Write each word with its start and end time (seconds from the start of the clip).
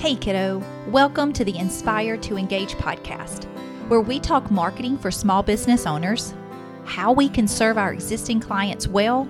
Hey, 0.00 0.16
kiddo. 0.16 0.62
Welcome 0.86 1.30
to 1.34 1.44
the 1.44 1.58
Inspire 1.58 2.16
to 2.16 2.38
Engage 2.38 2.72
podcast, 2.76 3.44
where 3.88 4.00
we 4.00 4.18
talk 4.18 4.50
marketing 4.50 4.96
for 4.96 5.10
small 5.10 5.42
business 5.42 5.84
owners, 5.84 6.32
how 6.86 7.12
we 7.12 7.28
can 7.28 7.46
serve 7.46 7.76
our 7.76 7.92
existing 7.92 8.40
clients 8.40 8.88
well, 8.88 9.28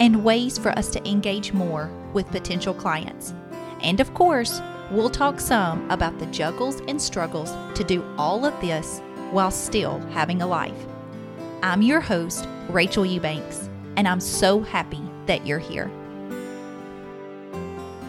and 0.00 0.22
ways 0.22 0.58
for 0.58 0.68
us 0.72 0.90
to 0.90 1.08
engage 1.08 1.54
more 1.54 1.90
with 2.12 2.30
potential 2.30 2.74
clients. 2.74 3.32
And 3.80 4.00
of 4.00 4.12
course, 4.12 4.60
we'll 4.90 5.08
talk 5.08 5.40
some 5.40 5.90
about 5.90 6.18
the 6.18 6.26
juggles 6.26 6.82
and 6.88 7.00
struggles 7.00 7.50
to 7.74 7.82
do 7.82 8.04
all 8.18 8.44
of 8.44 8.60
this 8.60 9.00
while 9.30 9.50
still 9.50 9.98
having 10.10 10.42
a 10.42 10.46
life. 10.46 10.86
I'm 11.62 11.80
your 11.80 12.02
host, 12.02 12.46
Rachel 12.68 13.06
Eubanks, 13.06 13.70
and 13.96 14.06
I'm 14.06 14.20
so 14.20 14.60
happy 14.60 15.00
that 15.24 15.46
you're 15.46 15.58
here. 15.58 15.90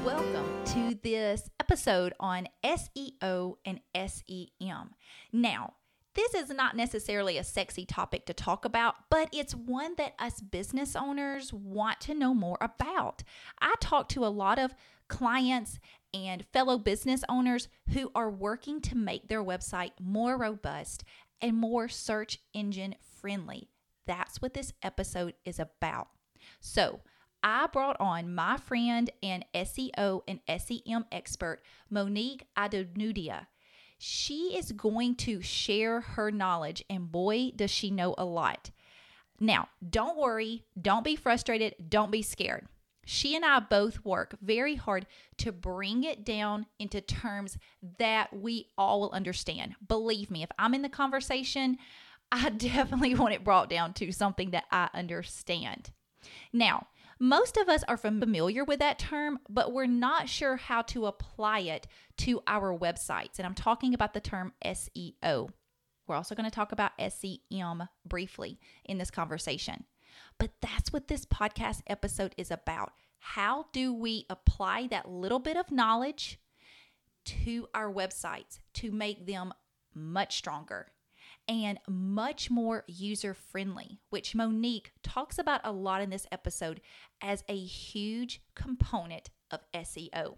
Welcome 0.04 0.66
to 0.66 1.00
this 1.02 1.50
episode 1.64 2.14
on 2.20 2.46
SEO 2.62 3.56
and 3.64 3.80
SEM. 3.96 4.90
Now, 5.32 5.76
this 6.14 6.34
is 6.34 6.50
not 6.50 6.76
necessarily 6.76 7.38
a 7.38 7.44
sexy 7.46 7.86
topic 7.86 8.26
to 8.26 8.34
talk 8.34 8.66
about, 8.66 8.96
but 9.10 9.30
it's 9.32 9.56
one 9.56 9.96
that 9.96 10.14
us 10.20 10.42
business 10.42 10.94
owners 10.94 11.54
want 11.54 12.02
to 12.02 12.14
know 12.14 12.34
more 12.34 12.58
about. 12.60 13.24
I 13.62 13.76
talk 13.80 14.10
to 14.10 14.26
a 14.26 14.28
lot 14.28 14.60
of 14.60 14.76
clients 15.08 15.80
and 16.14 16.46
fellow 16.52 16.78
business 16.78 17.24
owners 17.30 17.70
who 17.94 18.12
are 18.14 18.30
working 18.30 18.82
to 18.82 18.98
make 18.98 19.30
their 19.30 19.44
website 19.44 19.92
more 20.02 20.38
robust 20.38 21.06
and 21.42 21.56
more 21.56 21.88
search 21.88 22.40
engine 22.54 22.96
friendly. 23.22 23.70
That's 24.06 24.42
what 24.42 24.54
this 24.54 24.74
episode 24.84 25.36
is 25.46 25.60
about. 25.60 26.10
So, 26.60 27.00
I 27.44 27.68
brought 27.68 27.98
on 28.00 28.34
my 28.34 28.58
friend 28.58 29.10
and 29.22 29.46
SEO 29.54 30.22
and 30.28 30.40
SEM 30.48 31.06
expert, 31.12 31.62
Monique 31.90 32.46
Adonudia. 32.58 33.48
She 33.98 34.58
is 34.58 34.72
going 34.72 35.16
to 35.18 35.42
share 35.42 36.02
her 36.02 36.32
knowledge, 36.32 36.84
and 36.90 37.12
boy, 37.12 37.52
does 37.56 37.72
she 37.72 37.92
know 37.92 38.16
a 38.18 38.26
lot. 38.26 38.72
Now, 39.40 39.68
don't 39.88 40.18
worry, 40.18 40.64
don't 40.80 41.04
be 41.04 41.16
frustrated, 41.16 41.76
don't 41.90 42.12
be 42.12 42.22
scared. 42.22 42.68
She 43.06 43.36
and 43.36 43.44
I 43.44 43.60
both 43.60 44.06
work 44.06 44.36
very 44.42 44.76
hard 44.76 45.06
to 45.40 45.52
bring 45.52 46.04
it 46.06 46.24
down 46.24 46.66
into 46.80 47.02
terms 47.02 47.58
that 47.98 48.34
we 48.34 48.70
all 48.78 49.02
will 49.02 49.12
understand. 49.12 49.76
Believe 49.86 50.32
me, 50.32 50.44
if 50.44 50.50
I'm 50.58 50.74
in 50.74 50.82
the 50.82 50.90
conversation, 50.90 51.78
I 52.32 52.50
definitely 52.58 53.16
want 53.16 53.34
it 53.34 53.44
brought 53.44 53.70
down 53.70 53.94
to 53.96 54.12
something 54.14 54.52
that 54.52 54.66
I 54.72 54.90
understand. 54.94 55.92
Now, 56.54 56.88
most 57.24 57.56
of 57.56 57.70
us 57.70 57.86
are 57.88 57.96
familiar 57.96 58.66
with 58.66 58.80
that 58.80 59.00
term, 59.00 59.40
but 59.48 59.72
we're 59.72 59.86
not 59.86 60.28
sure 60.28 60.58
how 60.58 60.82
to 60.82 61.06
apply 61.06 61.60
it 61.60 61.88
to 62.18 62.44
our 62.46 62.78
websites. 62.78 63.38
And 63.38 63.46
I'm 63.46 63.54
talking 63.54 63.94
about 63.94 64.14
the 64.14 64.20
term 64.20 64.52
SEO. 64.66 65.50
We're 66.06 66.16
also 66.18 66.36
going 66.36 66.50
to 66.50 66.54
talk 66.54 66.74
about 66.74 66.92
SEM 67.00 67.88
briefly 68.06 68.60
in 68.84 68.98
this 68.98 69.10
conversation. 69.10 69.86
But 70.38 70.52
that's 70.62 70.92
what 70.92 71.08
this 71.08 71.26
podcast 71.26 71.82
episode 71.88 72.36
is 72.38 72.52
about. 72.52 72.92
How 73.20 73.68
do 73.72 73.94
we 73.94 74.26
apply 74.30 74.88
that 74.88 75.10
little 75.10 75.40
bit 75.40 75.56
of 75.56 75.72
knowledge 75.72 76.42
to 77.24 77.70
our 77.74 77.90
websites 77.90 78.60
to 78.74 78.92
make 78.92 79.26
them 79.26 79.54
much 79.96 80.36
stronger 80.36 80.88
and 81.48 81.80
much 81.88 82.50
more 82.50 82.84
user 82.88 83.34
friendly, 83.34 84.00
which 84.10 84.36
Monique 84.36 84.92
talks 85.04 85.38
about 85.38 85.62
a 85.64 85.72
lot 85.72 86.02
in 86.02 86.10
this 86.10 86.28
episode 86.32 86.82
as 87.22 87.44
a 87.50 87.58
huge 87.58 88.42
component 88.56 89.30
of 89.52 89.60
SEO. 89.74 90.38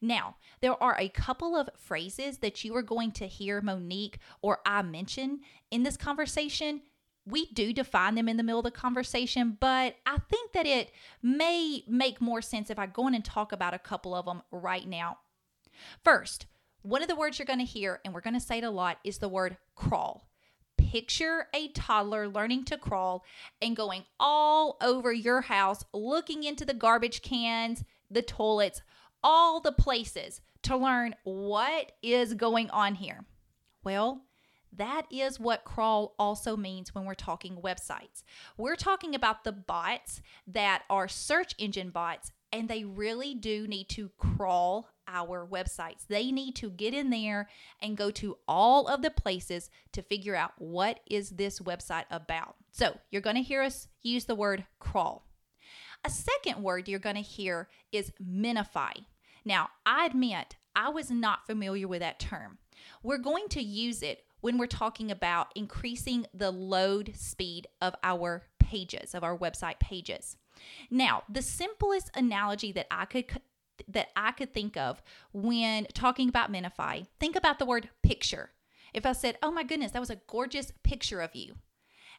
Now, 0.00 0.36
there 0.60 0.80
are 0.82 0.96
a 0.98 1.08
couple 1.08 1.56
of 1.56 1.70
phrases 1.76 2.38
that 2.38 2.64
you 2.64 2.76
are 2.76 2.82
going 2.82 3.12
to 3.12 3.26
hear 3.26 3.60
Monique 3.60 4.18
or 4.42 4.60
I 4.66 4.82
mention 4.82 5.40
in 5.70 5.82
this 5.82 5.96
conversation. 5.96 6.82
We 7.26 7.46
do 7.46 7.72
define 7.72 8.14
them 8.14 8.28
in 8.28 8.36
the 8.36 8.42
middle 8.42 8.60
of 8.60 8.64
the 8.64 8.70
conversation, 8.70 9.56
but 9.58 9.96
I 10.04 10.18
think 10.30 10.52
that 10.52 10.66
it 10.66 10.92
may 11.22 11.82
make 11.88 12.20
more 12.20 12.42
sense 12.42 12.70
if 12.70 12.78
I 12.78 12.86
go 12.86 13.08
in 13.08 13.14
and 13.14 13.24
talk 13.24 13.52
about 13.52 13.74
a 13.74 13.80
couple 13.80 14.14
of 14.14 14.26
them 14.26 14.42
right 14.52 14.86
now. 14.86 15.18
First, 16.04 16.46
one 16.82 17.02
of 17.02 17.08
the 17.08 17.16
words 17.16 17.38
you're 17.38 17.46
going 17.46 17.58
to 17.58 17.64
hear, 17.64 18.00
and 18.04 18.14
we're 18.14 18.20
going 18.20 18.34
to 18.34 18.40
say 18.40 18.58
it 18.58 18.64
a 18.64 18.70
lot, 18.70 18.98
is 19.02 19.18
the 19.18 19.28
word 19.28 19.56
crawl. 19.74 20.28
Picture 20.92 21.48
a 21.52 21.68
toddler 21.68 22.28
learning 22.28 22.64
to 22.66 22.78
crawl 22.78 23.24
and 23.60 23.74
going 23.74 24.04
all 24.20 24.76
over 24.80 25.12
your 25.12 25.40
house, 25.40 25.84
looking 25.92 26.44
into 26.44 26.64
the 26.64 26.74
garbage 26.74 27.22
cans, 27.22 27.82
the 28.08 28.22
toilets, 28.22 28.82
all 29.20 29.60
the 29.60 29.72
places 29.72 30.40
to 30.62 30.76
learn 30.76 31.16
what 31.24 31.90
is 32.02 32.34
going 32.34 32.70
on 32.70 32.94
here. 32.94 33.24
Well, 33.82 34.22
that 34.72 35.06
is 35.10 35.40
what 35.40 35.64
crawl 35.64 36.14
also 36.20 36.56
means 36.56 36.94
when 36.94 37.04
we're 37.04 37.14
talking 37.14 37.56
websites. 37.56 38.22
We're 38.56 38.76
talking 38.76 39.14
about 39.16 39.42
the 39.42 39.52
bots 39.52 40.22
that 40.46 40.84
are 40.88 41.08
search 41.08 41.54
engine 41.58 41.90
bots, 41.90 42.30
and 42.52 42.68
they 42.68 42.84
really 42.84 43.34
do 43.34 43.66
need 43.66 43.88
to 43.90 44.10
crawl 44.18 44.88
our 45.08 45.46
websites. 45.46 46.06
They 46.08 46.30
need 46.30 46.56
to 46.56 46.70
get 46.70 46.94
in 46.94 47.10
there 47.10 47.48
and 47.80 47.96
go 47.96 48.10
to 48.12 48.38
all 48.46 48.86
of 48.88 49.02
the 49.02 49.10
places 49.10 49.70
to 49.92 50.02
figure 50.02 50.36
out 50.36 50.52
what 50.58 51.00
is 51.08 51.30
this 51.30 51.60
website 51.60 52.04
about. 52.10 52.56
So, 52.72 52.98
you're 53.10 53.22
going 53.22 53.36
to 53.36 53.42
hear 53.42 53.62
us 53.62 53.88
use 54.02 54.24
the 54.24 54.34
word 54.34 54.66
crawl. 54.78 55.26
A 56.04 56.10
second 56.10 56.62
word 56.62 56.88
you're 56.88 56.98
going 56.98 57.16
to 57.16 57.22
hear 57.22 57.68
is 57.90 58.12
minify. 58.22 58.92
Now, 59.44 59.70
I 59.84 60.06
admit 60.06 60.56
I 60.74 60.90
was 60.90 61.10
not 61.10 61.46
familiar 61.46 61.88
with 61.88 62.00
that 62.00 62.18
term. 62.20 62.58
We're 63.02 63.18
going 63.18 63.48
to 63.50 63.62
use 63.62 64.02
it 64.02 64.24
when 64.40 64.58
we're 64.58 64.66
talking 64.66 65.10
about 65.10 65.48
increasing 65.54 66.26
the 66.34 66.50
load 66.50 67.12
speed 67.16 67.66
of 67.80 67.94
our 68.02 68.44
pages, 68.58 69.14
of 69.14 69.24
our 69.24 69.36
website 69.36 69.80
pages. 69.80 70.36
Now, 70.90 71.22
the 71.28 71.42
simplest 71.42 72.10
analogy 72.14 72.72
that 72.72 72.86
I 72.90 73.04
could 73.04 73.26
that 73.88 74.08
I 74.16 74.32
could 74.32 74.52
think 74.52 74.76
of 74.76 75.02
when 75.32 75.86
talking 75.94 76.28
about 76.28 76.52
Minify, 76.52 77.06
think 77.20 77.36
about 77.36 77.58
the 77.58 77.66
word 77.66 77.90
picture. 78.02 78.52
If 78.94 79.04
I 79.04 79.12
said, 79.12 79.38
"Oh 79.42 79.50
my 79.50 79.62
goodness, 79.62 79.92
that 79.92 80.00
was 80.00 80.10
a 80.10 80.20
gorgeous 80.26 80.72
picture 80.82 81.20
of 81.20 81.34
you." 81.34 81.56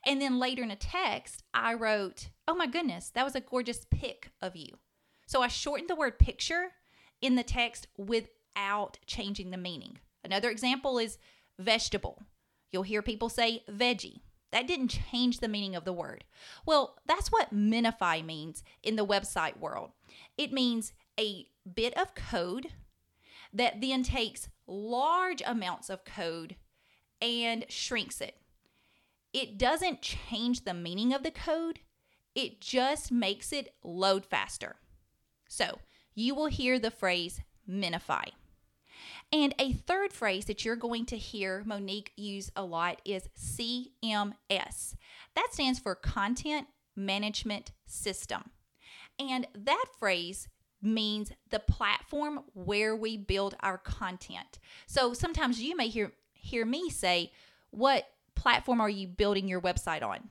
And 0.05 0.21
then 0.21 0.39
later 0.39 0.63
in 0.63 0.71
a 0.71 0.75
text, 0.75 1.43
I 1.53 1.73
wrote, 1.73 2.29
"Oh 2.47 2.55
my 2.55 2.67
goodness, 2.67 3.09
that 3.09 3.25
was 3.25 3.35
a 3.35 3.41
gorgeous 3.41 3.85
pic 3.89 4.31
of 4.41 4.55
you." 4.55 4.77
So 5.25 5.41
I 5.41 5.47
shortened 5.47 5.89
the 5.89 5.95
word 5.95 6.19
picture 6.19 6.73
in 7.21 7.35
the 7.35 7.43
text 7.43 7.87
without 7.97 8.99
changing 9.05 9.49
the 9.51 9.57
meaning. 9.57 9.99
Another 10.23 10.49
example 10.49 10.99
is 10.99 11.17
vegetable. 11.57 12.23
You'll 12.71 12.83
hear 12.83 13.01
people 13.01 13.29
say 13.29 13.63
veggie. 13.67 14.21
That 14.51 14.67
didn't 14.67 14.99
change 15.11 15.39
the 15.39 15.49
meaning 15.49 15.75
of 15.75 15.83
the 15.83 15.93
word. 15.93 16.23
Well, 16.65 16.97
that's 17.05 17.31
what 17.31 17.53
minify 17.53 18.23
means 18.23 18.63
in 18.81 18.95
the 18.95 19.05
website 19.05 19.57
world. 19.57 19.91
It 20.37 20.53
means 20.53 20.93
a 21.19 21.47
bit 21.75 21.97
of 21.97 22.15
code 22.15 22.67
that 23.53 23.81
then 23.81 24.03
takes 24.03 24.49
large 24.67 25.41
amounts 25.45 25.89
of 25.89 26.05
code 26.05 26.55
and 27.21 27.65
shrinks 27.69 28.21
it. 28.21 28.35
It 29.33 29.57
doesn't 29.57 30.01
change 30.01 30.63
the 30.63 30.73
meaning 30.73 31.13
of 31.13 31.23
the 31.23 31.31
code, 31.31 31.79
it 32.35 32.61
just 32.61 33.11
makes 33.11 33.51
it 33.51 33.73
load 33.83 34.25
faster. 34.25 34.75
So 35.47 35.79
you 36.13 36.35
will 36.35 36.47
hear 36.47 36.79
the 36.79 36.91
phrase 36.91 37.41
minify. 37.69 38.25
And 39.31 39.53
a 39.59 39.73
third 39.73 40.13
phrase 40.13 40.45
that 40.45 40.63
you're 40.63 40.75
going 40.75 41.05
to 41.07 41.17
hear 41.17 41.63
Monique 41.65 42.13
use 42.15 42.49
a 42.55 42.63
lot 42.63 43.01
is 43.03 43.29
CMS. 43.37 44.95
That 45.35 45.49
stands 45.51 45.79
for 45.79 45.95
Content 45.95 46.67
Management 46.95 47.71
System. 47.85 48.51
And 49.19 49.47
that 49.53 49.85
phrase 49.99 50.47
means 50.81 51.31
the 51.49 51.59
platform 51.59 52.41
where 52.53 52.95
we 52.95 53.17
build 53.17 53.55
our 53.61 53.77
content. 53.77 54.59
So 54.85 55.13
sometimes 55.13 55.61
you 55.61 55.75
may 55.75 55.87
hear 55.87 56.13
hear 56.33 56.65
me 56.65 56.89
say, 56.89 57.31
"What 57.71 58.07
platform 58.35 58.79
are 58.79 58.89
you 58.89 59.07
building 59.07 59.47
your 59.47 59.61
website 59.61 60.03
on?" 60.03 60.29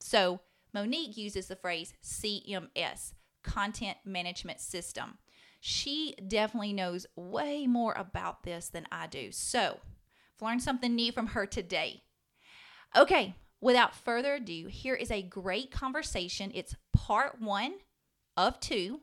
So 0.00 0.40
Monique 0.72 1.16
uses 1.16 1.46
the 1.46 1.56
phrase 1.56 1.94
CMS, 2.02 3.14
Content 3.42 3.98
Management 4.04 4.60
System 4.60 5.18
she 5.66 6.14
definitely 6.28 6.74
knows 6.74 7.06
way 7.16 7.66
more 7.66 7.94
about 7.94 8.42
this 8.42 8.68
than 8.68 8.86
I 8.92 9.06
do. 9.06 9.32
So, 9.32 9.80
I've 9.80 10.42
learned 10.42 10.62
something 10.62 10.94
new 10.94 11.10
from 11.10 11.28
her 11.28 11.46
today. 11.46 12.02
Okay, 12.94 13.34
without 13.62 13.94
further 13.94 14.34
ado, 14.34 14.66
here 14.66 14.94
is 14.94 15.10
a 15.10 15.22
great 15.22 15.70
conversation. 15.70 16.52
It's 16.54 16.76
part 16.92 17.40
one 17.40 17.76
of 18.36 18.60
two 18.60 19.00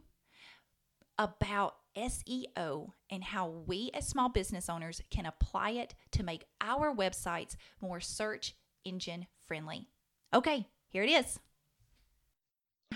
about 1.21 1.75
SEO 1.95 2.89
and 3.11 3.23
how 3.23 3.47
we 3.47 3.91
as 3.93 4.07
small 4.07 4.29
business 4.29 4.69
owners 4.69 5.01
can 5.11 5.25
apply 5.25 5.71
it 5.71 5.93
to 6.11 6.23
make 6.23 6.45
our 6.61 6.95
websites 6.95 7.55
more 7.79 7.99
search 7.99 8.55
engine 8.85 9.27
friendly. 9.47 9.87
Okay, 10.33 10.65
here 10.89 11.03
it 11.03 11.09
is. 11.09 11.39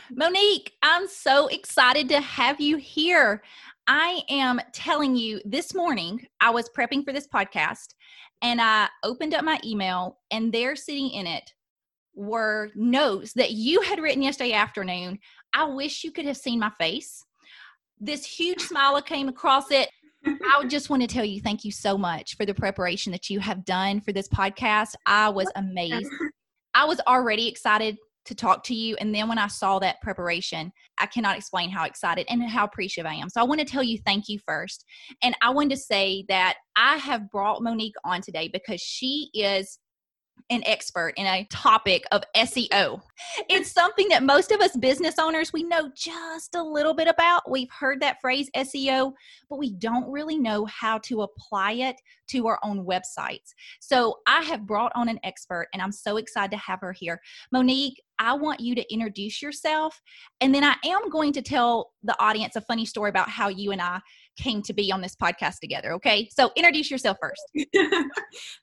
Monique, 0.10 0.74
I'm 0.82 1.08
so 1.08 1.48
excited 1.48 2.10
to 2.10 2.20
have 2.20 2.60
you 2.60 2.78
here. 2.78 3.44
I 3.88 4.24
am 4.30 4.60
telling 4.74 5.16
you 5.16 5.40
this 5.46 5.76
morning, 5.76 6.26
I 6.42 6.50
was 6.50 6.70
prepping 6.70 7.06
for 7.06 7.14
this 7.14 7.28
podcast 7.28 7.94
and 8.42 8.60
I 8.60 8.90
opened 9.04 9.34
up 9.34 9.46
my 9.46 9.60
email, 9.64 10.18
and 10.32 10.52
there 10.52 10.76
sitting 10.76 11.10
in 11.12 11.26
it 11.28 11.54
were 12.14 12.72
notes 12.76 13.34
that 13.34 13.52
you 13.52 13.82
had 13.82 14.00
written 14.00 14.22
yesterday 14.22 14.54
afternoon. 14.54 15.20
I 15.54 15.66
wish 15.66 16.04
you 16.04 16.12
could 16.12 16.26
have 16.26 16.38
seen 16.38 16.60
my 16.60 16.72
face. 16.78 17.24
This 18.00 18.26
huge 18.26 18.62
smile 18.62 19.02
came 19.02 19.28
across 19.28 19.72
it. 19.72 19.90
I 20.26 20.64
just 20.68 20.90
want 20.90 21.02
to 21.04 21.08
tell 21.08 21.26
you 21.26 21.40
thank 21.40 21.64
you 21.64 21.72
so 21.72 21.98
much 21.98 22.36
for 22.36 22.46
the 22.46 22.54
preparation 22.54 23.12
that 23.12 23.30
you 23.30 23.40
have 23.40 23.64
done 23.64 24.02
for 24.02 24.12
this 24.12 24.28
podcast. 24.28 24.96
I 25.06 25.30
was 25.30 25.52
amazed. 25.56 26.10
I 26.74 26.86
was 26.86 27.00
already 27.08 27.48
excited 27.48 27.98
to 28.26 28.36
talk 28.36 28.64
to 28.64 28.74
you. 28.74 28.96
And 29.00 29.14
then 29.14 29.30
when 29.30 29.38
I 29.38 29.48
saw 29.48 29.80
that 29.80 30.02
preparation, 30.02 30.72
I 30.98 31.06
cannot 31.06 31.38
explain 31.38 31.70
how 31.70 31.86
excited 31.86 32.26
and 32.30 32.44
how 32.50 32.66
appreciative 32.66 33.10
I 33.10 33.16
am. 33.16 33.30
So 33.30 33.40
I 33.40 33.44
want 33.44 33.60
to 33.60 33.66
tell 33.66 33.84
you 33.84 34.00
thank 34.06 34.28
you 34.28 34.40
first. 34.46 34.84
And 35.22 35.36
I 35.42 35.52
want 35.52 35.70
to 35.72 35.78
say 35.78 36.26
that 36.28 36.56
I 36.76 36.98
have 36.98 37.30
brought 37.30 37.62
Monique 37.62 37.96
on 38.04 38.22
today 38.22 38.50
because 38.52 38.82
she 38.82 39.30
is 39.34 39.80
an 40.50 40.62
expert 40.66 41.14
in 41.18 41.26
a 41.26 41.46
topic 41.46 42.04
of 42.12 42.24
SEO. 42.36 43.02
It's 43.50 43.72
something 43.72 44.08
that 44.10 44.24
most 44.24 44.52
of 44.52 44.62
us 44.62 44.76
business 44.76 45.16
owners 45.20 45.52
we 45.52 45.64
know 45.64 45.90
just 45.96 46.56
a 46.56 46.62
little 46.62 46.94
bit 46.94 47.08
about. 47.08 47.50
We've 47.50 47.72
heard 47.72 48.00
that 48.02 48.22
phrase 48.22 48.50
SEO, 48.56 49.14
but 49.50 49.58
we 49.58 49.72
don't 49.72 50.10
really 50.10 50.38
know 50.38 50.66
how 50.66 51.00
to 51.00 51.24
apply 51.24 51.74
it 51.74 51.96
to 52.30 52.48
our 52.48 52.60
own 52.64 52.86
websites. 52.86 53.54
So 53.80 54.20
I 54.28 54.44
have 54.44 54.68
brought 54.68 54.92
on 54.96 55.10
an 55.10 55.20
expert 55.24 55.68
and 55.74 55.82
I'm 55.82 55.92
so 55.92 56.18
excited 56.18 56.52
to 56.52 56.58
have 56.58 56.82
her 56.82 56.94
here. 56.94 57.22
Monique, 57.52 58.02
I 58.20 58.34
want 58.34 58.60
you 58.60 58.76
to 58.76 58.94
introduce 58.94 59.42
yourself 59.42 60.02
and 60.42 60.54
then 60.54 60.64
I 60.64 60.76
am 60.86 61.10
going 61.10 61.34
to 61.34 61.42
tell 61.42 61.92
the 62.04 62.16
audience 62.22 62.56
a 62.56 62.62
funny 62.62 62.86
story 62.86 63.10
about 63.10 63.30
how 63.30 63.48
you 63.48 63.72
and 63.72 63.82
I 63.82 64.00
came 64.38 64.62
to 64.64 64.74
be 64.74 64.92
on 64.92 65.02
this 65.02 65.16
podcast 65.16 65.60
together. 65.60 65.94
Okay. 65.94 66.30
So 66.32 66.52
introduce 66.56 66.92
yourself 66.92 67.18
first. 67.22 67.42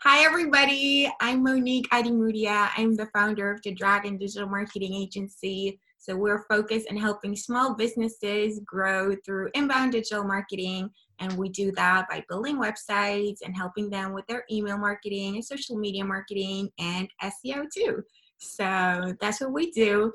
Hi, 0.03 0.25
everybody. 0.25 1.11
I'm 1.21 1.43
Monique 1.43 1.89
Adimudia. 1.91 2.71
I'm 2.77 2.95
the 2.95 3.07
founder 3.15 3.51
of 3.51 3.63
the 3.63 3.73
Dragon 3.73 4.19
Digital 4.19 4.49
Marketing 4.49 4.95
Agency. 4.95 5.81
So 6.03 6.17
we're 6.17 6.43
focused 6.49 6.89
on 6.91 6.97
helping 6.97 7.37
small 7.37 7.77
businesses 7.77 8.61
grow 8.67 9.15
through 9.25 9.51
inbound 9.55 9.93
digital 9.93 10.25
marketing. 10.25 10.91
And 11.21 11.33
we 11.39 11.49
do 11.49 11.71
that 11.77 12.09
by 12.11 12.25
building 12.29 12.61
websites 12.61 13.39
and 13.45 13.57
helping 13.57 13.89
them 13.89 14.13
with 14.13 14.27
their 14.27 14.45
email 14.51 14.79
marketing 14.79 15.37
and 15.37 15.45
social 15.45 15.77
media 15.77 16.05
marketing 16.05 16.71
and 16.81 17.09
SEO 17.23 17.67
too. 17.73 18.03
So 18.43 19.15
that's 19.21 19.41
what 19.41 19.53
we 19.53 19.71
do. 19.71 20.13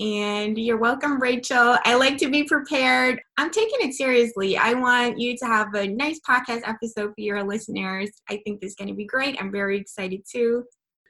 And 0.00 0.56
you're 0.58 0.78
welcome, 0.78 1.20
Rachel. 1.20 1.76
I 1.84 1.94
like 1.94 2.18
to 2.18 2.30
be 2.30 2.44
prepared. 2.44 3.20
I'm 3.36 3.50
taking 3.50 3.78
it 3.80 3.94
seriously. 3.94 4.56
I 4.56 4.74
want 4.74 5.18
you 5.18 5.36
to 5.38 5.46
have 5.46 5.74
a 5.74 5.88
nice 5.88 6.20
podcast 6.28 6.62
episode 6.64 7.08
for 7.14 7.20
your 7.20 7.42
listeners. 7.42 8.10
I 8.28 8.40
think 8.44 8.60
this 8.60 8.70
is 8.70 8.76
going 8.76 8.88
to 8.88 8.94
be 8.94 9.06
great. 9.06 9.36
I'm 9.40 9.50
very 9.50 9.78
excited 9.78 10.22
too. 10.30 10.64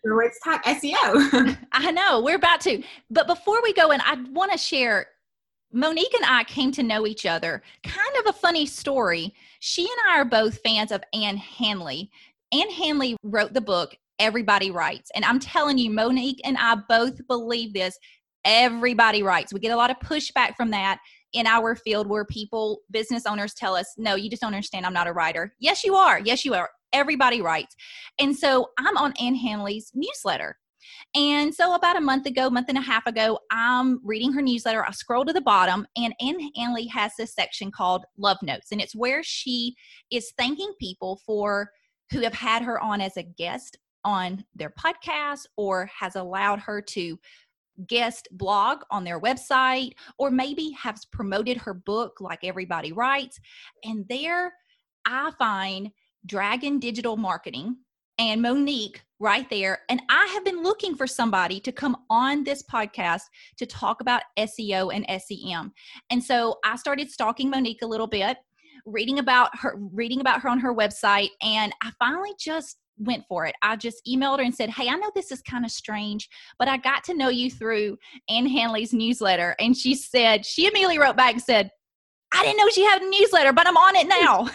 So 0.05 0.15
let's 0.15 0.39
talk 0.41 0.65
SEO. 0.65 1.59
I 1.73 1.91
know, 1.91 2.23
we're 2.23 2.37
about 2.37 2.61
to. 2.63 2.83
But 3.11 3.27
before 3.27 3.63
we 3.63 3.73
go 3.73 3.91
in, 3.91 4.01
I 4.01 4.23
want 4.31 4.53
to 4.53 4.59
share 4.59 5.09
Monique 5.73 6.15
and 6.15 6.25
I 6.27 6.45
came 6.45 6.73
to 6.73 6.83
know 6.83 7.07
each 7.07 7.27
other. 7.27 7.63
Kind 7.83 8.17
of 8.21 8.27
a 8.27 8.39
funny 8.39 8.65
story. 8.65 9.35
She 9.61 9.83
and 9.83 10.01
I 10.09 10.21
are 10.21 10.25
both 10.25 10.61
fans 10.65 10.93
of 10.93 11.03
Ann 11.13 11.37
Handley. 11.37 12.11
Ann 12.53 12.71
Handley 12.71 13.17
wrote 13.23 13.53
the 13.53 13.61
book 13.61 13.99
Everybody 14.19 14.71
Writes. 14.71 15.11
And 15.15 15.25
I'm 15.25 15.39
telling 15.39 15.79
you, 15.79 15.91
Monique 15.91 16.41
and 16.45 16.57
I 16.59 16.77
both 16.89 17.27
believe 17.27 17.75
this 17.75 17.99
everybody 18.45 19.23
writes. 19.23 19.53
We 19.53 19.61
get 19.61 19.73
a 19.73 19.77
lot 19.77 19.91
of 19.91 19.99
pushback 19.99 20.57
from 20.57 20.71
that 20.71 20.99
in 21.35 21.47
our 21.47 21.77
field 21.77 22.07
where 22.07 22.25
people, 22.25 22.81
business 22.91 23.27
owners 23.27 23.53
tell 23.55 23.77
us, 23.77 23.93
no, 23.99 24.15
you 24.15 24.31
just 24.31 24.41
don't 24.43 24.55
understand. 24.55 24.87
I'm 24.87 24.95
not 24.95 25.07
a 25.07 25.13
writer. 25.13 25.55
Yes, 25.59 25.85
you 25.85 25.95
are. 25.95 26.19
Yes, 26.19 26.45
you 26.45 26.55
are. 26.55 26.71
Everybody 26.93 27.43
writes. 27.43 27.77
And 28.19 28.35
so 28.35 28.69
I'm 28.79 28.97
on 28.97 29.13
Ann 29.21 29.35
Handley's 29.35 29.93
newsletter. 29.95 30.57
And 31.15 31.55
so 31.55 31.75
about 31.75 31.97
a 31.97 32.01
month 32.01 32.27
ago, 32.27 32.49
month 32.49 32.71
and 32.71 32.79
a 32.79 32.83
half 32.83 33.07
ago, 33.07 33.39
I'm 33.51 34.01
reading 34.05 34.33
her 34.33 34.41
newsletter. 34.41 34.85
I 34.87 34.91
scroll 34.93 35.25
to 35.27 35.33
the 35.33 35.41
bottom, 35.43 35.87
and 35.97 36.15
Ann 36.21 36.39
Handley 36.57 36.87
has 36.87 37.13
this 37.19 37.35
section 37.35 37.71
called 37.71 38.05
Love 38.17 38.39
Notes. 38.43 38.69
And 38.73 38.81
it's 38.81 38.95
where 38.95 39.23
she 39.23 39.75
is 40.11 40.33
thanking 40.39 40.73
people 40.81 41.21
for 41.27 41.71
who 42.11 42.21
have 42.21 42.33
had 42.33 42.63
her 42.63 42.81
on 42.81 43.03
as 43.03 43.19
a 43.19 43.23
guest 43.23 43.77
on 44.05 44.45
their 44.55 44.71
podcast 44.71 45.47
or 45.57 45.91
has 45.99 46.17
allowed 46.17 46.61
her 46.61 46.81
to 46.81 47.19
guest 47.87 48.29
blog 48.33 48.83
on 48.91 49.05
their 49.05 49.21
website 49.21 49.93
or 50.19 50.31
maybe 50.31 50.71
has 50.71 51.05
promoted 51.07 51.57
her 51.57 51.75
book 51.75 52.21
like 52.21 52.41
everybody 52.43 52.93
writes. 52.93 53.39
And 53.85 54.05
there 54.09 54.53
i 55.07 55.31
find 55.39 55.91
dragon 56.27 56.79
digital 56.79 57.17
marketing 57.17 57.77
and 58.19 58.43
monique 58.43 59.03
right 59.21 59.49
there. 59.49 59.81
And 59.89 60.03
i 60.09 60.27
have 60.35 60.45
been 60.45 60.63
looking 60.63 60.95
for 60.95 61.07
somebody 61.07 61.61
to 61.61 61.73
come 61.73 61.97
on 62.11 62.45
this 62.45 62.63
podcast 62.63 63.23
to 63.59 63.67
talk 63.67 64.01
about 64.01 64.23
seo 64.39 64.93
and 64.93 65.07
sem 65.23 65.73
and 66.11 66.23
so 66.23 66.59
i 66.65 66.77
started 66.77 67.11
stalking 67.11 67.49
monique 67.49 67.83
a 67.83 67.87
little 67.87 68.07
bit 68.07 68.39
reading 68.87 69.19
about 69.19 69.51
her 69.59 69.77
reading 69.93 70.21
about 70.21 70.41
her 70.41 70.49
on 70.49 70.59
her 70.59 70.75
website 70.75 71.31
and 71.43 71.73
i 71.83 71.91
finally 71.99 72.33
just 72.39 72.79
went 72.99 73.25
for 73.29 73.47
it. 73.47 73.55
I 73.63 73.77
just 73.77 74.05
emailed 74.07 74.39
her 74.39 74.45
and 74.45 74.55
said, 74.55 74.71
Hey, 74.71 74.89
I 74.89 74.97
know 74.97 75.11
this 75.15 75.33
is 75.33 75.43
kind 75.43 75.65
of 75.65 75.71
strange, 75.71 76.29
but 76.59 76.69
I 76.69 76.77
got 76.77 77.05
to 77.05 77.15
know 77.15 77.29
you 77.29 77.51
through 77.51 77.99
Ann 78.29 78.47
Handley's 78.47 78.93
newsletter. 78.93 79.55
And 79.59 79.77
she 79.77 79.95
said, 79.95 80.45
She 80.45 80.67
immediately 80.67 80.99
wrote 80.99 81.17
back 81.17 81.35
and 81.35 81.43
said, 81.43 81.71
I 82.33 82.43
didn't 82.43 82.59
know 82.59 82.69
she 82.69 82.85
had 82.85 83.03
a 83.03 83.09
newsletter, 83.09 83.53
but 83.53 83.67
I'm 83.67 83.77
on 83.77 83.97
it 83.97 84.07
now. 84.07 84.49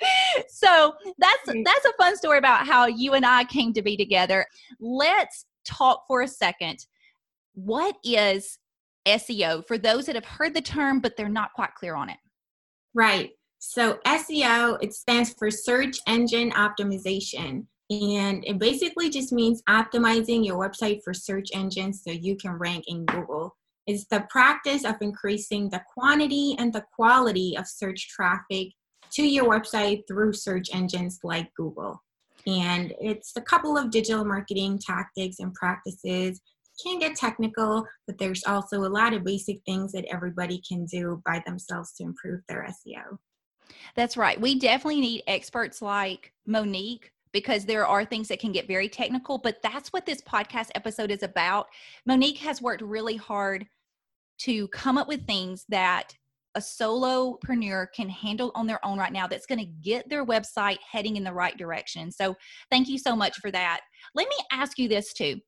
so 0.48 0.94
that's 1.18 1.46
that's 1.46 1.84
a 1.84 1.92
fun 1.98 2.16
story 2.16 2.38
about 2.38 2.66
how 2.66 2.86
you 2.86 3.14
and 3.14 3.26
I 3.26 3.44
came 3.44 3.72
to 3.72 3.82
be 3.82 3.96
together. 3.96 4.46
Let's 4.80 5.46
talk 5.64 6.04
for 6.06 6.22
a 6.22 6.28
second. 6.28 6.86
What 7.54 7.96
is 8.04 8.58
SEO 9.06 9.66
for 9.66 9.78
those 9.78 10.06
that 10.06 10.14
have 10.14 10.24
heard 10.24 10.54
the 10.54 10.60
term 10.60 11.00
but 11.00 11.16
they're 11.16 11.28
not 11.28 11.52
quite 11.54 11.74
clear 11.74 11.94
on 11.94 12.10
it? 12.10 12.18
Right. 12.94 13.30
So 13.58 13.98
SEO, 14.06 14.78
it 14.82 14.94
stands 14.94 15.34
for 15.38 15.50
search 15.50 15.98
engine 16.06 16.50
optimization. 16.52 17.66
And 17.90 18.44
it 18.44 18.58
basically 18.58 19.10
just 19.10 19.32
means 19.32 19.62
optimizing 19.68 20.44
your 20.44 20.58
website 20.58 21.00
for 21.04 21.14
search 21.14 21.48
engines 21.54 22.02
so 22.02 22.10
you 22.10 22.36
can 22.36 22.52
rank 22.52 22.84
in 22.88 23.04
Google. 23.06 23.56
It's 23.86 24.06
the 24.06 24.26
practice 24.28 24.84
of 24.84 24.96
increasing 25.00 25.70
the 25.70 25.82
quantity 25.94 26.56
and 26.58 26.72
the 26.72 26.84
quality 26.92 27.56
of 27.56 27.68
search 27.68 28.08
traffic 28.08 28.68
to 29.12 29.22
your 29.22 29.48
website 29.48 30.02
through 30.08 30.32
search 30.32 30.68
engines 30.72 31.20
like 31.22 31.48
Google. 31.56 32.02
And 32.46 32.92
it's 33.00 33.32
a 33.36 33.40
couple 33.40 33.76
of 33.76 33.90
digital 33.90 34.24
marketing 34.24 34.80
tactics 34.84 35.38
and 35.38 35.54
practices. 35.54 36.40
Can 36.82 36.98
get 36.98 37.16
technical, 37.16 37.86
but 38.06 38.18
there's 38.18 38.44
also 38.44 38.80
a 38.80 38.88
lot 38.88 39.14
of 39.14 39.24
basic 39.24 39.60
things 39.64 39.92
that 39.92 40.04
everybody 40.12 40.60
can 40.68 40.84
do 40.84 41.22
by 41.24 41.42
themselves 41.46 41.92
to 41.94 42.04
improve 42.04 42.42
their 42.48 42.68
SEO. 42.68 43.16
That's 43.94 44.16
right. 44.16 44.40
We 44.40 44.58
definitely 44.58 45.00
need 45.00 45.22
experts 45.26 45.82
like 45.82 46.32
Monique 46.46 47.12
because 47.32 47.64
there 47.64 47.86
are 47.86 48.04
things 48.04 48.28
that 48.28 48.40
can 48.40 48.52
get 48.52 48.66
very 48.66 48.88
technical, 48.88 49.38
but 49.38 49.60
that's 49.62 49.92
what 49.92 50.06
this 50.06 50.22
podcast 50.22 50.70
episode 50.74 51.10
is 51.10 51.22
about. 51.22 51.66
Monique 52.06 52.38
has 52.38 52.62
worked 52.62 52.82
really 52.82 53.16
hard 53.16 53.66
to 54.38 54.68
come 54.68 54.98
up 54.98 55.08
with 55.08 55.26
things 55.26 55.64
that 55.68 56.14
a 56.54 56.60
solopreneur 56.60 57.86
can 57.92 58.08
handle 58.08 58.50
on 58.54 58.66
their 58.66 58.84
own 58.84 58.98
right 58.98 59.12
now 59.12 59.26
that's 59.26 59.44
going 59.44 59.58
to 59.58 59.66
get 59.82 60.08
their 60.08 60.24
website 60.24 60.78
heading 60.80 61.16
in 61.16 61.24
the 61.24 61.32
right 61.32 61.58
direction. 61.58 62.10
So, 62.10 62.34
thank 62.70 62.88
you 62.88 62.98
so 62.98 63.14
much 63.14 63.36
for 63.36 63.50
that. 63.50 63.80
Let 64.14 64.28
me 64.28 64.36
ask 64.50 64.78
you 64.78 64.88
this 64.88 65.12
too. 65.12 65.38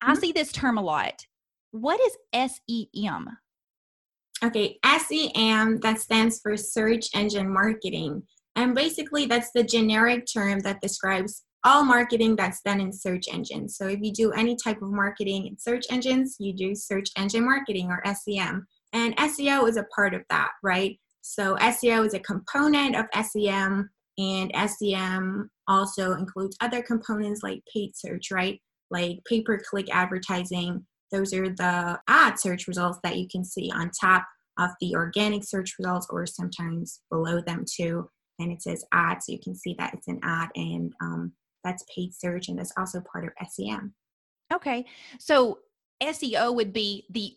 I 0.00 0.12
mm-hmm. 0.12 0.20
see 0.20 0.32
this 0.32 0.52
term 0.52 0.78
a 0.78 0.82
lot. 0.82 1.26
What 1.72 2.00
is 2.00 2.52
SEM? 2.94 3.28
Okay, 4.42 4.78
SEM, 4.84 5.80
that 5.80 6.00
stands 6.00 6.40
for 6.40 6.56
search 6.56 7.08
engine 7.14 7.52
marketing. 7.52 8.22
And 8.56 8.74
basically, 8.74 9.26
that's 9.26 9.50
the 9.52 9.64
generic 9.64 10.26
term 10.32 10.60
that 10.60 10.80
describes 10.80 11.42
all 11.64 11.82
marketing 11.82 12.36
that's 12.36 12.60
done 12.60 12.80
in 12.80 12.92
search 12.92 13.24
engines. 13.32 13.76
So 13.76 13.88
if 13.88 14.00
you 14.02 14.12
do 14.12 14.32
any 14.32 14.54
type 14.54 14.82
of 14.82 14.90
marketing 14.90 15.46
in 15.46 15.58
search 15.58 15.86
engines, 15.90 16.36
you 16.38 16.52
do 16.52 16.74
search 16.74 17.08
engine 17.16 17.44
marketing 17.44 17.90
or 17.90 18.02
SEM. 18.14 18.66
And 18.92 19.16
SEO 19.16 19.68
is 19.68 19.76
a 19.76 19.86
part 19.94 20.14
of 20.14 20.22
that, 20.30 20.50
right? 20.62 20.98
So 21.22 21.56
SEO 21.56 22.06
is 22.06 22.12
a 22.12 22.20
component 22.20 22.96
of 22.96 23.06
SEM, 23.26 23.88
and 24.18 24.52
SEM 24.70 25.50
also 25.66 26.12
includes 26.12 26.56
other 26.60 26.82
components 26.82 27.40
like 27.42 27.62
paid 27.72 27.96
search, 27.96 28.30
right? 28.30 28.60
Like 28.90 29.20
pay 29.26 29.40
per 29.40 29.58
click 29.58 29.86
advertising. 29.90 30.84
Those 31.14 31.32
are 31.32 31.48
the 31.48 32.00
ad 32.08 32.40
search 32.40 32.66
results 32.66 32.98
that 33.04 33.16
you 33.16 33.28
can 33.30 33.44
see 33.44 33.70
on 33.72 33.90
top 33.90 34.26
of 34.58 34.70
the 34.80 34.96
organic 34.96 35.44
search 35.44 35.74
results 35.78 36.08
or 36.10 36.26
sometimes 36.26 37.00
below 37.08 37.40
them 37.40 37.64
too. 37.70 38.08
And 38.40 38.50
it 38.50 38.62
says 38.62 38.84
ad, 38.92 39.22
so 39.22 39.30
you 39.30 39.38
can 39.38 39.54
see 39.54 39.76
that 39.78 39.94
it's 39.94 40.08
an 40.08 40.18
ad 40.24 40.48
and 40.56 40.92
um, 41.00 41.32
that's 41.62 41.84
paid 41.94 42.12
search 42.12 42.48
and 42.48 42.58
that's 42.58 42.72
also 42.76 43.00
part 43.00 43.24
of 43.24 43.48
SEM. 43.48 43.94
Okay. 44.52 44.86
So 45.20 45.58
SEO 46.02 46.52
would 46.54 46.72
be 46.72 47.04
the 47.10 47.36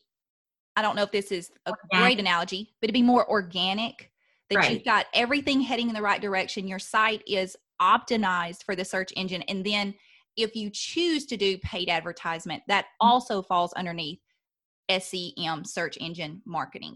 I 0.75 0.81
don't 0.81 0.96
know 0.96 1.03
if 1.03 1.12
this 1.12 1.31
is 1.31 1.51
a 1.65 1.72
organic. 1.72 2.05
great 2.05 2.19
analogy, 2.19 2.74
but 2.81 2.88
to 2.88 2.93
be 2.93 3.01
more 3.01 3.27
organic, 3.29 4.12
that 4.50 4.57
right. 4.57 4.72
you've 4.72 4.84
got 4.86 5.07
everything 5.13 5.62
heading 5.62 5.89
in 5.89 5.96
the 5.96 6.01
right 6.01 6.22
direction. 6.22 6.67
Your 6.67 6.79
site 6.79 7.24
is 7.25 7.57
optimized 7.81 8.63
for 8.63 8.75
the 8.75 8.86
search 8.86 9.12
engine. 9.15 9.41
And 9.43 9.65
then 9.65 9.96
if 10.38 10.56
you 10.56 10.70
choose 10.72 11.25
to 11.25 11.38
do 11.38 11.58
paid 11.60 11.89
advertisement, 11.89 12.63
that 12.67 12.86
mm-hmm. 12.86 13.08
also 13.08 13.41
falls 13.41 13.74
underneath 13.74 14.20
SEM, 14.89 15.65
search 15.65 15.98
engine 16.00 16.41
marketing. 16.46 16.96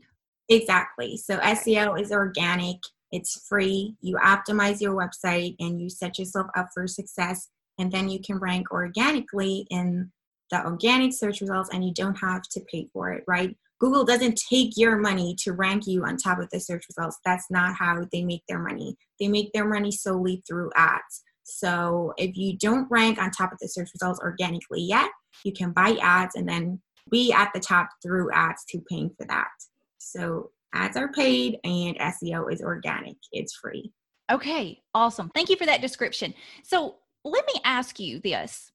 Exactly. 0.49 1.17
So 1.17 1.37
SEO 1.39 1.99
is 1.99 2.11
organic, 2.11 2.77
it's 3.11 3.45
free. 3.47 3.95
You 4.01 4.15
optimize 4.17 4.79
your 4.79 4.95
website 4.95 5.55
and 5.59 5.81
you 5.81 5.89
set 5.89 6.17
yourself 6.17 6.47
up 6.55 6.69
for 6.73 6.87
success. 6.87 7.49
And 7.77 7.91
then 7.91 8.09
you 8.09 8.19
can 8.21 8.37
rank 8.37 8.71
organically 8.71 9.65
in 9.69 10.11
the 10.51 10.63
organic 10.65 11.13
search 11.13 11.41
results 11.41 11.69
and 11.73 11.83
you 11.83 11.93
don't 11.93 12.17
have 12.19 12.43
to 12.43 12.61
pay 12.71 12.87
for 12.93 13.11
it, 13.11 13.23
right? 13.27 13.55
Google 13.79 14.05
doesn't 14.05 14.39
take 14.49 14.73
your 14.77 14.97
money 14.97 15.35
to 15.39 15.53
rank 15.53 15.87
you 15.87 16.05
on 16.05 16.15
top 16.15 16.39
of 16.39 16.49
the 16.51 16.59
search 16.59 16.85
results. 16.89 17.17
That's 17.25 17.49
not 17.49 17.75
how 17.75 18.05
they 18.11 18.23
make 18.23 18.43
their 18.47 18.59
money. 18.59 18.95
They 19.19 19.27
make 19.27 19.51
their 19.53 19.67
money 19.67 19.91
solely 19.91 20.43
through 20.47 20.69
ads. 20.75 21.23
So 21.43 22.13
if 22.17 22.35
you 22.37 22.57
don't 22.57 22.87
rank 22.89 23.17
on 23.17 23.31
top 23.31 23.51
of 23.51 23.57
the 23.59 23.67
search 23.67 23.89
results 23.93 24.19
organically 24.21 24.81
yet, 24.81 25.09
you 25.43 25.53
can 25.53 25.71
buy 25.71 25.97
ads 26.01 26.35
and 26.35 26.47
then 26.47 26.81
be 27.09 27.33
at 27.33 27.51
the 27.53 27.59
top 27.59 27.89
through 28.01 28.31
ads 28.31 28.63
to 28.69 28.81
paying 28.89 29.09
for 29.17 29.25
that. 29.27 29.49
So 29.97 30.51
ads 30.73 30.97
are 30.97 31.11
paid 31.11 31.57
and 31.63 31.97
SEO 31.97 32.51
is 32.51 32.61
organic. 32.61 33.17
It's 33.31 33.55
free. 33.55 33.91
Okay, 34.31 34.81
awesome. 34.93 35.29
Thank 35.33 35.49
you 35.49 35.57
for 35.57 35.65
that 35.65 35.81
description. 35.81 36.33
So 36.63 36.95
let 37.25 37.45
me 37.47 37.59
ask 37.65 37.99
you 37.99 38.19
this. 38.19 38.71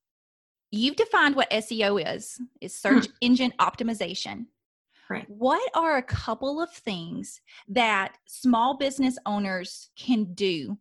You've 0.71 0.97
defined 0.97 1.37
what 1.37 1.51
SEO 1.51 2.15
is, 2.15 2.41
is 2.61 2.75
search 2.75 3.07
hmm. 3.07 3.13
engine 3.21 3.53
optimization. 3.59 4.47
Right. 5.09 5.25
What 5.29 5.71
are 5.75 5.97
a 5.97 6.03
couple 6.03 6.61
of 6.61 6.71
things 6.71 7.41
that 7.69 8.17
small 8.27 8.77
business 8.77 9.17
owners 9.25 9.91
can 9.97 10.35
do 10.35 10.77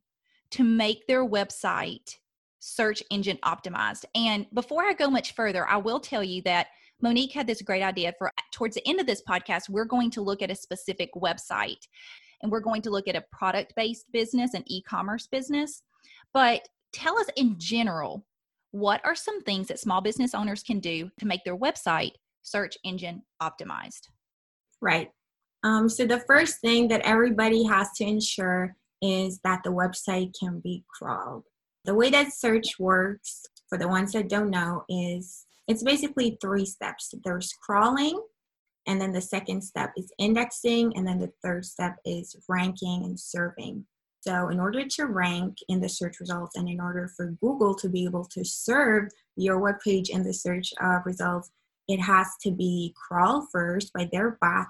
to 0.56 0.64
make 0.64 1.06
their 1.08 1.28
website 1.28 2.16
search 2.60 3.04
engine 3.12 3.38
optimized? 3.44 4.06
And 4.16 4.46
before 4.54 4.84
I 4.84 4.94
go 4.94 5.10
much 5.10 5.34
further, 5.34 5.68
I 5.68 5.78
will 5.78 6.00
tell 6.00 6.24
you 6.24 6.42
that 6.44 6.68
Monique 7.02 7.34
had 7.34 7.46
this 7.46 7.62
great 7.62 7.84
idea 7.84 8.14
for 8.18 8.32
towards 8.54 8.76
the 8.76 8.88
end 8.88 9.00
of 9.00 9.06
this 9.06 9.22
podcast, 9.28 9.70
we're 9.70 9.86
going 9.86 10.10
to 10.12 10.22
look 10.22 10.42
at 10.42 10.52
a 10.52 10.56
specific 10.56 11.10
website 11.14 11.88
and 12.42 12.52
we're 12.52 12.62
going 12.62 12.82
to 12.84 12.90
look 12.90 13.08
at 13.08 13.18
a 13.18 13.26
product 13.32 13.74
based 13.76 14.06
business, 14.14 14.54
an 14.54 14.64
e 14.68 14.82
commerce 14.82 15.28
business. 15.28 15.84
But 16.34 16.68
tell 16.94 17.18
us 17.18 17.28
in 17.36 17.60
general, 17.60 18.26
what 18.72 19.02
are 19.06 19.16
some 19.16 19.42
things 19.44 19.68
that 19.68 19.80
small 19.80 20.02
business 20.02 20.34
owners 20.34 20.64
can 20.64 20.80
do 20.80 21.10
to 21.20 21.28
make 21.28 21.44
their 21.44 21.58
website 21.58 22.14
search 22.44 22.78
engine 22.86 23.24
optimized? 23.42 24.08
Right. 24.82 25.10
Um, 25.64 25.90
so 25.90 26.06
the 26.06 26.20
first 26.28 26.62
thing 26.62 26.88
that 26.90 27.02
everybody 27.02 27.64
has 27.66 27.92
to 27.98 28.06
ensure 28.06 28.76
is 29.02 29.40
that 29.44 29.62
the 29.64 29.72
website 29.72 30.34
can 30.40 30.60
be 30.60 30.84
crawled. 30.88 31.44
The 31.86 31.94
way 31.94 32.10
that 32.10 32.34
search 32.34 32.80
works, 32.80 33.44
for 33.70 33.78
the 33.78 33.88
ones 33.88 34.14
that 34.14 34.30
don't 34.30 34.50
know, 34.50 34.84
is 34.90 35.46
it's 35.68 35.84
basically 35.84 36.38
three 36.42 36.66
steps. 36.66 37.14
There's 37.24 37.54
crawling, 37.62 38.20
and 38.88 39.00
then 39.00 39.12
the 39.12 39.22
second 39.22 39.62
step 39.62 39.92
is 39.98 40.12
indexing, 40.18 40.96
and 40.96 41.08
then 41.08 41.20
the 41.20 41.32
third 41.44 41.66
step 41.66 41.96
is 42.06 42.36
ranking 42.48 43.04
and 43.04 43.20
serving. 43.20 43.86
So, 44.22 44.50
in 44.50 44.60
order 44.60 44.86
to 44.88 45.06
rank 45.06 45.58
in 45.70 45.80
the 45.80 45.90
search 45.90 46.20
results 46.20 46.56
and 46.56 46.68
in 46.68 46.82
order 46.82 47.12
for 47.16 47.36
Google 47.42 47.76
to 47.76 47.90
be 47.90 48.06
able 48.06 48.26
to 48.26 48.44
serve 48.44 49.10
your 49.36 49.60
web 49.60 49.76
page 49.84 50.10
in 50.10 50.24
the 50.24 50.34
search 50.34 50.74
uh, 50.82 51.00
results, 51.06 51.52
it 51.88 52.00
has 52.00 52.28
to 52.42 52.52
be 52.52 52.96
crawled 52.96 53.46
first 53.52 53.94
by 53.94 54.10
their 54.12 54.40
bot 54.42 54.70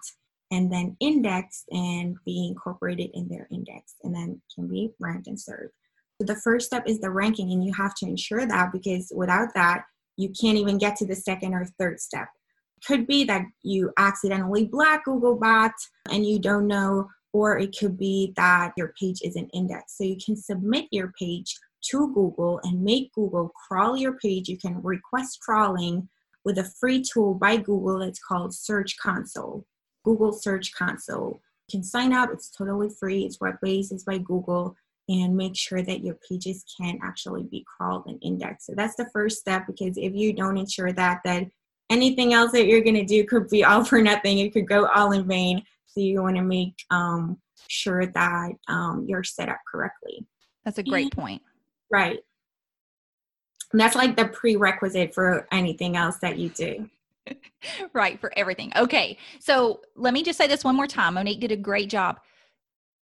and 0.51 0.71
then 0.71 0.95
indexed 0.99 1.65
and 1.71 2.15
be 2.25 2.47
incorporated 2.47 3.09
in 3.13 3.27
their 3.27 3.47
index 3.51 3.95
and 4.03 4.13
then 4.13 4.41
can 4.53 4.67
be 4.67 4.91
ranked 4.99 5.27
and 5.27 5.39
served. 5.39 5.73
So 6.21 6.25
the 6.25 6.39
first 6.41 6.67
step 6.67 6.83
is 6.87 6.99
the 6.99 7.09
ranking, 7.09 7.51
and 7.51 7.63
you 7.63 7.73
have 7.73 7.93
to 7.95 8.05
ensure 8.05 8.45
that 8.45 8.71
because 8.71 9.11
without 9.13 9.53
that, 9.55 9.83
you 10.17 10.29
can't 10.29 10.57
even 10.57 10.77
get 10.77 10.95
to 10.97 11.05
the 11.05 11.15
second 11.15 11.53
or 11.53 11.65
third 11.77 11.99
step. 11.99 12.29
Could 12.87 13.05
be 13.05 13.23
that 13.25 13.43
you 13.63 13.91
accidentally 13.97 14.65
block 14.65 15.03
Googlebot 15.05 15.71
and 16.09 16.25
you 16.25 16.39
don't 16.39 16.67
know, 16.67 17.09
or 17.33 17.57
it 17.57 17.75
could 17.77 17.97
be 17.97 18.33
that 18.37 18.71
your 18.77 18.93
page 18.99 19.19
isn't 19.23 19.49
indexed. 19.53 19.97
So 19.97 20.05
you 20.05 20.17
can 20.23 20.37
submit 20.37 20.85
your 20.91 21.11
page 21.19 21.53
to 21.89 22.13
Google 22.13 22.61
and 22.63 22.81
make 22.81 23.11
Google 23.13 23.51
crawl 23.67 23.97
your 23.97 24.17
page. 24.19 24.47
You 24.47 24.57
can 24.57 24.81
request 24.81 25.39
crawling 25.41 26.07
with 26.45 26.59
a 26.59 26.71
free 26.79 27.01
tool 27.01 27.33
by 27.33 27.57
Google. 27.57 28.01
It's 28.01 28.19
called 28.19 28.53
Search 28.53 28.95
Console, 29.01 29.65
Google 30.05 30.31
Search 30.31 30.73
Console. 30.73 31.41
You 31.67 31.79
can 31.79 31.83
sign 31.83 32.13
up, 32.13 32.29
it's 32.31 32.49
totally 32.49 32.89
free, 32.89 33.25
it's 33.25 33.41
web 33.41 33.55
based, 33.61 33.91
it's 33.91 34.03
by 34.03 34.19
Google, 34.19 34.75
and 35.09 35.35
make 35.35 35.55
sure 35.55 35.81
that 35.81 36.03
your 36.03 36.17
pages 36.29 36.63
can 36.79 36.99
actually 37.03 37.43
be 37.43 37.65
crawled 37.65 38.05
and 38.05 38.19
indexed. 38.21 38.67
So 38.67 38.73
that's 38.75 38.95
the 38.95 39.09
first 39.11 39.39
step 39.39 39.65
because 39.67 39.97
if 39.97 40.13
you 40.13 40.31
don't 40.31 40.57
ensure 40.57 40.93
that, 40.93 41.21
then 41.25 41.51
anything 41.89 42.33
else 42.33 42.51
that 42.53 42.67
you're 42.67 42.81
going 42.81 42.95
to 42.95 43.05
do 43.05 43.25
could 43.25 43.49
be 43.49 43.63
all 43.63 43.83
for 43.83 44.01
nothing. 44.01 44.39
It 44.39 44.53
could 44.53 44.67
go 44.67 44.87
all 44.87 45.11
in 45.11 45.27
vain. 45.27 45.63
So 45.87 46.01
you 46.01 46.21
want 46.21 46.37
to 46.37 46.43
make 46.43 46.75
um, 46.91 47.37
sure 47.67 48.05
that 48.05 48.51
um, 48.67 49.05
you're 49.07 49.23
set 49.23 49.49
up 49.49 49.59
correctly. 49.69 50.25
That's 50.63 50.77
a 50.77 50.83
great 50.83 51.11
point. 51.11 51.41
Right. 51.91 52.19
And 53.71 53.79
that's 53.79 53.95
like 53.95 54.15
the 54.15 54.27
prerequisite 54.27 55.13
for 55.13 55.47
anything 55.51 55.95
else 55.97 56.17
that 56.21 56.37
you 56.37 56.49
do. 56.49 56.89
right, 57.93 58.19
for 58.19 58.31
everything. 58.37 58.71
Okay. 58.75 59.17
So 59.39 59.81
let 59.95 60.13
me 60.13 60.23
just 60.23 60.37
say 60.37 60.47
this 60.47 60.63
one 60.63 60.75
more 60.75 60.87
time. 60.87 61.15
Monique 61.15 61.39
did 61.39 61.51
a 61.51 61.57
great 61.57 61.89
job. 61.89 62.19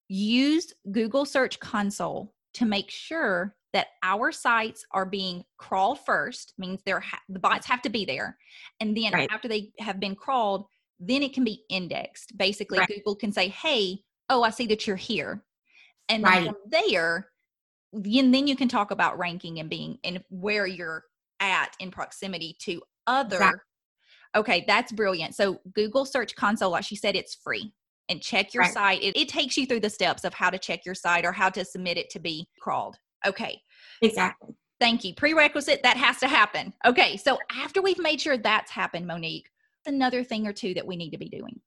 Use 0.07 0.73
Google 0.91 1.25
Search 1.25 1.59
Console 1.59 2.33
to 2.53 2.65
make 2.65 2.89
sure 2.89 3.55
that 3.73 3.87
our 4.03 4.31
sites 4.31 4.85
are 4.91 5.05
being 5.05 5.43
crawled 5.57 5.99
first 6.05 6.53
means 6.57 6.81
they're 6.85 6.99
ha- 6.99 7.21
the 7.29 7.39
bots 7.39 7.65
have 7.65 7.81
to 7.81 7.89
be 7.89 8.05
there 8.05 8.37
and 8.79 8.95
then 8.95 9.13
right. 9.13 9.29
after 9.31 9.47
they 9.47 9.71
have 9.79 9.99
been 9.99 10.15
crawled 10.15 10.65
then 10.99 11.23
it 11.23 11.33
can 11.33 11.43
be 11.43 11.63
indexed 11.69 12.37
basically 12.37 12.79
right. 12.79 12.87
google 12.87 13.15
can 13.15 13.31
say 13.31 13.47
hey 13.47 13.97
oh 14.29 14.43
i 14.43 14.49
see 14.49 14.67
that 14.67 14.85
you're 14.85 14.95
here 14.95 15.43
and 16.09 16.23
right. 16.23 16.47
from 16.47 16.55
there 16.67 17.29
then, 17.93 18.31
then 18.31 18.47
you 18.47 18.55
can 18.55 18.67
talk 18.67 18.91
about 18.91 19.17
ranking 19.17 19.59
and 19.59 19.69
being 19.69 19.97
and 20.03 20.23
where 20.29 20.65
you're 20.65 21.03
at 21.39 21.75
in 21.79 21.91
proximity 21.91 22.55
to 22.59 22.81
other 23.07 23.37
exactly. 23.37 23.59
Okay 24.35 24.63
that's 24.67 24.91
brilliant 24.91 25.35
so 25.35 25.59
google 25.73 26.05
search 26.05 26.35
console 26.35 26.71
like 26.71 26.83
she 26.83 26.95
said 26.95 27.15
it's 27.15 27.35
free 27.35 27.73
and 28.09 28.21
check 28.21 28.53
your 28.53 28.65
site 28.65 29.01
it, 29.01 29.15
it 29.15 29.29
takes 29.29 29.57
you 29.57 29.65
through 29.65 29.79
the 29.79 29.89
steps 29.89 30.23
of 30.23 30.33
how 30.33 30.49
to 30.49 30.57
check 30.57 30.85
your 30.85 30.95
site 30.95 31.25
or 31.25 31.31
how 31.31 31.49
to 31.49 31.63
submit 31.63 31.97
it 31.97 32.09
to 32.09 32.19
be 32.19 32.47
crawled 32.61 32.97
Okay. 33.25 33.61
Exactly. 34.01 34.55
Thank 34.79 35.03
you. 35.03 35.13
Prerequisite 35.13 35.83
that 35.83 35.97
has 35.97 36.17
to 36.19 36.27
happen. 36.27 36.73
Okay. 36.85 37.17
So 37.17 37.37
after 37.51 37.81
we've 37.81 37.99
made 37.99 38.19
sure 38.19 38.37
that's 38.37 38.71
happened, 38.71 39.05
Monique, 39.05 39.47
another 39.85 40.23
thing 40.23 40.47
or 40.47 40.53
two 40.53 40.73
that 40.73 40.85
we 40.85 40.95
need 40.95 41.11
to 41.11 41.17
be 41.17 41.29
doing. 41.29 41.59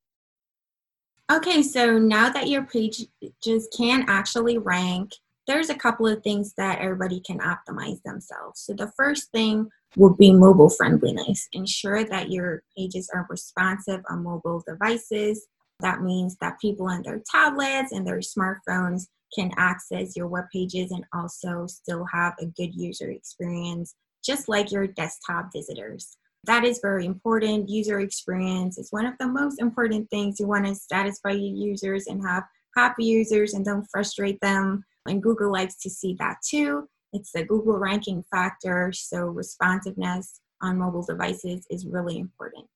Okay, 1.33 1.63
so 1.63 1.97
now 1.99 2.29
that 2.29 2.49
your 2.49 2.65
pages 2.65 3.69
can 3.75 4.05
actually 4.09 4.59
rank, 4.59 5.11
there's 5.47 5.71
a 5.71 5.75
couple 5.75 6.07
of 6.07 6.23
things 6.23 6.55
that 6.57 6.81
everybody 6.81 7.21
can 7.21 7.39
optimize 7.41 8.03
themselves. 8.03 8.61
So 8.61 8.73
the 8.73 8.93
first 8.97 9.31
thing 9.31 9.69
would 9.97 10.17
be 10.17 10.33
mobile 10.33 10.71
friendliness. 10.71 11.49
Ensure 11.53 12.05
that 12.05 12.31
your 12.31 12.63
pages 12.77 13.11
are 13.15 13.27
responsive 13.29 14.01
on 14.11 14.25
mobile 14.25 14.63
devices. 14.67 15.47
That 15.81 16.03
means 16.03 16.37
that 16.41 16.61
people 16.61 16.87
on 16.87 17.03
their 17.03 17.23
tablets 17.31 17.93
and 17.93 18.07
their 18.07 18.21
smartphones 18.21 19.07
can 19.35 19.51
access 19.57 20.17
your 20.17 20.29
web 20.29 20.45
pages 20.53 20.91
and 20.93 21.05
also 21.13 21.67
still 21.67 22.05
have 22.13 22.35
a 22.41 22.47
good 22.47 22.75
user 22.75 23.11
experience, 23.11 23.95
just 24.25 24.49
like 24.49 24.71
your 24.71 24.87
desktop 24.87 25.51
visitors. 25.53 26.17
That 26.45 26.65
is 26.65 26.81
very 26.81 27.07
important. 27.07 27.69
User 27.69 28.01
experience 28.01 28.79
is 28.79 28.93
one 28.93 29.07
of 29.07 29.15
the 29.19 29.27
most 29.27 29.61
important 29.61 30.11
things. 30.11 30.39
You 30.39 30.47
want 30.47 30.67
to 30.67 30.75
satisfy 30.75 31.31
your 31.31 31.57
users 31.57 32.07
and 32.07 32.23
have 32.25 32.45
happy 32.77 33.05
users 33.05 33.55
and 33.55 33.65
don't 33.65 33.87
frustrate 33.91 34.41
them. 34.41 34.85
And 35.07 35.23
Google 35.23 35.53
likes 35.53 35.77
to 35.77 35.91
see 35.91 36.17
that 36.19 36.37
too. 36.47 36.89
It's 37.13 37.33
the 37.33 37.45
Google 37.45 37.79
ranking 37.79 38.25
factor. 38.31 38.93
So 38.93 39.27
responsiveness 39.27 40.41
on 40.63 40.79
mobile 40.79 41.05
devices 41.05 41.67
is 41.71 41.87
really 41.87 42.19
important. 42.19 42.67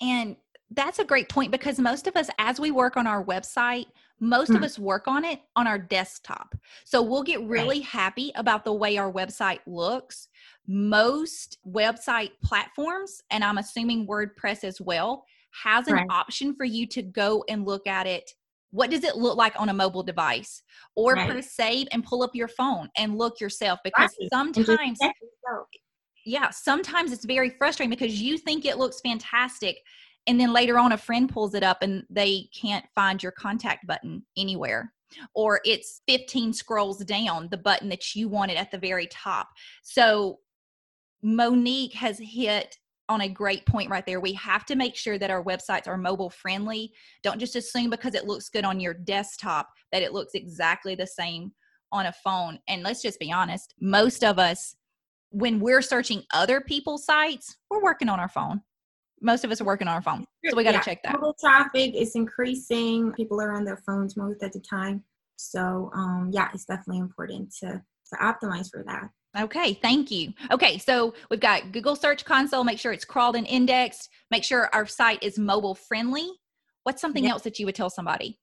And 0.00 0.36
that's 0.70 0.98
a 0.98 1.04
great 1.04 1.28
point 1.28 1.50
because 1.50 1.78
most 1.78 2.06
of 2.06 2.16
us, 2.16 2.28
as 2.38 2.60
we 2.60 2.70
work 2.70 2.96
on 2.96 3.06
our 3.06 3.24
website, 3.24 3.86
most 4.20 4.50
mm. 4.50 4.56
of 4.56 4.60
hmm. 4.60 4.64
us 4.64 4.78
work 4.78 5.08
on 5.08 5.24
it 5.24 5.40
on 5.56 5.66
our 5.66 5.78
desktop. 5.78 6.54
So 6.84 7.02
we'll 7.02 7.22
get 7.22 7.42
really 7.42 7.80
right. 7.80 7.88
happy 7.88 8.32
about 8.34 8.64
the 8.64 8.72
way 8.72 8.98
our 8.98 9.10
website 9.10 9.60
looks. 9.66 10.28
Most 10.68 11.58
website 11.66 12.32
platforms, 12.44 13.22
and 13.30 13.42
I'm 13.42 13.58
assuming 13.58 14.06
WordPress 14.06 14.62
as 14.62 14.80
well, 14.80 15.24
has 15.64 15.88
an 15.88 15.94
right. 15.94 16.06
option 16.10 16.54
for 16.54 16.64
you 16.64 16.86
to 16.88 17.02
go 17.02 17.44
and 17.48 17.66
look 17.66 17.86
at 17.86 18.06
it. 18.06 18.34
What 18.70 18.90
does 18.90 19.04
it 19.04 19.16
look 19.16 19.36
like 19.36 19.58
on 19.60 19.68
a 19.68 19.74
mobile 19.74 20.02
device? 20.02 20.62
Or 20.94 21.14
right. 21.14 21.30
press 21.30 21.52
save 21.52 21.88
and 21.92 22.04
pull 22.04 22.22
up 22.22 22.34
your 22.34 22.48
phone 22.48 22.88
and 22.96 23.18
look 23.18 23.40
yourself 23.40 23.80
because 23.84 24.14
sometimes 24.32 24.98
yeah, 26.26 26.50
sometimes 26.50 27.12
it's 27.12 27.24
very 27.24 27.50
frustrating 27.50 27.90
because 27.90 28.20
you 28.20 28.36
think 28.36 28.64
it 28.64 28.78
looks 28.78 29.00
fantastic 29.00 29.78
and 30.26 30.38
then 30.38 30.52
later 30.52 30.78
on 30.78 30.92
a 30.92 30.98
friend 30.98 31.28
pulls 31.28 31.54
it 31.54 31.62
up 31.62 31.78
and 31.82 32.04
they 32.10 32.48
can't 32.54 32.84
find 32.94 33.22
your 33.22 33.32
contact 33.32 33.86
button 33.86 34.24
anywhere 34.36 34.92
or 35.34 35.60
it's 35.64 36.02
15 36.08 36.52
scrolls 36.52 36.98
down 36.98 37.48
the 37.50 37.56
button 37.56 37.88
that 37.88 38.14
you 38.14 38.28
wanted 38.28 38.56
at 38.56 38.70
the 38.70 38.78
very 38.78 39.06
top 39.08 39.48
so 39.82 40.38
monique 41.22 41.94
has 41.94 42.18
hit 42.18 42.76
on 43.10 43.22
a 43.22 43.28
great 43.28 43.66
point 43.66 43.90
right 43.90 44.06
there 44.06 44.20
we 44.20 44.32
have 44.32 44.64
to 44.64 44.76
make 44.76 44.96
sure 44.96 45.18
that 45.18 45.30
our 45.30 45.44
websites 45.44 45.86
are 45.86 45.98
mobile 45.98 46.30
friendly 46.30 46.92
don't 47.22 47.40
just 47.40 47.56
assume 47.56 47.90
because 47.90 48.14
it 48.14 48.26
looks 48.26 48.48
good 48.48 48.64
on 48.64 48.80
your 48.80 48.94
desktop 48.94 49.68
that 49.92 50.02
it 50.02 50.12
looks 50.12 50.34
exactly 50.34 50.94
the 50.94 51.06
same 51.06 51.52
on 51.92 52.06
a 52.06 52.12
phone 52.24 52.58
and 52.68 52.82
let's 52.82 53.02
just 53.02 53.18
be 53.18 53.32
honest 53.32 53.74
most 53.80 54.24
of 54.24 54.38
us 54.38 54.76
when 55.30 55.60
we're 55.60 55.82
searching 55.82 56.22
other 56.32 56.60
people's 56.60 57.04
sites 57.04 57.56
we're 57.68 57.82
working 57.82 58.08
on 58.08 58.20
our 58.20 58.28
phone 58.28 58.62
most 59.20 59.44
of 59.44 59.50
us 59.50 59.60
are 59.60 59.64
working 59.64 59.86
on 59.86 59.94
our 59.94 60.02
phone. 60.02 60.24
So 60.48 60.56
we 60.56 60.64
got 60.64 60.70
to 60.70 60.78
yeah. 60.78 60.82
check 60.82 61.02
that. 61.02 61.12
Mobile 61.12 61.36
traffic 61.38 61.94
is 61.94 62.14
increasing. 62.14 63.12
People 63.12 63.40
are 63.40 63.52
on 63.52 63.64
their 63.64 63.76
phones 63.86 64.16
most 64.16 64.42
of 64.42 64.52
the 64.52 64.60
time. 64.60 65.04
So 65.36 65.90
um, 65.94 66.30
yeah, 66.32 66.48
it's 66.54 66.64
definitely 66.64 67.00
important 67.00 67.54
to 67.60 67.82
to 68.12 68.16
optimize 68.16 68.70
for 68.70 68.82
that. 68.86 69.08
Okay, 69.38 69.74
thank 69.74 70.10
you. 70.10 70.32
Okay, 70.50 70.78
so 70.78 71.14
we've 71.30 71.38
got 71.38 71.70
Google 71.70 71.94
Search 71.94 72.24
Console. 72.24 72.64
Make 72.64 72.80
sure 72.80 72.92
it's 72.92 73.04
crawled 73.04 73.36
and 73.36 73.46
indexed. 73.46 74.08
Make 74.30 74.42
sure 74.42 74.68
our 74.72 74.86
site 74.86 75.22
is 75.22 75.38
mobile 75.38 75.76
friendly. 75.76 76.28
What's 76.82 77.00
something 77.00 77.26
else 77.26 77.42
that 77.42 77.58
you 77.58 77.66
would 77.66 77.76
tell 77.76 77.90
somebody? 77.90 78.38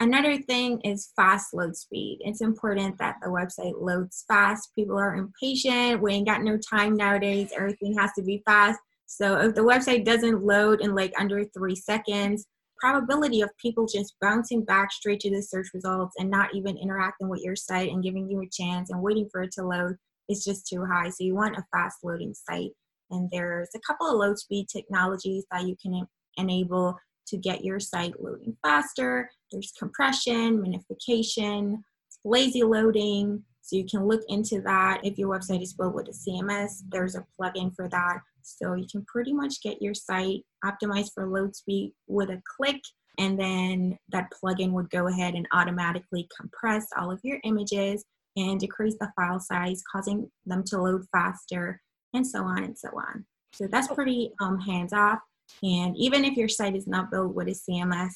Another 0.00 0.36
thing 0.38 0.80
is 0.80 1.12
fast 1.14 1.54
load 1.54 1.76
speed. 1.76 2.18
It's 2.22 2.40
important 2.40 2.98
that 2.98 3.16
the 3.22 3.28
website 3.28 3.80
loads 3.80 4.24
fast. 4.26 4.74
People 4.74 4.98
are 4.98 5.14
impatient. 5.14 6.02
We 6.02 6.14
ain't 6.14 6.26
got 6.26 6.42
no 6.42 6.58
time 6.58 6.96
nowadays. 6.96 7.52
Everything 7.56 7.96
has 7.96 8.10
to 8.14 8.22
be 8.22 8.42
fast. 8.44 8.80
So 9.06 9.38
if 9.38 9.54
the 9.54 9.60
website 9.60 10.04
doesn't 10.04 10.42
load 10.42 10.80
in 10.80 10.96
like 10.96 11.12
under 11.16 11.44
three 11.44 11.76
seconds, 11.76 12.46
probability 12.80 13.40
of 13.40 13.50
people 13.56 13.86
just 13.86 14.16
bouncing 14.20 14.64
back 14.64 14.90
straight 14.90 15.20
to 15.20 15.30
the 15.30 15.40
search 15.40 15.68
results 15.72 16.16
and 16.18 16.28
not 16.28 16.52
even 16.54 16.76
interacting 16.76 17.28
with 17.28 17.40
your 17.44 17.54
site 17.54 17.90
and 17.90 18.02
giving 18.02 18.28
you 18.28 18.42
a 18.42 18.48
chance 18.50 18.90
and 18.90 19.00
waiting 19.00 19.28
for 19.30 19.42
it 19.42 19.52
to 19.52 19.62
load 19.62 19.94
is 20.28 20.44
just 20.44 20.66
too 20.66 20.84
high. 20.84 21.08
So 21.08 21.24
you 21.24 21.34
want 21.34 21.56
a 21.56 21.64
fast 21.72 21.98
loading 22.02 22.34
site. 22.34 22.72
And 23.10 23.28
there's 23.30 23.70
a 23.74 23.80
couple 23.86 24.08
of 24.08 24.16
load 24.16 24.38
speed 24.38 24.68
technologies 24.68 25.44
that 25.50 25.66
you 25.66 25.76
can 25.80 26.06
enable 26.36 26.96
to 27.26 27.36
get 27.36 27.64
your 27.64 27.80
site 27.80 28.14
loading 28.20 28.56
faster. 28.62 29.30
There's 29.50 29.72
compression, 29.78 30.62
minification, 30.62 31.82
lazy 32.24 32.62
loading. 32.62 33.42
So 33.62 33.76
you 33.76 33.86
can 33.90 34.06
look 34.06 34.22
into 34.28 34.60
that. 34.62 35.00
If 35.04 35.16
your 35.16 35.28
website 35.28 35.62
is 35.62 35.72
built 35.72 35.94
with 35.94 36.08
a 36.08 36.12
CMS, 36.12 36.82
there's 36.90 37.14
a 37.14 37.24
plugin 37.38 37.74
for 37.74 37.88
that. 37.88 38.18
So 38.42 38.74
you 38.74 38.86
can 38.90 39.04
pretty 39.06 39.32
much 39.32 39.62
get 39.62 39.80
your 39.80 39.94
site 39.94 40.40
optimized 40.64 41.12
for 41.14 41.26
load 41.26 41.56
speed 41.56 41.92
with 42.06 42.28
a 42.28 42.42
click, 42.56 42.80
and 43.18 43.40
then 43.40 43.96
that 44.10 44.30
plugin 44.32 44.72
would 44.72 44.90
go 44.90 45.08
ahead 45.08 45.34
and 45.34 45.48
automatically 45.52 46.28
compress 46.38 46.86
all 46.98 47.10
of 47.10 47.20
your 47.22 47.38
images 47.44 48.04
and 48.36 48.58
decrease 48.58 48.96
the 48.98 49.12
file 49.16 49.40
size, 49.40 49.82
causing 49.90 50.30
them 50.46 50.64
to 50.64 50.80
load 50.80 51.04
faster, 51.12 51.80
and 52.12 52.26
so 52.26 52.44
on 52.44 52.64
and 52.64 52.78
so 52.78 52.88
on. 52.88 53.24
So 53.52 53.66
that's 53.66 53.88
pretty 53.88 54.32
um, 54.40 54.60
hands 54.60 54.92
off. 54.92 55.20
And 55.62 55.96
even 55.96 56.24
if 56.24 56.36
your 56.36 56.48
site 56.48 56.74
is 56.74 56.86
not 56.86 57.10
built 57.10 57.34
with 57.34 57.48
a 57.48 57.52
CMS, 57.52 58.12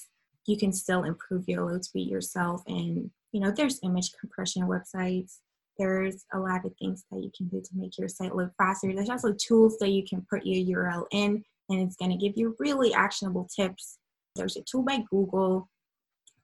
you 0.47 0.57
can 0.57 0.73
still 0.73 1.05
improve 1.05 1.49
your 1.49 1.65
load 1.65 1.85
speed 1.85 2.09
yourself. 2.09 2.63
And 2.67 3.11
you 3.33 3.41
know, 3.41 3.51
there's 3.51 3.81
image 3.83 4.13
compression 4.21 4.63
websites 4.63 5.39
there's 5.79 6.25
a 6.35 6.39
lot 6.39 6.65
of 6.65 6.75
things 6.77 7.05
that 7.11 7.23
you 7.23 7.31
can 7.37 7.47
do 7.49 7.61
to 7.61 7.71
make 7.75 7.97
your 7.97 8.09
site 8.09 8.35
look 8.35 8.51
faster. 8.59 8.93
There's 8.93 9.11
also 9.11 9.33
tools 9.33 9.79
that 9.79 9.91
you 9.91 10.03
can 10.05 10.27
put 10.29 10.45
your 10.45 10.85
URL 10.85 11.07
in, 11.13 11.45
and 11.69 11.81
it's 11.81 11.97
going 11.97 12.11
to 12.11 12.17
give 12.17 12.37
you 12.37 12.57
really 12.59 12.93
actionable 12.93 13.49
tips. 13.55 13.99
There's 14.35 14.57
a 14.57 14.63
tool 14.63 14.83
by 14.83 15.01
Google, 15.11 15.69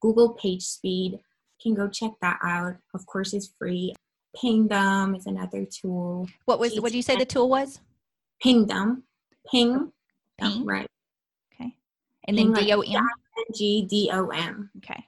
Google 0.01 0.31
Page 0.35 0.63
Speed. 0.63 1.19
Can 1.65 1.75
go 1.75 1.89
check 1.89 2.13
that 2.21 2.39
out. 2.43 2.77
Of 2.93 3.07
course, 3.07 3.33
it's 3.33 3.51
free. 3.59 3.95
Pingdom 4.37 5.15
is 5.15 5.25
another 5.27 5.65
tool. 5.65 6.29
What 6.45 6.59
was? 6.59 6.79
What 6.79 6.93
did 6.93 6.97
you 6.97 7.03
say 7.03 7.17
the 7.17 7.25
tool 7.25 7.49
was? 7.49 7.81
Pingdom. 8.43 9.05
Ping. 9.51 9.91
Ping. 10.39 10.65
right. 10.67 10.87
Okay. 11.55 11.75
And 12.29 12.37
then 12.37 12.53
D 12.53 12.73
O 12.73 12.81
M. 12.81 13.09
G 13.55 13.87
D 13.89 14.11
O 14.13 14.29
M. 14.29 14.71
Okay. 14.79 15.07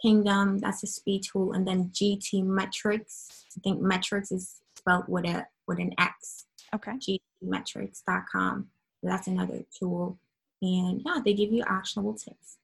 Pingdom, 0.00 0.58
that's 0.58 0.84
a 0.84 0.86
speed 0.86 1.24
tool, 1.24 1.52
and 1.52 1.66
then 1.66 1.90
GTmetrix. 1.90 3.26
I 3.56 3.60
think 3.64 3.80
metrics 3.80 4.30
is 4.30 4.60
spelled 4.76 5.08
with 5.08 5.24
a 5.24 5.46
with 5.66 5.80
an 5.80 5.92
X. 5.98 6.46
Okay. 6.72 6.92
GTmetrix.com. 7.42 8.68
That's 9.02 9.26
another 9.26 9.64
tool, 9.76 10.18
and 10.62 11.02
yeah, 11.04 11.20
they 11.24 11.34
give 11.34 11.52
you 11.52 11.64
actionable 11.66 12.14
tips. 12.14 12.58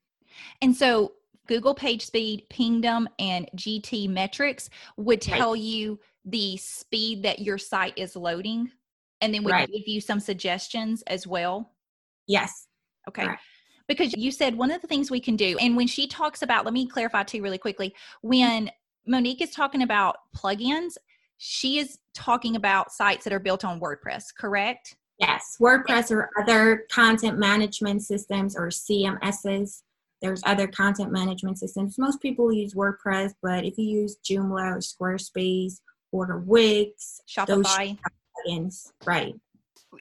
And 0.63 0.77
so 0.77 1.13
Google 1.47 1.75
Page 1.75 2.07
Speed, 2.07 2.47
Pingdom, 2.51 3.09
and 3.19 3.49
GTmetrix 3.57 4.69
would 4.97 5.21
tell 5.21 5.53
right. 5.53 5.61
you 5.61 5.99
the 6.25 6.57
speed 6.57 7.23
that 7.23 7.41
your 7.41 7.59
site 7.59 7.97
is 7.97 8.17
loading, 8.17 8.71
and 9.21 9.35
then 9.35 9.45
would 9.45 9.53
right. 9.53 9.71
give 9.71 9.87
you 9.87 10.01
some 10.01 10.21
suggestions 10.21 11.03
as 11.07 11.27
well. 11.27 11.71
Yes. 12.27 12.67
Okay. 13.09 13.27
Right 13.27 13.39
because 13.89 14.15
you 14.17 14.31
said 14.31 14.57
one 14.57 14.71
of 14.71 14.81
the 14.81 14.89
things 14.89 15.11
we 15.11 15.21
can 15.21 15.37
do, 15.37 15.57
and 15.59 15.77
when 15.77 15.87
she 15.87 16.07
talks 16.07 16.43
about, 16.43 16.65
let 16.65 16.75
me 16.75 16.87
clarify 16.87 17.23
too 17.23 17.43
really 17.43 17.59
quickly, 17.59 17.95
when 18.23 18.71
Monique 19.07 19.43
is 19.43 19.51
talking 19.51 19.83
about 19.83 20.17
plugins, 20.37 20.97
she 21.37 21.79
is 21.79 21.99
talking 22.15 22.57
about 22.57 22.93
sites 22.93 23.25
that 23.25 23.33
are 23.33 23.41
built 23.41 23.65
on 23.65 23.81
WordPress, 23.81 24.25
correct? 24.37 24.97
Yes, 25.19 25.57
WordPress 25.61 26.11
or 26.11 26.31
other 26.41 26.85
content 26.91 27.39
management 27.39 28.03
systems 28.03 28.57
or 28.57 28.69
CMSs. 28.69 29.83
There's 30.25 30.41
other 30.47 30.67
content 30.67 31.13
management 31.13 31.59
systems. 31.59 31.99
Most 31.99 32.19
people 32.23 32.51
use 32.51 32.73
WordPress, 32.73 33.35
but 33.43 33.67
if 33.67 33.77
you 33.77 33.85
use 33.85 34.17
Joomla 34.25 34.77
or 34.77 34.79
Squarespace 34.79 35.81
or 36.13 36.43
Wix, 36.47 37.21
Shopify, 37.29 37.99
plugins, 38.49 38.91
right? 39.05 39.35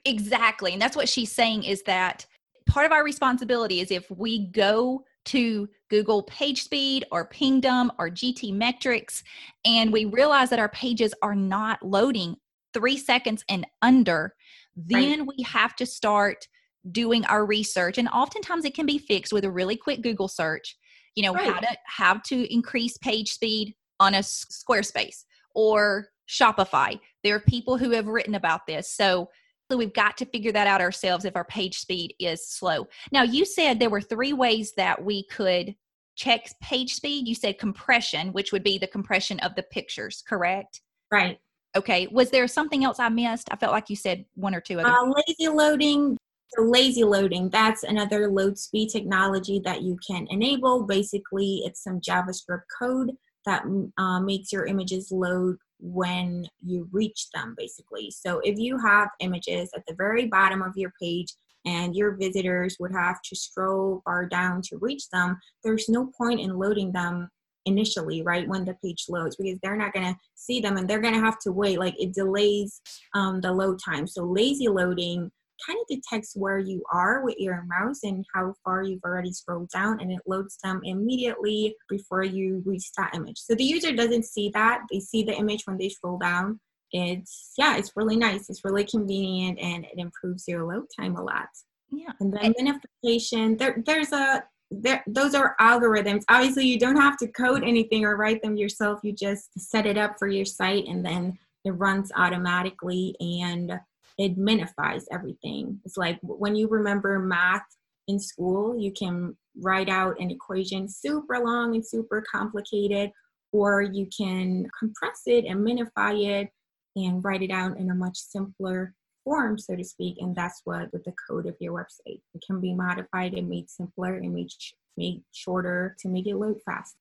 Exactly, 0.06 0.72
and 0.72 0.82
that's 0.82 0.96
what 0.96 1.10
she's 1.10 1.30
saying 1.30 1.64
is 1.64 1.84
that 1.84 2.26
part 2.68 2.86
of 2.86 2.94
our 2.94 3.04
responsibility 3.04 3.82
is 3.82 3.92
if 3.92 4.10
we 4.10 4.48
go 4.48 5.04
to 5.26 5.68
Google 5.90 6.24
PageSpeed 6.24 7.04
or 7.12 7.26
Pingdom 7.26 7.92
or 8.00 8.10
GTmetrix, 8.10 9.24
and 9.66 9.92
we 9.92 10.06
realize 10.06 10.50
that 10.52 10.60
our 10.60 10.70
pages 10.70 11.14
are 11.22 11.36
not 11.36 11.84
loading 11.84 12.38
three 12.74 12.98
seconds 12.98 13.44
and 13.50 13.68
under, 13.82 14.36
then 14.78 15.20
right. 15.20 15.30
we 15.38 15.44
have 15.44 15.76
to 15.76 15.86
start 15.86 16.48
doing 16.92 17.26
our 17.26 17.46
research. 17.46 17.98
And 17.98 18.08
oftentimes 18.10 18.66
it 18.66 18.74
can 18.74 18.86
be 18.86 18.98
fixed 18.98 19.34
with 19.34 19.46
a 19.46 19.52
really 19.52 19.76
quick 19.76 20.02
Google 20.02 20.28
search. 20.28 20.78
You 21.16 21.24
know, 21.24 21.34
right. 21.34 21.52
how 21.52 21.60
to 21.60 21.78
how 21.86 22.14
to 22.26 22.54
increase 22.54 22.98
page 22.98 23.32
speed 23.32 23.76
on 24.00 24.16
a 24.16 24.20
Squarespace 24.20 25.24
or 25.54 26.08
Shopify. 26.28 27.00
There 27.24 27.36
are 27.36 27.40
people 27.40 27.78
who 27.78 27.92
have 27.92 28.08
written 28.08 28.36
about 28.36 28.66
this. 28.68 28.90
So 28.90 29.30
we've 29.70 29.94
got 29.94 30.18
to 30.18 30.26
figure 30.26 30.52
that 30.52 30.68
out 30.68 30.82
ourselves 30.82 31.26
if 31.26 31.36
our 31.36 31.46
page 31.46 31.78
speed 31.78 32.16
is 32.20 32.48
slow. 32.48 32.88
Now, 33.12 33.24
you 33.24 33.46
said 33.46 33.80
there 33.80 33.90
were 33.90 34.02
three 34.02 34.34
ways 34.34 34.74
that 34.78 35.04
we 35.04 35.24
could 35.28 35.76
check 36.16 36.48
page 36.62 36.94
speed. 36.94 37.28
You 37.28 37.36
said 37.36 37.58
compression, 37.58 38.34
which 38.34 38.52
would 38.52 38.64
be 38.64 38.78
the 38.78 38.88
compression 38.88 39.40
of 39.40 39.56
the 39.56 39.64
pictures, 39.64 40.24
correct? 40.28 40.82
Right. 41.12 41.40
Okay. 41.76 42.08
Was 42.12 42.30
there 42.30 42.48
something 42.48 42.84
else 42.84 43.00
I 43.00 43.10
missed? 43.10 43.48
I 43.52 43.56
felt 43.56 43.72
like 43.72 43.90
you 43.90 43.96
said 43.96 44.26
one 44.36 44.54
or 44.54 44.62
two 44.62 44.80
other. 44.80 44.90
Uh, 44.90 45.12
lazy 45.28 45.48
loading. 45.48 46.18
So 46.56 46.64
lazy 46.64 47.04
loading, 47.04 47.50
that's 47.50 47.84
another 47.84 48.30
load 48.30 48.58
speed 48.58 48.90
technology 48.90 49.60
that 49.66 49.82
you 49.82 49.98
can 50.06 50.28
enable. 50.30 50.84
Basically, 50.84 51.64
it's 51.66 51.84
some 51.84 52.00
JavaScript 52.00 52.64
code 52.80 53.12
that 53.46 53.64
uh, 53.98 54.20
makes 54.20 54.52
your 54.52 54.66
images 54.66 55.12
load 55.12 55.58
when 55.80 56.46
you 56.66 56.88
reach 56.92 57.28
them 57.34 57.56
basically. 57.58 58.10
So 58.12 58.40
if 58.44 58.58
you 58.58 58.78
have 58.78 59.10
images 59.20 59.70
at 59.76 59.84
the 59.88 59.96
very 59.96 60.28
bottom 60.28 60.62
of 60.62 60.78
your 60.78 60.94
page 61.02 61.28
and 61.66 61.96
your 61.96 62.12
visitors 62.12 62.78
would 62.80 62.94
have 62.94 63.22
to 63.22 63.36
scroll 63.36 64.02
far 64.06 64.26
down 64.26 64.62
to 64.62 64.78
reach 64.78 65.10
them 65.10 65.40
there's 65.64 65.88
no 65.88 66.10
point 66.18 66.42
in 66.42 66.58
loading 66.58 66.92
them 66.92 67.30
initially 67.66 68.22
right 68.22 68.48
when 68.48 68.66
the 68.66 68.76
page 68.84 69.06
loads 69.10 69.36
because 69.36 69.58
they're 69.62 69.78
not 69.78 69.94
going 69.94 70.06
to 70.06 70.20
see 70.36 70.60
them 70.60 70.78
and 70.78 70.90
they're 70.90 71.02
going 71.02 71.14
to 71.14 71.20
have 71.20 71.40
to 71.40 71.52
wait. 71.52 71.80
Like 71.80 71.96
it 72.00 72.14
delays 72.14 72.82
um, 73.14 73.42
the 73.42 73.52
load 73.52 73.80
time. 73.84 74.08
So 74.08 74.24
lazy 74.24 74.68
loading 74.68 75.32
kind 75.66 75.80
of 75.80 75.88
detects 75.88 76.36
where 76.36 76.60
you 76.60 76.84
are 76.92 77.24
with 77.24 77.36
your 77.38 77.64
mouse 77.68 78.04
and 78.04 78.26
how 78.34 78.54
far 78.64 78.84
you've 78.84 79.04
already 79.04 79.32
scrolled 79.32 79.70
down 79.70 80.00
and 80.00 80.12
it 80.12 80.20
loads 80.26 80.58
them 80.64 80.82
immediately 80.84 81.76
before 81.90 82.24
you 82.24 82.62
reach 82.66 82.92
that 82.98 83.16
image. 83.16 83.38
So 83.38 83.56
the 83.56 83.64
user 83.64 83.94
doesn't 83.94 84.26
see 84.26 84.50
that. 84.54 84.82
They 84.92 85.00
see 85.00 85.24
the 85.24 85.36
image 85.36 85.64
when 85.66 85.78
they 85.78 85.90
scroll 85.90 86.18
down. 86.18 86.60
It's 86.92 87.54
yeah, 87.58 87.78
it's 87.78 87.94
really 87.96 88.18
nice. 88.18 88.50
It's 88.50 88.64
really 88.64 88.86
convenient 88.86 89.60
and 89.60 89.86
it 89.86 89.98
improves 89.98 90.48
your 90.48 90.66
load 90.66 90.86
time 91.00 91.16
a 91.16 91.24
lot. 91.24 91.48
Yeah. 91.92 92.12
And 92.20 92.34
then 92.34 92.54
minification, 92.54 93.58
there 93.58 93.82
there's 93.86 94.12
a 94.12 94.44
there, 94.82 95.04
those 95.08 95.36
are 95.36 95.56
algorithms. 95.60 96.24
Obviously, 96.30 96.66
you 96.66 96.80
don't 96.80 97.00
have 97.00 97.18
to 97.18 97.28
code 97.28 97.64
anything 97.64 98.06
or 98.06 98.18
write 98.18 98.42
them 98.42 98.56
yourself. 98.56 99.00
You 99.04 99.14
just 99.14 99.50
set 99.58 99.86
it 99.86 99.98
up 99.98 100.16
for 100.18 100.28
your 100.28 100.46
site 100.46 100.86
and 100.88 101.06
then 101.06 101.38
it 101.66 101.72
runs 101.72 102.12
automatically 102.16 103.16
and 103.20 103.80
it 104.18 104.38
minifies 104.38 105.04
everything. 105.12 105.80
It's 105.86 105.98
like 105.98 106.20
when 106.22 106.56
you 106.56 106.68
remember 106.68 107.20
math 107.20 107.66
in 108.08 108.20
school, 108.20 108.78
you 108.78 108.92
can 108.92 109.36
write 109.62 109.90
out 109.90 110.20
an 110.20 110.32
equation 110.32 110.88
super 110.90 111.40
long 111.40 111.76
and 111.76 111.86
super 111.86 112.24
complicated, 112.32 113.12
or 113.52 113.82
you 113.82 114.08
can 114.16 114.68
compress 114.78 115.22
it 115.26 115.46
and 115.46 115.66
minify 115.66 116.42
it 116.42 116.50
and 116.96 117.24
write 117.24 117.42
it 117.42 117.52
out 117.52 117.78
in 117.78 117.90
a 117.90 117.96
much 117.96 118.18
simpler 118.18 118.94
form, 119.24 119.58
so 119.58 119.76
to 119.76 119.84
speak. 119.84 120.18
And 120.20 120.36
that's 120.36 120.62
what 120.66 120.92
with 120.92 121.04
the 121.06 121.14
code 121.28 121.48
of 121.48 121.56
your 121.60 121.74
website. 121.74 122.22
It 122.34 122.44
can 122.46 122.60
be 122.60 122.74
modified 122.74 123.34
and 123.34 123.50
made 123.50 123.70
simpler 123.70 124.16
and 124.16 124.34
made, 124.34 124.50
made 124.98 125.24
shorter 125.32 125.96
to 126.00 126.10
make 126.10 126.28
it 126.28 126.36
load 126.36 126.58
fast. 126.66 126.96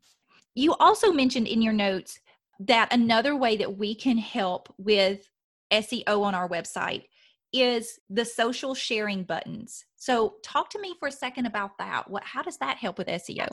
You 0.55 0.75
also 0.81 1.13
mentioned 1.13 1.47
in 1.47 1.63
your 1.63 1.73
notes 1.73 2.21
that 2.61 2.93
another 2.93 3.37
way 3.37 3.57
that 3.57 3.77
we 3.77 3.95
can 3.95 4.19
help 4.19 4.73
with 4.79 5.29
SEO 5.73 6.23
on 6.23 6.35
our 6.35 6.49
website 6.49 7.05
is 7.53 7.99
the 8.09 8.25
social 8.25 8.75
sharing 8.75 9.25
buttons. 9.25 9.85
So 9.97 10.37
talk 10.43 10.71
to 10.71 10.81
me 10.81 10.95
for 10.99 11.09
a 11.09 11.13
second 11.13 11.47
about 11.47 11.79
that. 11.79 12.11
What 12.11 12.23
how 12.25 12.43
does 12.43 12.59
that 12.59 12.77
help 12.79 12.99
with 12.99 13.09
SEO? 13.09 13.49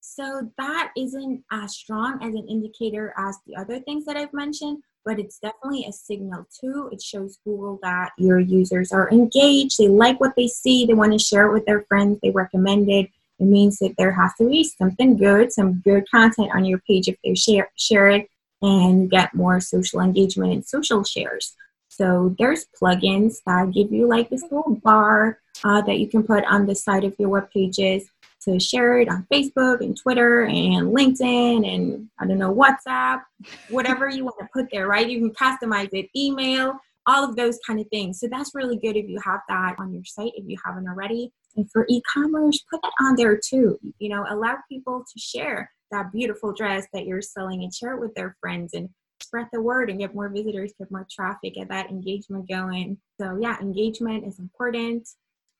So 0.00 0.50
that 0.56 0.92
isn't 0.96 1.44
as 1.52 1.74
strong 1.74 2.18
as 2.22 2.34
an 2.34 2.46
indicator 2.48 3.12
as 3.18 3.36
the 3.46 3.56
other 3.56 3.80
things 3.80 4.06
that 4.06 4.16
I've 4.16 4.32
mentioned, 4.32 4.82
but 5.04 5.18
it's 5.18 5.38
definitely 5.38 5.84
a 5.86 5.92
signal 5.92 6.46
too. 6.58 6.88
It 6.90 7.02
shows 7.02 7.38
Google 7.44 7.78
that 7.82 8.12
your 8.16 8.40
users 8.40 8.92
are 8.92 9.10
engaged, 9.10 9.78
they 9.78 9.88
like 9.88 10.18
what 10.18 10.34
they 10.36 10.48
see, 10.48 10.86
they 10.86 10.94
want 10.94 11.12
to 11.12 11.18
share 11.18 11.46
it 11.46 11.52
with 11.52 11.66
their 11.66 11.82
friends, 11.82 12.18
they 12.22 12.30
recommend 12.30 12.88
it. 12.90 13.10
It 13.38 13.44
means 13.44 13.78
that 13.78 13.94
there 13.96 14.12
has 14.12 14.32
to 14.38 14.48
be 14.48 14.64
something 14.64 15.16
good, 15.16 15.52
some 15.52 15.80
good 15.80 16.04
content 16.10 16.50
on 16.54 16.64
your 16.64 16.80
page 16.86 17.08
if 17.08 17.16
they 17.22 17.34
share 17.34 17.70
share 17.76 18.08
it 18.08 18.28
and 18.62 19.02
you 19.02 19.08
get 19.08 19.34
more 19.34 19.60
social 19.60 20.00
engagement 20.00 20.52
and 20.52 20.64
social 20.64 21.04
shares. 21.04 21.54
So 21.88 22.34
there's 22.38 22.66
plugins 22.80 23.38
that 23.46 23.72
give 23.72 23.92
you 23.92 24.06
like 24.06 24.30
this 24.30 24.42
little 24.42 24.76
bar 24.82 25.40
uh, 25.64 25.82
that 25.82 25.98
you 25.98 26.08
can 26.08 26.22
put 26.22 26.44
on 26.44 26.66
the 26.66 26.74
side 26.74 27.04
of 27.04 27.14
your 27.18 27.28
web 27.28 27.50
pages 27.50 28.08
to 28.44 28.58
share 28.58 29.00
it 29.00 29.08
on 29.08 29.26
Facebook 29.30 29.80
and 29.80 29.96
Twitter 29.96 30.44
and 30.44 30.94
LinkedIn 30.96 31.66
and 31.66 32.08
I 32.18 32.26
don't 32.26 32.38
know, 32.38 32.54
WhatsApp, 32.54 33.22
whatever 33.68 34.08
you 34.08 34.24
want 34.24 34.36
to 34.38 34.48
put 34.52 34.70
there, 34.70 34.86
right? 34.86 35.08
You 35.08 35.18
can 35.18 35.32
customize 35.32 35.90
it, 35.92 36.08
email, 36.16 36.78
all 37.06 37.28
of 37.28 37.36
those 37.36 37.58
kind 37.66 37.80
of 37.80 37.88
things. 37.88 38.20
So 38.20 38.28
that's 38.30 38.54
really 38.54 38.76
good 38.76 38.96
if 38.96 39.08
you 39.08 39.20
have 39.24 39.40
that 39.48 39.74
on 39.78 39.92
your 39.92 40.04
site, 40.04 40.32
if 40.36 40.44
you 40.46 40.56
haven't 40.64 40.88
already. 40.88 41.32
And 41.56 41.70
for 41.70 41.84
e 41.88 42.00
commerce, 42.10 42.64
put 42.70 42.80
that 42.82 42.92
on 43.00 43.16
there 43.16 43.36
too. 43.36 43.78
You 43.98 44.10
know, 44.10 44.24
allow 44.28 44.56
people 44.70 45.00
to 45.00 45.18
share 45.18 45.70
that 45.90 46.12
beautiful 46.12 46.52
dress 46.52 46.86
that 46.92 47.06
you're 47.06 47.22
selling 47.22 47.62
and 47.62 47.74
share 47.74 47.94
it 47.94 48.00
with 48.00 48.14
their 48.14 48.36
friends 48.40 48.74
and 48.74 48.88
spread 49.22 49.46
the 49.52 49.60
word 49.60 49.90
and 49.90 50.00
get 50.00 50.14
more 50.14 50.28
visitors, 50.28 50.72
get 50.78 50.90
more 50.90 51.06
traffic, 51.10 51.54
get 51.54 51.68
that 51.68 51.90
engagement 51.90 52.48
going. 52.48 52.98
So, 53.20 53.38
yeah, 53.40 53.58
engagement 53.60 54.26
is 54.26 54.38
important. 54.38 55.08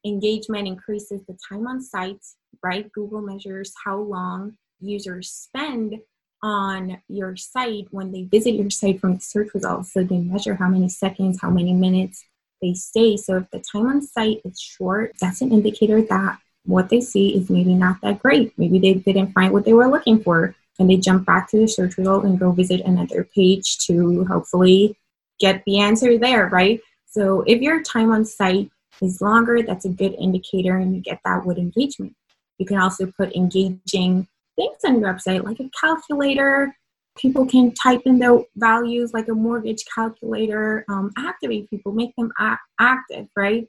Engagement 0.04 0.66
increases 0.66 1.20
the 1.26 1.36
time 1.48 1.66
on 1.66 1.82
site, 1.82 2.24
right? 2.62 2.90
Google 2.92 3.20
measures 3.20 3.72
how 3.84 3.98
long 3.98 4.56
users 4.80 5.30
spend 5.30 6.00
on 6.42 7.02
your 7.08 7.36
site 7.36 7.86
when 7.90 8.12
they 8.12 8.22
visit 8.22 8.54
your 8.54 8.70
site 8.70 8.98
from 8.98 9.14
the 9.14 9.20
search 9.20 9.52
results. 9.54 9.92
So, 9.92 10.02
they 10.02 10.18
measure 10.18 10.54
how 10.54 10.68
many 10.68 10.88
seconds, 10.88 11.40
how 11.40 11.50
many 11.50 11.74
minutes 11.74 12.24
they 12.62 12.74
stay. 12.74 13.16
So, 13.16 13.36
if 13.36 13.50
the 13.50 13.60
time 13.60 13.86
on 13.86 14.02
site 14.02 14.40
is 14.44 14.60
short, 14.60 15.12
that's 15.20 15.42
an 15.42 15.52
indicator 15.52 16.02
that 16.02 16.38
what 16.64 16.88
they 16.88 17.00
see 17.00 17.36
is 17.36 17.50
maybe 17.50 17.74
not 17.74 17.96
that 18.02 18.20
great. 18.20 18.52
Maybe 18.58 18.78
they 18.78 18.94
didn't 18.94 19.32
find 19.32 19.52
what 19.52 19.64
they 19.64 19.72
were 19.72 19.88
looking 19.88 20.22
for 20.22 20.54
and 20.78 20.88
they 20.88 20.96
jump 20.96 21.26
back 21.26 21.48
to 21.50 21.58
the 21.58 21.68
search 21.68 21.96
result 21.98 22.24
and 22.24 22.38
go 22.38 22.52
visit 22.52 22.80
another 22.82 23.28
page 23.34 23.78
to 23.86 24.24
hopefully 24.24 24.96
get 25.38 25.62
the 25.66 25.80
answer 25.80 26.18
there, 26.18 26.48
right? 26.48 26.80
So 27.06 27.42
if 27.46 27.60
your 27.60 27.82
time 27.82 28.10
on 28.10 28.24
site 28.24 28.70
is 29.02 29.20
longer, 29.20 29.62
that's 29.62 29.84
a 29.84 29.90
good 29.90 30.14
indicator 30.18 30.76
and 30.76 30.94
you 30.94 31.00
get 31.00 31.20
that 31.24 31.44
with 31.44 31.58
engagement. 31.58 32.14
You 32.58 32.66
can 32.66 32.78
also 32.78 33.10
put 33.16 33.34
engaging 33.34 34.28
things 34.56 34.76
on 34.84 35.00
your 35.00 35.12
website 35.12 35.44
like 35.44 35.60
a 35.60 35.70
calculator. 35.78 36.76
People 37.16 37.46
can 37.46 37.72
type 37.74 38.02
in 38.04 38.18
their 38.18 38.38
values 38.56 39.12
like 39.12 39.28
a 39.28 39.34
mortgage 39.34 39.84
calculator, 39.92 40.84
um, 40.88 41.10
activate 41.18 41.68
people, 41.68 41.92
make 41.92 42.14
them 42.16 42.30
a- 42.38 42.58
active, 42.78 43.26
right? 43.36 43.66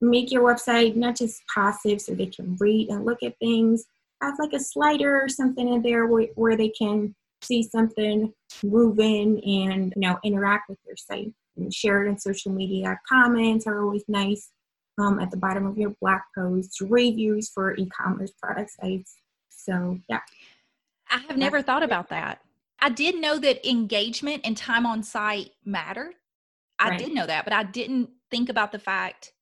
Make 0.00 0.30
your 0.30 0.42
website 0.42 0.94
not 0.96 1.16
just 1.16 1.42
passive 1.52 2.00
so 2.00 2.14
they 2.14 2.26
can 2.26 2.56
read 2.60 2.88
and 2.90 3.04
look 3.04 3.22
at 3.22 3.38
things 3.38 3.86
have 4.22 4.38
like 4.38 4.52
a 4.52 4.60
slider 4.60 5.20
or 5.20 5.28
something 5.28 5.72
in 5.72 5.82
there 5.82 6.06
where, 6.06 6.28
where 6.34 6.56
they 6.56 6.68
can 6.68 7.14
see 7.42 7.62
something 7.62 8.32
move 8.62 8.98
in 8.98 9.38
and 9.40 9.92
you 9.94 10.00
know 10.00 10.18
interact 10.24 10.68
with 10.68 10.78
your 10.86 10.96
site. 10.96 11.32
And 11.56 11.72
share 11.72 12.04
it 12.04 12.10
on 12.10 12.18
social 12.18 12.52
media 12.52 13.00
comments 13.08 13.66
are 13.66 13.80
always 13.82 14.04
nice 14.08 14.50
um, 14.98 15.18
at 15.18 15.30
the 15.30 15.38
bottom 15.38 15.66
of 15.66 15.78
your 15.78 15.94
blog 16.02 16.20
posts 16.36 16.82
reviews 16.82 17.48
for 17.48 17.74
e-commerce 17.76 18.32
product 18.42 18.72
sites. 18.78 19.16
So 19.48 19.98
yeah. 20.08 20.20
I 21.10 21.18
have 21.28 21.38
never 21.38 21.62
thought 21.62 21.82
about 21.82 22.10
that. 22.10 22.40
I 22.78 22.90
did 22.90 23.14
know 23.14 23.38
that 23.38 23.66
engagement 23.68 24.42
and 24.44 24.54
time 24.54 24.84
on 24.84 25.02
site 25.02 25.52
mattered. 25.64 26.14
I 26.78 26.90
right. 26.90 26.98
did 26.98 27.14
know 27.14 27.24
that 27.26 27.44
but 27.44 27.54
i 27.54 27.62
didn't 27.62 28.10
think 28.30 28.50
about 28.50 28.70
the 28.70 28.78
fact 28.78 29.32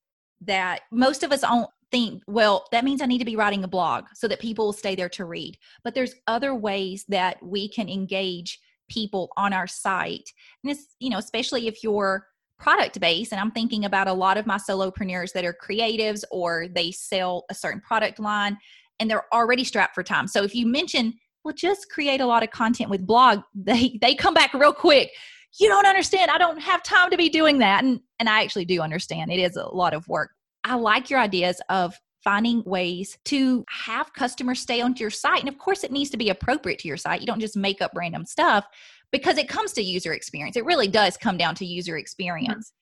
that 0.41 0.81
most 0.91 1.23
of 1.23 1.31
us 1.31 1.41
don't 1.41 1.69
think, 1.91 2.23
well, 2.27 2.65
that 2.71 2.83
means 2.83 3.01
I 3.01 3.05
need 3.05 3.19
to 3.19 3.25
be 3.25 3.35
writing 3.35 3.63
a 3.63 3.67
blog 3.67 4.05
so 4.13 4.27
that 4.27 4.39
people 4.39 4.65
will 4.65 4.73
stay 4.73 4.95
there 4.95 5.09
to 5.09 5.25
read. 5.25 5.57
But 5.83 5.95
there's 5.95 6.15
other 6.27 6.53
ways 6.55 7.05
that 7.09 7.41
we 7.41 7.69
can 7.69 7.89
engage 7.89 8.59
people 8.89 9.31
on 9.37 9.53
our 9.53 9.67
site. 9.67 10.29
And 10.63 10.71
it's, 10.71 10.95
you 10.99 11.09
know, 11.09 11.17
especially 11.17 11.67
if 11.67 11.83
you're 11.83 12.25
product 12.57 12.99
based 12.99 13.31
and 13.31 13.41
i'm 13.41 13.51
thinking 13.51 13.83
about 13.85 14.07
a 14.07 14.13
lot 14.13 14.37
of 14.37 14.45
my 14.45 14.57
solopreneurs 14.57 15.33
that 15.33 15.43
are 15.43 15.53
creatives 15.61 16.23
or 16.31 16.67
they 16.73 16.89
sell 16.89 17.43
a 17.49 17.53
certain 17.53 17.81
product 17.81 18.19
line 18.19 18.57
and 18.99 19.09
they're 19.09 19.25
already 19.33 19.63
strapped 19.63 19.93
for 19.93 20.03
time 20.03 20.25
so 20.25 20.43
if 20.43 20.55
you 20.55 20.65
mention 20.65 21.13
well 21.43 21.53
just 21.53 21.89
create 21.89 22.21
a 22.21 22.25
lot 22.25 22.43
of 22.43 22.51
content 22.51 22.89
with 22.89 23.05
blog 23.05 23.41
they 23.55 23.97
they 24.01 24.15
come 24.15 24.33
back 24.33 24.53
real 24.53 24.73
quick 24.73 25.11
you 25.59 25.67
don't 25.67 25.85
understand. 25.85 26.31
I 26.31 26.37
don't 26.37 26.59
have 26.59 26.83
time 26.83 27.09
to 27.11 27.17
be 27.17 27.29
doing 27.29 27.59
that. 27.59 27.83
And 27.83 27.99
and 28.19 28.29
i 28.29 28.41
actually 28.41 28.65
do 28.65 28.81
understand. 28.81 29.31
It 29.31 29.39
is 29.39 29.55
a 29.55 29.67
lot 29.67 29.93
of 29.93 30.07
work. 30.07 30.31
I 30.63 30.75
like 30.75 31.09
your 31.09 31.19
ideas 31.19 31.61
of 31.69 31.95
finding 32.23 32.63
ways 32.63 33.17
to 33.25 33.63
have 33.69 34.11
customers 34.13 34.59
stay 34.59 34.81
onto 34.81 35.01
your 35.01 35.11
site. 35.11 35.39
And 35.39 35.49
of 35.49 35.59
course 35.59 35.83
it 35.83 35.91
needs 35.91 36.09
to 36.09 36.17
be 36.17 36.29
appropriate 36.29 36.79
to 36.79 36.87
your 36.87 36.97
site. 36.97 37.21
You 37.21 37.27
don't 37.27 37.39
just 37.39 37.55
make 37.55 37.81
up 37.81 37.91
random 37.95 38.25
stuff 38.25 38.65
because 39.11 39.37
it 39.37 39.47
comes 39.47 39.73
to 39.73 39.83
user 39.83 40.11
experience. 40.11 40.57
It 40.57 40.65
really 40.65 40.87
does 40.87 41.17
come 41.17 41.37
down 41.37 41.53
to 41.55 41.65
user 41.65 41.97
experience. 41.97 42.73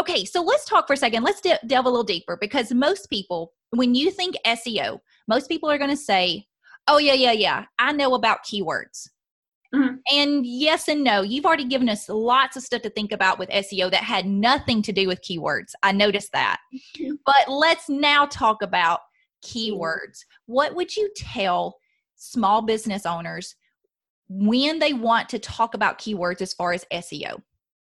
Mm-hmm. 0.00 0.02
okay 0.02 0.24
so 0.24 0.42
let's 0.42 0.64
talk 0.64 0.86
for 0.86 0.94
a 0.94 0.96
second. 0.96 1.22
Let's 1.22 1.42
de- 1.42 1.60
delve 1.66 1.86
a 1.86 1.90
little 1.90 2.04
deeper 2.04 2.38
because 2.40 2.72
most 2.72 3.10
people 3.10 3.52
when 3.70 3.94
you 3.94 4.10
think 4.10 4.34
seo 4.46 4.98
most 5.28 5.48
people 5.48 5.70
are 5.70 5.78
going 5.78 5.90
to 5.90 5.96
say 5.96 6.46
oh 6.88 6.98
yeah 6.98 7.12
yeah 7.12 7.32
yeah. 7.32 7.64
I 7.78 7.92
know 7.92 8.14
about 8.14 8.44
keywords 8.44 9.08
Mm-hmm. 9.74 9.96
And 10.12 10.46
yes 10.46 10.88
and 10.88 11.04
no. 11.04 11.22
You've 11.22 11.44
already 11.44 11.66
given 11.66 11.88
us 11.88 12.08
lots 12.08 12.56
of 12.56 12.62
stuff 12.62 12.82
to 12.82 12.90
think 12.90 13.12
about 13.12 13.38
with 13.38 13.50
SEO 13.50 13.90
that 13.90 14.02
had 14.02 14.26
nothing 14.26 14.80
to 14.82 14.92
do 14.92 15.06
with 15.06 15.20
keywords. 15.20 15.72
I 15.82 15.92
noticed 15.92 16.32
that. 16.32 16.58
Mm-hmm. 16.98 17.14
But 17.26 17.48
let's 17.48 17.88
now 17.88 18.26
talk 18.26 18.62
about 18.62 19.00
keywords. 19.44 20.20
What 20.46 20.74
would 20.74 20.96
you 20.96 21.10
tell 21.16 21.78
small 22.16 22.62
business 22.62 23.04
owners 23.04 23.54
when 24.28 24.78
they 24.78 24.92
want 24.92 25.28
to 25.30 25.38
talk 25.38 25.74
about 25.74 25.98
keywords 25.98 26.40
as 26.40 26.54
far 26.54 26.72
as 26.72 26.84
SEO? 26.92 27.42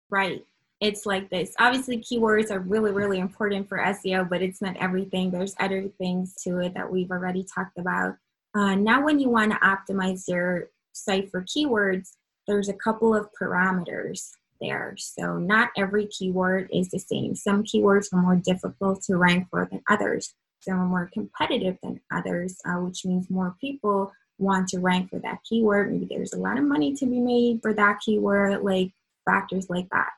Right. 0.10 0.46
It's 0.82 1.06
like 1.06 1.30
this. 1.30 1.54
Obviously, 1.60 1.98
keywords 1.98 2.52
are 2.52 2.60
really, 2.60 2.92
really 2.92 3.20
important 3.20 3.68
for 3.68 3.80
SEO, 3.80 4.30
but 4.30 4.42
it's 4.42 4.62
not 4.62 4.78
everything. 4.78 5.30
There's 5.30 5.56
other 5.60 5.90
things 5.98 6.36
to 6.44 6.60
it 6.60 6.74
that 6.74 6.90
we've 6.90 7.12
already 7.12 7.44
talked 7.44 7.78
about. 7.78 8.16
Uh, 8.56 8.76
now, 8.76 9.04
when 9.04 9.20
you 9.20 9.30
want 9.30 9.52
to 9.52 9.58
optimize 9.58 10.28
your 10.28 10.70
site 11.04 11.30
for 11.32 11.44
keywords, 11.44 12.10
there's 12.48 12.70
a 12.70 12.74
couple 12.74 13.16
of 13.16 13.30
parameters 13.40 14.30
there. 14.60 14.96
So 14.98 15.38
not 15.38 15.70
every 15.78 16.08
keyword 16.08 16.70
is 16.74 16.90
the 16.90 17.00
same. 17.00 17.36
Some 17.36 17.64
keywords 17.64 18.14
are 18.14 18.22
more 18.22 18.36
difficult 18.36 19.02
to 19.04 19.18
rank 19.18 19.48
for 19.50 19.68
than 19.70 19.82
others. 19.90 20.34
Some 20.62 20.80
are 20.80 20.86
more 20.86 21.10
competitive 21.14 21.78
than 21.82 22.02
others, 22.12 22.58
uh, 22.66 22.80
which 22.82 23.06
means 23.06 23.30
more 23.30 23.56
people 23.62 24.12
want 24.38 24.68
to 24.70 24.80
rank 24.80 25.10
for 25.10 25.20
that 25.20 25.40
keyword. 25.48 25.92
Maybe 25.92 26.08
there's 26.10 26.34
a 26.34 26.40
lot 26.40 26.58
of 26.58 26.66
money 26.66 26.94
to 26.96 27.06
be 27.06 27.20
made 27.20 27.62
for 27.62 27.74
that 27.74 28.00
keyword, 28.04 28.62
like 28.64 28.92
factors 29.26 29.70
like 29.70 29.88
that. 29.92 30.10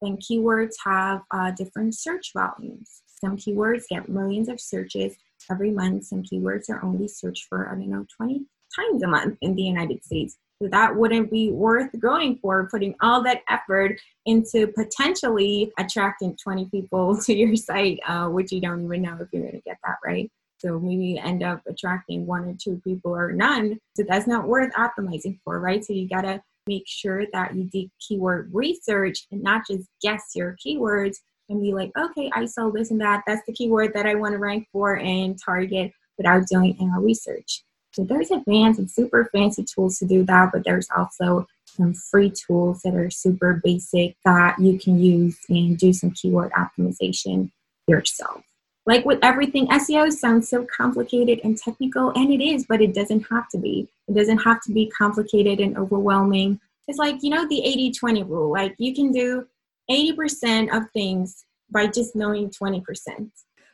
Then 0.00 0.16
keywords 0.16 0.74
have 0.84 1.22
uh, 1.30 1.50
different 1.50 1.94
search 1.94 2.32
volumes. 2.34 3.02
Some 3.22 3.36
keywords 3.36 3.84
get 3.90 4.08
millions 4.08 4.48
of 4.48 4.60
searches 4.60 5.14
every 5.50 5.70
month. 5.70 6.04
Some 6.04 6.22
keywords 6.22 6.70
are 6.70 6.82
only 6.82 7.08
searched 7.08 7.46
for, 7.48 7.68
I 7.68 7.72
don't 7.72 7.88
know, 7.88 8.06
20 8.16 8.46
times 8.74 9.02
a 9.02 9.08
month 9.08 9.36
in 9.40 9.54
the 9.54 9.62
United 9.62 10.04
States. 10.04 10.36
So 10.62 10.68
that 10.68 10.94
wouldn't 10.94 11.30
be 11.30 11.50
worth 11.50 11.88
going 11.98 12.38
for, 12.42 12.68
putting 12.70 12.94
all 13.00 13.22
that 13.22 13.40
effort 13.48 13.98
into 14.26 14.66
potentially 14.66 15.72
attracting 15.78 16.36
20 16.36 16.66
people 16.66 17.16
to 17.22 17.34
your 17.34 17.56
site, 17.56 18.00
uh, 18.06 18.26
which 18.26 18.52
you 18.52 18.60
don't 18.60 18.84
even 18.84 19.02
know 19.02 19.16
if 19.20 19.28
you're 19.32 19.42
going 19.42 19.54
to 19.54 19.62
get 19.62 19.78
that 19.84 19.96
right. 20.04 20.30
So 20.58 20.78
maybe 20.78 21.06
you 21.06 21.20
end 21.22 21.42
up 21.42 21.62
attracting 21.66 22.26
one 22.26 22.44
or 22.44 22.54
two 22.62 22.80
people 22.84 23.16
or 23.16 23.32
none. 23.32 23.78
So 23.96 24.04
that's 24.06 24.26
not 24.26 24.46
worth 24.46 24.72
optimizing 24.74 25.38
for, 25.42 25.58
right? 25.58 25.82
So 25.82 25.94
you 25.94 26.06
got 26.06 26.22
to 26.22 26.42
make 26.66 26.84
sure 26.86 27.24
that 27.32 27.54
you 27.54 27.64
do 27.64 27.88
keyword 28.06 28.50
research 28.52 29.26
and 29.30 29.42
not 29.42 29.66
just 29.66 29.88
guess 30.02 30.32
your 30.34 30.56
keywords, 30.64 31.16
and 31.50 31.60
be 31.60 31.74
like, 31.74 31.90
okay, 31.98 32.30
I 32.32 32.46
sell 32.46 32.70
this 32.70 32.90
and 32.90 33.00
that. 33.00 33.24
That's 33.26 33.44
the 33.46 33.52
keyword 33.52 33.92
that 33.94 34.06
I 34.06 34.14
want 34.14 34.32
to 34.32 34.38
rank 34.38 34.68
for 34.72 34.96
and 34.96 35.38
target 35.44 35.92
without 36.16 36.46
doing 36.46 36.76
any 36.80 37.04
research. 37.04 37.64
So 38.00 38.06
there's 38.06 38.30
advanced 38.30 38.78
and 38.78 38.90
super 38.90 39.28
fancy 39.30 39.62
tools 39.62 39.98
to 39.98 40.06
do 40.06 40.24
that, 40.24 40.52
but 40.54 40.64
there's 40.64 40.88
also 40.96 41.46
some 41.66 41.92
free 41.92 42.30
tools 42.30 42.80
that 42.80 42.94
are 42.94 43.10
super 43.10 43.60
basic 43.62 44.16
that 44.24 44.58
you 44.58 44.78
can 44.78 44.98
use 44.98 45.38
and 45.50 45.76
do 45.76 45.92
some 45.92 46.12
keyword 46.12 46.50
optimization 46.52 47.50
yourself. 47.86 48.42
Like 48.86 49.04
with 49.04 49.18
everything, 49.22 49.66
SEO 49.66 50.10
sounds 50.10 50.48
so 50.48 50.66
complicated 50.74 51.42
and 51.44 51.58
technical, 51.58 52.08
and 52.16 52.32
it 52.32 52.42
is, 52.42 52.64
but 52.66 52.80
it 52.80 52.94
doesn't 52.94 53.26
have 53.30 53.50
to 53.50 53.58
be. 53.58 53.86
It 54.08 54.14
doesn't 54.14 54.38
have 54.38 54.62
to 54.62 54.72
be 54.72 54.90
complicated 54.96 55.60
and 55.60 55.76
overwhelming. 55.76 56.58
It's 56.88 56.98
like, 56.98 57.16
you 57.20 57.28
know, 57.28 57.46
the 57.48 57.62
80 57.62 57.92
20 57.92 58.22
rule. 58.22 58.50
Like 58.50 58.74
you 58.78 58.94
can 58.94 59.12
do 59.12 59.46
80% 59.90 60.74
of 60.74 60.90
things 60.92 61.44
by 61.70 61.86
just 61.86 62.16
knowing 62.16 62.48
20%. 62.48 62.82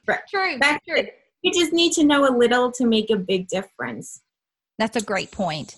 Right. 0.08 0.18
True. 0.28 0.56
That's 0.60 0.84
true. 0.84 0.98
It. 0.98 1.14
You 1.46 1.52
just 1.52 1.72
need 1.72 1.92
to 1.92 2.02
know 2.02 2.28
a 2.28 2.34
little 2.36 2.72
to 2.72 2.84
make 2.84 3.08
a 3.08 3.16
big 3.16 3.46
difference. 3.46 4.20
That's 4.80 4.96
a 4.96 5.00
great 5.00 5.30
point. 5.30 5.76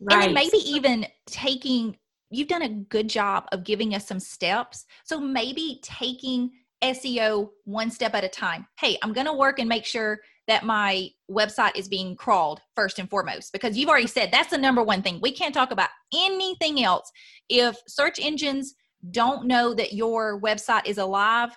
Right. 0.00 0.26
And 0.26 0.32
maybe 0.32 0.58
even 0.58 1.08
taking, 1.26 1.96
you've 2.30 2.46
done 2.46 2.62
a 2.62 2.68
good 2.68 3.08
job 3.08 3.48
of 3.50 3.64
giving 3.64 3.96
us 3.96 4.06
some 4.06 4.20
steps. 4.20 4.86
So 5.02 5.18
maybe 5.18 5.80
taking 5.82 6.52
SEO 6.84 7.50
one 7.64 7.90
step 7.90 8.14
at 8.14 8.22
a 8.22 8.28
time. 8.28 8.64
Hey, 8.78 8.96
I'm 9.02 9.12
going 9.12 9.26
to 9.26 9.32
work 9.32 9.58
and 9.58 9.68
make 9.68 9.84
sure 9.84 10.20
that 10.46 10.64
my 10.64 11.08
website 11.28 11.74
is 11.74 11.88
being 11.88 12.14
crawled 12.14 12.60
first 12.76 13.00
and 13.00 13.10
foremost 13.10 13.52
because 13.52 13.76
you've 13.76 13.88
already 13.88 14.06
said 14.06 14.30
that's 14.30 14.50
the 14.50 14.58
number 14.58 14.84
one 14.84 15.02
thing. 15.02 15.18
We 15.20 15.32
can't 15.32 15.52
talk 15.52 15.72
about 15.72 15.90
anything 16.14 16.80
else. 16.84 17.10
If 17.48 17.76
search 17.88 18.20
engines 18.20 18.76
don't 19.10 19.48
know 19.48 19.74
that 19.74 19.94
your 19.94 20.40
website 20.40 20.86
is 20.86 20.98
alive, 20.98 21.50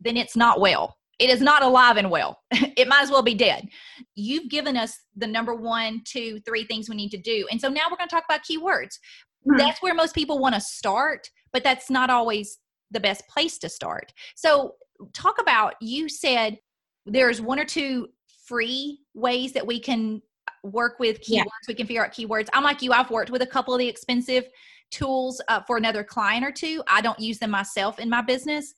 then 0.00 0.16
it's 0.16 0.34
not 0.34 0.58
well. 0.58 0.96
It 1.20 1.30
is 1.30 1.40
not 1.40 1.62
alive 1.62 1.98
and 1.98 2.10
well. 2.10 2.40
it 2.50 2.88
might 2.88 3.02
as 3.02 3.10
well 3.10 3.22
be 3.22 3.34
dead. 3.34 3.68
You've 4.14 4.48
given 4.48 4.76
us 4.76 4.98
the 5.14 5.26
number 5.26 5.54
one, 5.54 6.00
two, 6.04 6.40
three 6.40 6.64
things 6.64 6.88
we 6.88 6.96
need 6.96 7.10
to 7.10 7.18
do. 7.18 7.46
And 7.50 7.60
so 7.60 7.68
now 7.68 7.82
we're 7.90 7.98
going 7.98 8.08
to 8.08 8.14
talk 8.14 8.24
about 8.28 8.40
keywords. 8.42 8.98
Mm-hmm. 9.46 9.58
That's 9.58 9.82
where 9.82 9.94
most 9.94 10.14
people 10.14 10.38
want 10.38 10.54
to 10.54 10.60
start, 10.60 11.30
but 11.52 11.62
that's 11.62 11.90
not 11.90 12.10
always 12.10 12.58
the 12.90 13.00
best 13.00 13.28
place 13.28 13.58
to 13.58 13.68
start. 13.68 14.12
So, 14.34 14.74
talk 15.14 15.40
about 15.40 15.74
you 15.80 16.08
said 16.08 16.58
there's 17.06 17.40
one 17.40 17.58
or 17.58 17.64
two 17.64 18.08
free 18.46 18.98
ways 19.14 19.52
that 19.52 19.66
we 19.66 19.80
can 19.80 20.20
work 20.62 20.98
with 20.98 21.20
keywords. 21.20 21.28
Yeah. 21.28 21.44
We 21.68 21.74
can 21.74 21.86
figure 21.86 22.04
out 22.04 22.12
keywords. 22.12 22.48
I'm 22.52 22.64
like 22.64 22.82
you, 22.82 22.92
I've 22.92 23.10
worked 23.10 23.30
with 23.30 23.42
a 23.42 23.46
couple 23.46 23.72
of 23.72 23.78
the 23.78 23.88
expensive 23.88 24.44
tools 24.90 25.40
uh, 25.48 25.60
for 25.66 25.76
another 25.76 26.04
client 26.04 26.44
or 26.44 26.52
two. 26.52 26.82
I 26.88 27.00
don't 27.00 27.18
use 27.18 27.38
them 27.38 27.50
myself 27.50 27.98
in 27.98 28.10
my 28.10 28.22
business. 28.22 28.74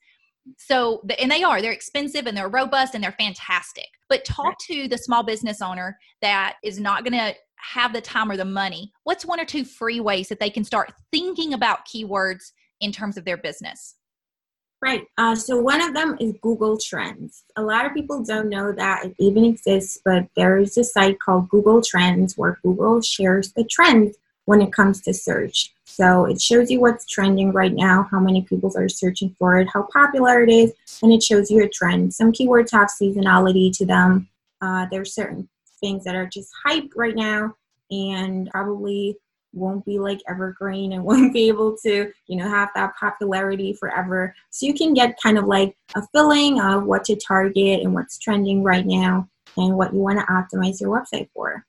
So, 0.59 1.03
and 1.21 1.31
they 1.31 1.43
are, 1.43 1.63
they're 1.63 1.73
expensive 1.73 2.27
and 2.27 2.37
they're 2.37 2.49
robust 2.49 2.95
and 2.95 3.03
they're 3.03 3.13
fantastic. 3.13 3.89
But 4.09 4.25
talk 4.25 4.59
to 4.67 4.89
the 4.89 4.99
small 4.99 5.23
business 5.23 5.63
owner 5.63 5.99
that 6.21 6.57
is 6.63 6.81
not 6.81 7.05
going 7.05 7.19
to 7.19 7.35
have 7.57 7.93
the 7.93 8.01
time 8.01 8.31
or 8.31 8.37
the 8.37 8.45
money. 8.45 8.93
What's 9.05 9.25
one 9.25 9.41
or 9.41 9.45
two 9.45 9.65
free 9.65 10.01
ways 10.01 10.29
that 10.29 10.41
they 10.41 10.51
can 10.51 10.65
start 10.65 10.93
thinking 11.13 11.55
about 11.55 11.87
keywords 11.87 12.53
in 12.81 12.93
terms 12.93 13.17
of 13.17 13.25
their 13.25 13.37
business? 13.37 13.97
Right. 14.83 15.05
Uh, 15.17 15.37
so 15.37 15.61
one 15.61 15.81
of 15.81 15.95
them 15.95 16.17
is 16.19 16.35
Google 16.43 16.77
Trends. 16.77 17.45
A 17.57 17.63
lot 17.63 17.87
of 17.87 17.95
people 17.95 18.25
don't 18.25 18.49
know 18.49 18.73
that 18.73 19.05
it 19.05 19.15
even 19.21 19.45
exists, 19.45 20.01
but 20.05 20.27
there 20.35 20.59
is 20.59 20.77
a 20.77 20.83
site 20.83 21.21
called 21.21 21.49
Google 21.49 21.81
Trends 21.81 22.37
where 22.37 22.59
Google 22.65 23.01
shares 23.01 23.53
the 23.53 23.63
trends 23.63 24.17
when 24.47 24.61
it 24.61 24.73
comes 24.73 25.01
to 25.03 25.15
search. 25.15 25.73
So 25.85 26.25
it 26.25 26.41
shows 26.41 26.71
you 26.71 26.81
what's 26.81 27.07
trending 27.07 27.53
right 27.53 27.73
now, 27.73 28.09
how 28.11 28.19
many 28.19 28.43
people 28.43 28.73
are 28.77 28.89
searching 28.89 29.35
for 29.39 29.59
it, 29.59 29.69
how 29.73 29.87
popular 29.93 30.43
it 30.43 30.51
is, 30.51 30.73
and 31.03 31.13
it 31.13 31.23
shows 31.23 31.51
you 31.51 31.63
a 31.63 31.69
trend. 31.69 32.15
Some 32.15 32.33
keywords 32.33 32.73
have 32.73 32.89
seasonality 32.89 33.77
to 33.77 33.87
them. 33.87 34.29
Uh, 34.61 34.87
there 34.91 35.03
are 35.03 35.07
certain 35.07 35.49
things 35.81 36.05
that 36.05 36.15
are 36.15 36.27
just 36.27 36.51
hype 36.65 36.91
right 36.97 37.17
now 37.17 37.55
and 37.91 38.49
probably 38.51 39.17
won't 39.53 39.85
be 39.85 39.99
like 39.99 40.21
evergreen 40.29 40.93
and 40.93 41.05
won't 41.05 41.33
be 41.33 41.49
able 41.49 41.77
to 41.77 42.11
you 42.27 42.37
know 42.37 42.49
have 42.49 42.71
that 42.75 42.95
popularity 42.99 43.73
forever 43.75 44.35
so 44.51 44.65
you 44.65 44.73
can 44.73 44.95
get 44.95 45.21
kind 45.23 45.37
of 45.37 45.45
like 45.45 45.77
a 45.95 46.03
feeling 46.09 46.61
of 46.61 46.85
what 46.85 47.05
to 47.05 47.17
target 47.17 47.83
and 47.83 47.93
what's 47.93 48.19
trending 48.19 48.63
right 48.63 48.87
now 48.87 49.29
and 49.59 49.77
what 49.77 49.93
you 49.93 50.01
want 50.01 50.19
to 50.19 50.25
optimize 50.27 50.81
your 50.81 50.91
website 50.91 51.29
for 51.35 51.65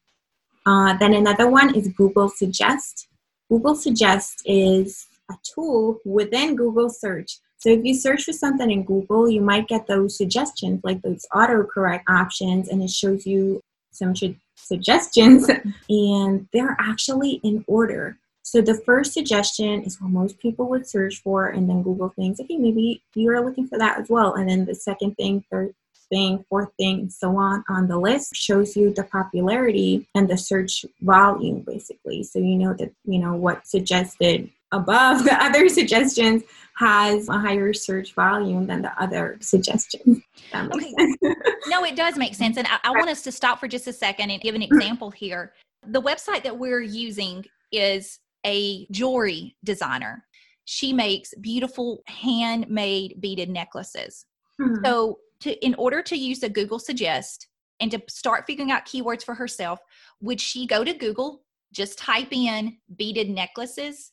uh, 0.66 0.96
then 0.98 1.14
another 1.14 1.50
one 1.50 1.76
is 1.76 1.88
google 1.90 2.30
suggest 2.30 3.08
google 3.50 3.76
suggest 3.76 4.42
is 4.46 5.08
a 5.32 5.36
tool 5.44 6.00
within 6.06 6.56
google 6.56 6.90
search 6.90 7.38
so 7.58 7.70
if 7.70 7.84
you 7.84 7.94
search 7.94 8.24
for 8.24 8.34
something 8.34 8.72
in 8.72 8.84
google 8.84 9.30
you 9.30 9.42
might 9.42 9.68
get 9.68 9.88
those 9.88 10.18
suggestions 10.18 10.82
like 10.84 11.02
those 11.02 11.26
autocorrect 11.34 12.04
options 12.08 12.68
and 12.70 12.84
it 12.84 12.90
shows 12.90 13.26
you 13.26 13.62
some 13.94 14.14
suggestions 14.56 15.50
and 15.90 16.48
they're 16.52 16.78
actually 16.80 17.40
in 17.44 17.64
order. 17.68 18.18
So 18.42 18.62
the 18.62 18.82
first 18.86 19.14
suggestion 19.14 19.84
is 19.84 20.02
what 20.02 20.12
most 20.12 20.38
people 20.40 20.68
would 20.70 20.88
search 20.88 21.22
for, 21.22 21.48
and 21.48 21.70
then 21.70 21.82
Google 21.82 22.10
thinks, 22.10 22.42
okay, 22.42 22.58
maybe 22.58 23.02
you're 23.16 23.44
looking 23.44 23.68
for 23.68 23.78
that 23.78 24.00
as 24.00 24.10
well. 24.10 24.34
And 24.34 24.50
then 24.50 24.66
the 24.66 24.76
second 24.76 25.16
thing, 25.16 25.46
third 25.50 25.74
thing, 26.10 26.46
fourth 26.50 26.70
thing, 26.78 27.00
and 27.02 27.14
so 27.14 27.38
on 27.38 27.64
on 27.70 27.88
the 27.88 27.98
list 27.98 28.36
shows 28.36 28.76
you 28.76 28.94
the 28.94 29.04
popularity 29.04 30.08
and 30.16 30.30
the 30.30 30.38
search 30.38 30.86
volume, 31.02 31.62
basically. 31.62 32.24
So 32.24 32.40
you 32.40 32.56
know 32.56 32.74
that 32.74 32.92
you 33.06 33.20
know 33.20 33.34
what 33.34 33.68
suggested 33.68 34.50
above 34.72 35.24
the 35.26 35.44
other 35.44 35.70
suggestions 35.70 36.44
has 36.76 37.30
a 37.30 37.38
higher 37.38 37.72
search 37.74 38.14
volume 38.14 38.66
than 38.66 38.82
the 38.82 39.02
other 39.02 39.38
suggestions. 39.40 40.22
Okay. 40.54 40.94
no, 41.68 41.84
it 41.86 41.96
does 41.96 42.18
make 42.18 42.34
sense. 42.34 42.58
And 42.58 42.68
I, 42.68 42.80
I 42.84 42.92
want 42.92 43.10
us 43.10 43.22
to 43.24 43.32
stop 43.32 43.60
for 43.60 43.68
just 43.68 43.88
a 43.88 43.94
second 43.94 44.32
and 44.32 44.42
give 44.42 44.56
an 44.56 44.64
example 44.64 45.12
here. 45.12 45.54
The 45.86 46.02
website 46.02 46.44
that 46.44 46.58
we're 46.58 46.82
using 46.82 47.46
is 47.72 48.20
a 48.46 48.88
jewelry 48.92 49.56
designer. 49.64 50.26
She 50.66 50.94
makes 50.94 51.34
beautiful 51.36 52.02
handmade 52.08 53.18
beaded 53.20 53.50
necklaces. 53.50 54.26
Mm-hmm. 54.60 54.86
So, 54.86 55.20
to, 55.44 55.66
in 55.66 55.76
order 55.76 56.02
to 56.02 56.16
use 56.16 56.40
the 56.40 56.50
Google 56.50 56.80
Suggest 56.80 57.48
and 57.80 57.92
to 57.92 58.02
start 58.08 58.46
figuring 58.48 58.72
out 58.72 58.86
keywords 58.86 59.24
for 59.24 59.36
herself, 59.36 59.80
would 60.22 60.40
she 60.40 60.66
go 60.66 60.84
to 60.84 60.94
Google, 60.94 61.44
just 61.74 61.98
type 61.98 62.32
in 62.32 62.78
beaded 62.96 63.30
necklaces, 63.30 64.12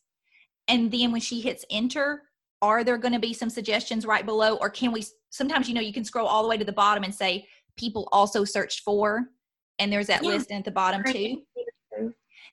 and 0.67 0.91
then 0.91 1.11
when 1.11 1.21
she 1.21 1.41
hits 1.41 1.65
enter, 1.71 2.23
are 2.61 2.83
there 2.83 2.97
going 2.97 3.13
to 3.13 3.19
be 3.19 3.33
some 3.33 3.49
suggestions 3.49 4.05
right 4.05 4.25
below? 4.25 4.55
Or 4.57 4.69
can 4.69 4.91
we 4.91 5.03
sometimes 5.29 5.67
you 5.67 5.73
know 5.73 5.81
you 5.81 5.93
can 5.93 6.03
scroll 6.03 6.27
all 6.27 6.43
the 6.43 6.49
way 6.49 6.57
to 6.57 6.65
the 6.65 6.71
bottom 6.71 7.03
and 7.03 7.13
say 7.13 7.47
people 7.77 8.07
also 8.11 8.43
searched 8.43 8.81
for 8.81 9.23
and 9.79 9.91
there's 9.91 10.07
that 10.07 10.23
yeah. 10.23 10.29
list 10.29 10.51
at 10.51 10.63
the 10.63 10.71
bottom 10.71 11.03
too. 11.03 11.41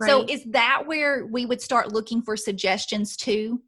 Right. 0.00 0.08
so 0.08 0.24
is 0.28 0.44
that 0.44 0.84
where 0.86 1.26
we 1.26 1.44
would 1.44 1.60
start 1.60 1.92
looking 1.92 2.22
for 2.22 2.36
suggestions 2.36 3.16
too? 3.16 3.60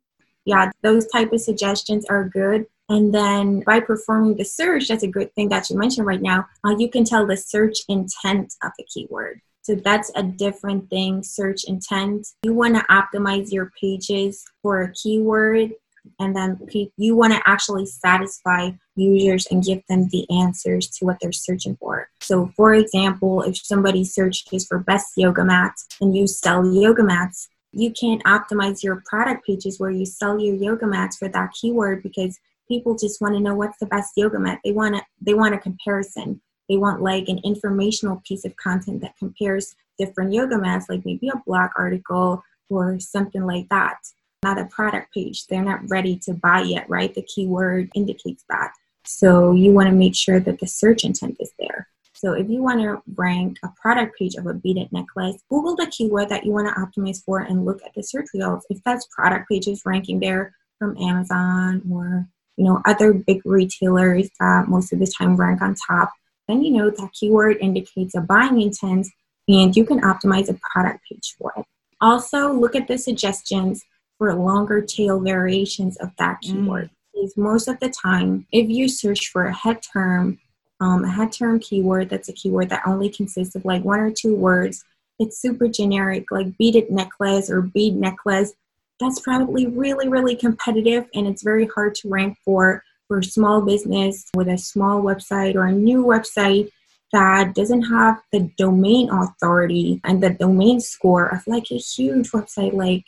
Yeah 0.44 0.70
those 0.82 1.06
type 1.08 1.32
of 1.32 1.40
suggestions 1.40 2.06
are 2.06 2.28
good 2.28 2.64
and 2.90 3.14
then 3.14 3.60
by 3.60 3.80
performing 3.80 4.36
the 4.36 4.44
search 4.44 4.88
that's 4.88 5.02
a 5.02 5.08
good 5.08 5.34
thing 5.34 5.48
that 5.48 5.70
you 5.70 5.78
mentioned 5.78 6.06
right 6.06 6.22
now 6.22 6.46
uh, 6.66 6.74
you 6.78 6.90
can 6.90 7.04
tell 7.04 7.26
the 7.26 7.36
search 7.36 7.78
intent 7.88 8.52
of 8.62 8.70
the 8.78 8.84
keyword 8.92 9.40
so 9.62 9.74
that's 9.74 10.10
a 10.16 10.22
different 10.22 10.88
thing, 10.88 11.22
search 11.22 11.64
intent. 11.64 12.26
You 12.42 12.54
want 12.54 12.76
to 12.76 12.82
optimize 12.90 13.52
your 13.52 13.70
pages 13.80 14.44
for 14.62 14.82
a 14.82 14.92
keyword 14.92 15.72
and 16.18 16.34
then 16.34 16.58
you 16.96 17.14
want 17.14 17.34
to 17.34 17.42
actually 17.46 17.86
satisfy 17.86 18.70
users 18.96 19.46
and 19.46 19.62
give 19.62 19.82
them 19.88 20.08
the 20.10 20.26
answers 20.30 20.88
to 20.88 21.04
what 21.04 21.18
they're 21.20 21.32
searching 21.32 21.76
for. 21.76 22.08
So, 22.20 22.52
for 22.56 22.74
example, 22.74 23.42
if 23.42 23.58
somebody 23.58 24.04
searches 24.04 24.66
for 24.66 24.78
best 24.78 25.12
yoga 25.16 25.44
mats 25.44 25.86
and 26.00 26.16
you 26.16 26.26
sell 26.26 26.66
yoga 26.66 27.02
mats, 27.02 27.48
you 27.72 27.92
can't 27.92 28.24
optimize 28.24 28.82
your 28.82 29.02
product 29.06 29.46
pages 29.46 29.78
where 29.78 29.90
you 29.90 30.04
sell 30.04 30.40
your 30.40 30.56
yoga 30.56 30.86
mats 30.86 31.18
for 31.18 31.28
that 31.28 31.52
keyword 31.52 32.02
because 32.02 32.38
people 32.70 32.96
just 32.96 33.20
want 33.20 33.34
to 33.34 33.40
know 33.40 33.54
what's 33.54 33.78
the 33.78 33.86
best 33.86 34.12
yoga 34.16 34.38
mat. 34.38 34.60
They 34.64 34.72
want 34.72 34.94
to 34.94 35.02
they 35.20 35.34
want 35.34 35.54
a 35.54 35.58
comparison. 35.58 36.40
They 36.68 36.76
want 36.76 37.02
like 37.02 37.28
an 37.28 37.40
informational 37.44 38.22
piece 38.24 38.44
of 38.44 38.56
content 38.56 39.02
that 39.02 39.18
compares 39.18 39.74
different 39.98 40.32
yoga 40.32 40.56
mats, 40.56 40.86
like 40.88 41.04
maybe 41.04 41.28
a 41.28 41.42
blog 41.44 41.70
article 41.76 42.42
or 42.70 43.00
something 43.00 43.44
like 43.44 43.68
that 43.70 43.98
not 44.42 44.58
a 44.58 44.64
product 44.66 45.12
page. 45.12 45.46
They're 45.46 45.64
not 45.64 45.88
ready 45.88 46.16
to 46.20 46.34
buy 46.34 46.62
yet, 46.62 46.88
right? 46.88 47.14
The 47.14 47.22
keyword 47.22 47.90
indicates 47.94 48.44
that. 48.48 48.72
So 49.04 49.52
you 49.52 49.72
want 49.72 49.88
to 49.88 49.94
make 49.94 50.14
sure 50.14 50.40
that 50.40 50.58
the 50.58 50.66
search 50.66 51.04
intent 51.04 51.36
is 51.40 51.52
there. 51.58 51.88
So 52.12 52.32
if 52.32 52.48
you 52.50 52.62
want 52.62 52.80
to 52.80 53.02
rank 53.14 53.58
a 53.64 53.68
product 53.80 54.18
page 54.18 54.34
of 54.34 54.46
a 54.46 54.54
beaded 54.54 54.92
necklace, 54.92 55.42
Google 55.48 55.76
the 55.76 55.86
keyword 55.86 56.28
that 56.28 56.44
you 56.44 56.52
want 56.52 56.68
to 56.68 56.74
optimize 56.80 57.24
for 57.24 57.40
and 57.40 57.64
look 57.64 57.80
at 57.84 57.94
the 57.94 58.02
search 58.02 58.26
results. 58.34 58.66
If 58.68 58.82
that's 58.84 59.06
product 59.06 59.48
pages 59.48 59.82
ranking 59.86 60.20
there 60.20 60.54
from 60.78 60.96
Amazon 60.98 61.82
or 61.90 62.28
you 62.56 62.64
know 62.64 62.80
other 62.86 63.12
big 63.12 63.40
retailers 63.44 64.28
that 64.38 64.68
most 64.68 64.92
of 64.92 64.98
the 64.98 65.12
time 65.18 65.36
rank 65.36 65.62
on 65.62 65.74
top, 65.74 66.12
then 66.48 66.62
you 66.62 66.72
know 66.72 66.90
that 66.90 67.12
keyword 67.12 67.56
indicates 67.60 68.14
a 68.14 68.20
buying 68.20 68.60
intent 68.60 69.06
and 69.48 69.76
you 69.76 69.84
can 69.84 70.00
optimize 70.00 70.48
a 70.48 70.58
product 70.72 71.00
page 71.10 71.34
for 71.38 71.52
it. 71.56 71.64
Also, 72.00 72.52
look 72.52 72.74
at 72.74 72.88
the 72.88 72.96
suggestions 72.96 73.84
for 74.16 74.34
longer 74.34 74.80
tail 74.80 75.20
variations 75.20 75.96
of 75.98 76.10
that 76.18 76.36
mm. 76.36 76.52
keyword. 76.52 76.90
Mm. 77.16 77.24
is 77.24 77.36
most 77.36 77.68
of 77.68 77.80
the 77.80 77.90
time, 77.90 78.46
if 78.52 78.68
you 78.68 78.88
search 78.88 79.28
for 79.28 79.46
a 79.46 79.54
head 79.54 79.80
term, 79.82 80.38
um, 80.80 81.04
a 81.04 81.10
head 81.10 81.32
term 81.32 81.58
keyword 81.58 82.08
that's 82.08 82.28
a 82.28 82.32
keyword 82.32 82.70
that 82.70 82.82
only 82.86 83.08
consists 83.08 83.54
of 83.54 83.64
like 83.64 83.84
one 83.84 84.00
or 84.00 84.10
two 84.10 84.34
words, 84.34 84.84
it's 85.18 85.40
super 85.40 85.68
generic, 85.68 86.30
like 86.30 86.56
beaded 86.56 86.90
necklace 86.90 87.50
or 87.50 87.60
bead 87.60 87.96
necklace. 87.96 88.52
That's 89.00 89.20
probably 89.20 89.66
really, 89.66 90.08
really 90.08 90.36
competitive 90.36 91.06
and 91.14 91.26
it's 91.26 91.42
very 91.42 91.66
hard 91.66 91.94
to 91.96 92.08
rank 92.08 92.36
for 92.44 92.82
for 93.08 93.18
a 93.18 93.24
small 93.24 93.60
business 93.60 94.24
with 94.36 94.48
a 94.48 94.56
small 94.56 95.02
website 95.02 95.56
or 95.56 95.66
a 95.66 95.72
new 95.72 96.04
website 96.04 96.70
that 97.12 97.54
doesn't 97.56 97.82
have 97.82 98.20
the 98.30 98.48
domain 98.56 99.10
authority 99.10 100.00
and 100.04 100.22
the 100.22 100.30
domain 100.30 100.80
score 100.80 101.26
of 101.26 101.40
like 101.48 101.64
a 101.72 101.76
huge 101.76 102.30
website 102.30 102.72
like 102.72 103.04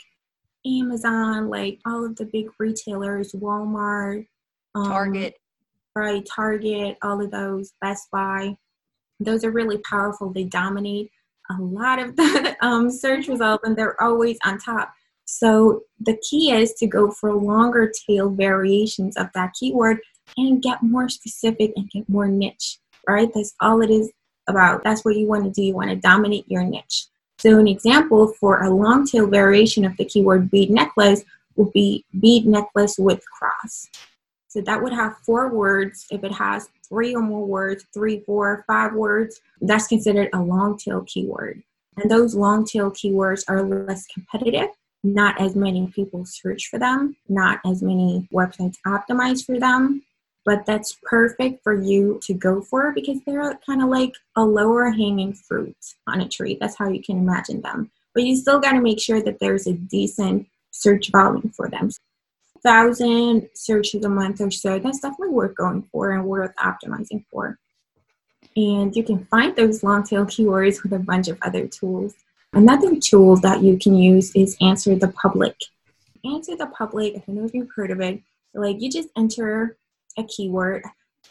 Amazon, 0.67 1.49
like 1.49 1.79
all 1.87 2.05
of 2.05 2.17
the 2.17 2.27
big 2.27 2.49
retailers, 2.59 3.33
Walmart, 3.33 4.27
um, 4.75 4.87
Target, 4.87 5.35
right? 5.95 6.27
Target, 6.27 6.97
all 7.03 7.23
of 7.23 7.31
those, 7.31 7.73
Best 7.81 8.09
Buy. 8.11 8.57
Those 9.21 9.45
are 9.45 9.51
really 9.51 9.79
powerful. 9.79 10.33
They 10.33 10.45
dominate 10.45 11.11
a 11.51 11.63
lot 11.63 11.99
of 11.99 12.17
the 12.17 12.57
um, 12.61 12.91
search 12.91 13.29
results, 13.29 13.67
and 13.67 13.77
they're 13.77 14.01
always 14.03 14.39
on 14.45 14.59
top. 14.59 14.93
So 15.39 15.83
the 15.99 16.19
key 16.19 16.53
is 16.53 16.75
to 16.75 16.87
go 16.87 17.11
for 17.11 17.35
longer 17.35 17.91
tail 18.07 18.29
variations 18.29 19.17
of 19.17 19.29
that 19.35 19.55
keyword 19.59 19.99
and 20.37 20.63
get 20.63 20.83
more 20.83 21.09
specific 21.09 21.73
and 21.77 21.91
get 21.91 22.09
more 22.09 22.29
niche. 22.29 22.79
Right? 23.09 23.31
That's 23.35 23.55
all 23.61 23.81
it 23.83 23.91
is 23.91 24.13
about. 24.47 24.85
That's 24.85 25.05
what 25.05 25.17
you 25.17 25.27
want 25.27 25.45
to 25.45 25.51
do. 25.51 25.63
You 25.63 25.75
want 25.75 25.91
to 25.91 25.97
dominate 25.97 26.45
your 26.49 26.65
niche. 26.65 27.07
So 27.39 27.59
an 27.59 27.67
example 27.67 28.35
for 28.39 28.63
a 28.63 28.71
long 28.71 29.07
tail 29.07 29.27
variation 29.27 29.85
of 29.85 29.97
the 29.97 30.05
keyword 30.05 30.51
bead 30.51 30.71
necklace 30.71 31.25
would 31.57 31.73
be 31.73 32.05
bead 32.21 32.47
necklace 32.47 32.97
with 32.99 33.25
cross. 33.27 33.89
So 34.49 34.61
that 34.61 34.83
would 34.83 34.93
have 34.93 35.17
four 35.25 35.49
words. 35.49 36.07
If 36.11 36.25
it 36.25 36.33
has 36.33 36.69
three 36.87 37.15
or 37.15 37.23
more 37.23 37.47
words, 37.47 37.87
three, 37.95 38.21
four, 38.21 38.65
five 38.67 38.93
words, 38.93 39.41
that's 39.63 39.87
considered 39.87 40.29
a 40.35 40.41
long 40.41 40.77
tail 40.77 41.05
keyword. 41.07 41.63
And 41.97 42.11
those 42.11 42.35
long 42.35 42.67
tail 42.67 42.91
keywords 42.91 43.45
are 43.49 43.63
less 43.63 44.07
competitive. 44.07 44.69
Not 45.05 45.41
as 45.41 45.57
many 45.57 45.89
people 45.89 46.25
search 46.25 46.69
for 46.69 46.79
them, 46.79 47.17
not 47.29 47.61
as 47.67 47.83
many 47.83 48.29
websites 48.33 48.77
optimize 48.87 49.45
for 49.45 49.59
them 49.59 50.03
but 50.45 50.67
that's 50.67 50.99
perfect 51.05 51.63
for 51.63 51.81
you 51.81 52.21
to 52.25 52.35
go 52.35 52.61
for 52.61 52.93
because 52.93 53.19
they're 53.25 53.59
kind 53.65 53.83
of 53.83 53.89
like 53.89 54.15
a 54.37 54.45
lower 54.45 54.91
hanging 54.91 55.33
fruit 55.33 55.77
on 56.07 56.21
a 56.21 56.29
tree. 56.29 56.59
That's 56.61 56.77
how 56.77 56.89
you 56.89 57.03
can 57.03 57.19
imagine 57.19 57.61
them. 57.61 57.91
But 58.15 58.25
you 58.25 58.37
still 58.37 58.59
got 58.59 58.73
to 58.73 58.81
make 58.81 59.01
sure 59.01 59.23
that 59.23 59.39
there's 59.39 59.67
a 59.67 59.73
decent 59.73 60.47
search 60.71 61.11
volume 61.11 61.51
for 61.51 61.69
them. 61.69 61.91
Thousand 62.63 63.49
searches 63.55 64.05
a 64.05 64.09
month 64.09 64.41
or 64.41 64.51
so, 64.51 64.79
that's 64.79 65.01
definitely 65.01 65.35
worth 65.35 65.55
going 65.57 65.83
for 65.93 66.13
and 66.13 66.25
worth 66.25 66.55
optimizing 66.57 67.25
for. 67.31 67.59
And 68.57 68.95
you 68.95 69.03
can 69.03 69.25
find 69.27 69.55
those 69.55 69.83
long 69.83 70.05
tail 70.05 70.25
keywords 70.27 70.83
with 70.83 70.93
a 70.93 70.99
bunch 70.99 71.29
of 71.29 71.39
other 71.43 71.67
tools. 71.67 72.15
Another 72.55 72.97
tool 72.97 73.37
that 73.37 73.63
you 73.63 73.79
can 73.79 73.95
use 73.95 74.31
is 74.35 74.59
Answer 74.61 74.95
the 74.95 75.09
Public. 75.09 75.57
Answer 76.25 76.55
the 76.55 76.67
Public, 76.67 77.15
I 77.17 77.23
don't 77.27 77.37
know 77.37 77.45
if 77.47 77.55
you've 77.55 77.71
heard 77.75 77.91
of 77.91 78.01
it, 78.01 78.21
like 78.53 78.81
you 78.81 78.91
just 78.91 79.09
enter 79.17 79.79
a 80.19 80.25
keyword. 80.25 80.85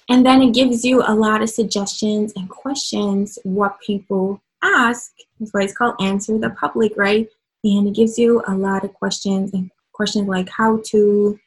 And 0.10 0.26
then 0.26 0.42
it 0.42 0.54
gives 0.54 0.84
you 0.84 1.04
a 1.06 1.14
lot 1.14 1.44
of 1.44 1.50
suggestions 1.50 2.34
and 2.36 2.50
questions 2.50 3.38
what 3.44 3.80
people 3.82 4.42
ask. 4.64 5.12
That's 5.40 5.54
why 5.54 5.62
it's 5.62 5.74
called 5.74 6.02
Answer 6.02 6.40
the 6.40 6.50
Public, 6.50 6.94
right? 6.98 7.28
And 7.64 7.88
it 7.88 7.94
gives 7.94 8.18
you 8.18 8.42
a 8.48 8.56
lot 8.56 8.84
of 8.84 8.94
questions 8.96 9.54
and 9.54 9.70
questions 9.94 10.28
like 10.28 10.50
how 10.50 10.82
to 10.88 11.40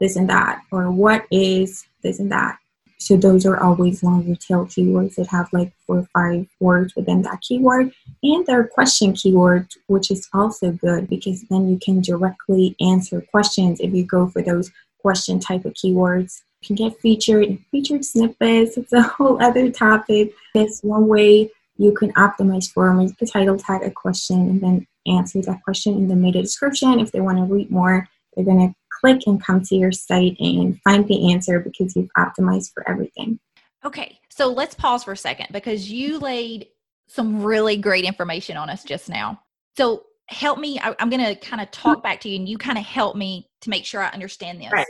this 0.00 0.16
and 0.16 0.28
that, 0.30 0.62
or 0.72 0.90
what 0.90 1.26
is 1.30 1.84
this 2.02 2.18
and 2.18 2.32
that. 2.32 2.58
So 3.02 3.16
those 3.16 3.44
are 3.44 3.60
always 3.60 4.04
longer 4.04 4.36
tail 4.36 4.64
keywords 4.66 5.16
that 5.16 5.26
have 5.26 5.48
like 5.52 5.72
four 5.86 5.98
or 5.98 6.08
five 6.14 6.46
words 6.60 6.94
within 6.94 7.22
that 7.22 7.40
keyword. 7.40 7.92
And 8.22 8.46
there 8.46 8.60
are 8.60 8.64
question 8.64 9.12
keywords, 9.12 9.76
which 9.88 10.10
is 10.10 10.28
also 10.32 10.70
good 10.70 11.08
because 11.08 11.42
then 11.50 11.68
you 11.68 11.78
can 11.78 12.00
directly 12.00 12.76
answer 12.80 13.20
questions 13.20 13.80
if 13.80 13.92
you 13.92 14.04
go 14.04 14.28
for 14.28 14.40
those 14.40 14.70
question 15.00 15.40
type 15.40 15.64
of 15.64 15.74
keywords 15.74 16.42
You 16.60 16.68
can 16.68 16.76
get 16.76 17.00
featured 17.00 17.58
featured 17.72 18.04
snippets. 18.04 18.76
It's 18.76 18.92
a 18.92 19.02
whole 19.02 19.42
other 19.42 19.68
topic. 19.68 20.32
That's 20.54 20.80
one 20.82 21.08
way 21.08 21.50
you 21.76 21.92
can 21.92 22.12
optimize 22.12 22.70
for 22.70 23.00
is 23.02 23.12
the 23.16 23.26
title 23.26 23.58
tag 23.58 23.82
a 23.82 23.90
question 23.90 24.48
and 24.48 24.60
then 24.60 24.86
answer 25.08 25.42
that 25.42 25.64
question 25.64 25.94
in 25.94 26.06
the 26.06 26.14
meta 26.14 26.40
description. 26.40 27.00
If 27.00 27.10
they 27.10 27.20
want 27.20 27.38
to 27.38 27.44
read 27.52 27.70
more, 27.70 28.08
they're 28.36 28.44
to 28.44 28.74
click 29.02 29.22
and 29.26 29.42
come 29.42 29.62
to 29.62 29.74
your 29.74 29.92
site 29.92 30.36
and 30.38 30.80
find 30.82 31.06
the 31.08 31.32
answer 31.32 31.60
because 31.60 31.94
you've 31.96 32.10
optimized 32.16 32.72
for 32.72 32.88
everything. 32.88 33.38
Okay, 33.84 34.18
so 34.30 34.48
let's 34.52 34.74
pause 34.74 35.04
for 35.04 35.12
a 35.12 35.16
second 35.16 35.48
because 35.52 35.90
you 35.90 36.18
laid 36.18 36.68
some 37.08 37.42
really 37.42 37.76
great 37.76 38.04
information 38.04 38.56
on 38.56 38.70
us 38.70 38.84
just 38.84 39.08
now. 39.08 39.40
So 39.76 40.04
help 40.26 40.58
me, 40.58 40.78
I, 40.78 40.94
am 40.98 41.10
going 41.10 41.24
to 41.24 41.34
kind 41.34 41.60
of 41.60 41.70
talk 41.70 42.02
back 42.02 42.20
to 42.22 42.28
you 42.28 42.36
and 42.36 42.48
you 42.48 42.56
kind 42.56 42.78
of 42.78 42.84
help 42.84 43.16
me 43.16 43.50
to 43.62 43.70
make 43.70 43.84
sure 43.84 44.00
I 44.00 44.08
understand 44.08 44.60
this. 44.60 44.72
Right 44.72 44.86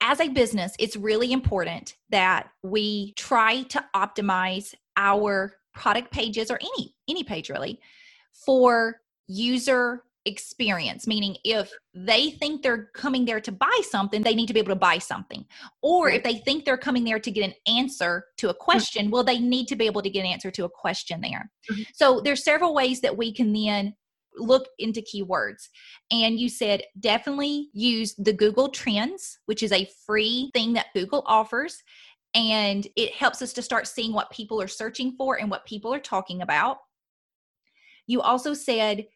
as 0.00 0.20
a 0.20 0.28
business, 0.28 0.72
it's 0.78 0.96
really 0.96 1.32
important 1.32 1.94
that 2.10 2.48
we 2.62 3.12
try 3.14 3.62
to 3.64 3.84
optimize 3.94 4.74
our 4.96 5.54
product 5.74 6.10
pages 6.10 6.50
or 6.50 6.58
any 6.60 6.94
any 7.08 7.22
page 7.22 7.48
really 7.48 7.80
for 8.32 9.00
user 9.28 10.02
experience 10.26 11.06
meaning 11.06 11.36
if 11.44 11.72
they 11.94 12.30
think 12.32 12.62
they're 12.62 12.90
coming 12.94 13.24
there 13.24 13.40
to 13.40 13.50
buy 13.50 13.80
something 13.82 14.22
they 14.22 14.34
need 14.34 14.46
to 14.46 14.52
be 14.52 14.60
able 14.60 14.68
to 14.68 14.76
buy 14.76 14.98
something 14.98 15.44
or 15.82 16.10
if 16.10 16.22
they 16.22 16.34
think 16.34 16.64
they're 16.64 16.76
coming 16.76 17.04
there 17.04 17.18
to 17.18 17.30
get 17.30 17.44
an 17.44 17.54
answer 17.66 18.24
to 18.36 18.48
a 18.48 18.52
mm-hmm. 18.52 18.62
question 18.62 19.10
well 19.10 19.24
they 19.24 19.38
need 19.38 19.66
to 19.66 19.76
be 19.76 19.86
able 19.86 20.02
to 20.02 20.10
get 20.10 20.20
an 20.20 20.26
answer 20.26 20.50
to 20.50 20.64
a 20.64 20.68
question 20.68 21.20
there 21.22 21.50
mm-hmm. 21.70 21.82
so 21.94 22.20
there's 22.20 22.44
several 22.44 22.74
ways 22.74 23.00
that 23.00 23.16
we 23.16 23.32
can 23.32 23.52
then 23.52 23.94
look 24.36 24.66
into 24.78 25.02
keywords. 25.02 25.68
And 26.10 26.38
you 26.38 26.48
said 26.48 26.82
definitely 26.98 27.68
use 27.72 28.14
the 28.16 28.32
Google 28.32 28.68
Trends, 28.68 29.38
which 29.46 29.62
is 29.62 29.72
a 29.72 29.88
free 30.06 30.50
thing 30.54 30.72
that 30.74 30.92
Google 30.94 31.22
offers. 31.26 31.82
And 32.34 32.86
it 32.96 33.12
helps 33.12 33.42
us 33.42 33.52
to 33.54 33.62
start 33.62 33.86
seeing 33.86 34.12
what 34.12 34.30
people 34.30 34.60
are 34.62 34.68
searching 34.68 35.14
for 35.16 35.40
and 35.40 35.50
what 35.50 35.66
people 35.66 35.92
are 35.92 36.00
talking 36.00 36.42
about. 36.42 36.78
You 38.06 38.20
also 38.20 38.54
said, 38.54 39.06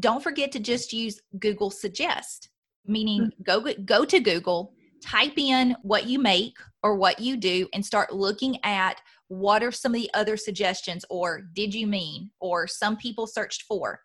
don't 0.00 0.22
forget 0.22 0.52
to 0.52 0.60
just 0.60 0.92
use 0.92 1.20
Google 1.38 1.70
Suggest, 1.70 2.50
meaning 2.86 3.22
mm-hmm. 3.22 3.42
go 3.42 3.74
go 3.84 4.04
to 4.04 4.20
Google, 4.20 4.74
type 5.02 5.36
in 5.36 5.76
what 5.82 6.06
you 6.06 6.18
make 6.18 6.54
or 6.82 6.96
what 6.96 7.20
you 7.20 7.36
do, 7.36 7.68
and 7.72 7.84
start 7.84 8.12
looking 8.12 8.58
at 8.64 9.00
what 9.32 9.62
are 9.62 9.72
some 9.72 9.94
of 9.94 10.00
the 10.00 10.10
other 10.12 10.36
suggestions 10.36 11.06
or 11.08 11.40
did 11.54 11.74
you 11.74 11.86
mean 11.86 12.30
or 12.38 12.66
some 12.66 12.98
people 12.98 13.26
searched 13.26 13.62
for 13.62 13.98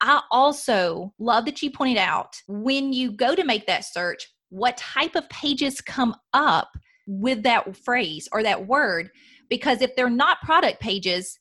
i 0.00 0.22
also 0.30 1.12
love 1.18 1.44
that 1.44 1.60
you 1.60 1.70
pointed 1.70 1.98
out 1.98 2.34
when 2.48 2.90
you 2.90 3.12
go 3.12 3.34
to 3.34 3.44
make 3.44 3.66
that 3.66 3.84
search 3.84 4.26
what 4.48 4.78
type 4.78 5.14
of 5.16 5.28
pages 5.28 5.82
come 5.82 6.14
up 6.32 6.70
with 7.06 7.42
that 7.42 7.76
phrase 7.76 8.26
or 8.32 8.42
that 8.42 8.66
word 8.66 9.10
because 9.50 9.82
if 9.82 9.94
they're 9.96 10.08
not 10.08 10.40
product 10.40 10.80
pages 10.80 11.38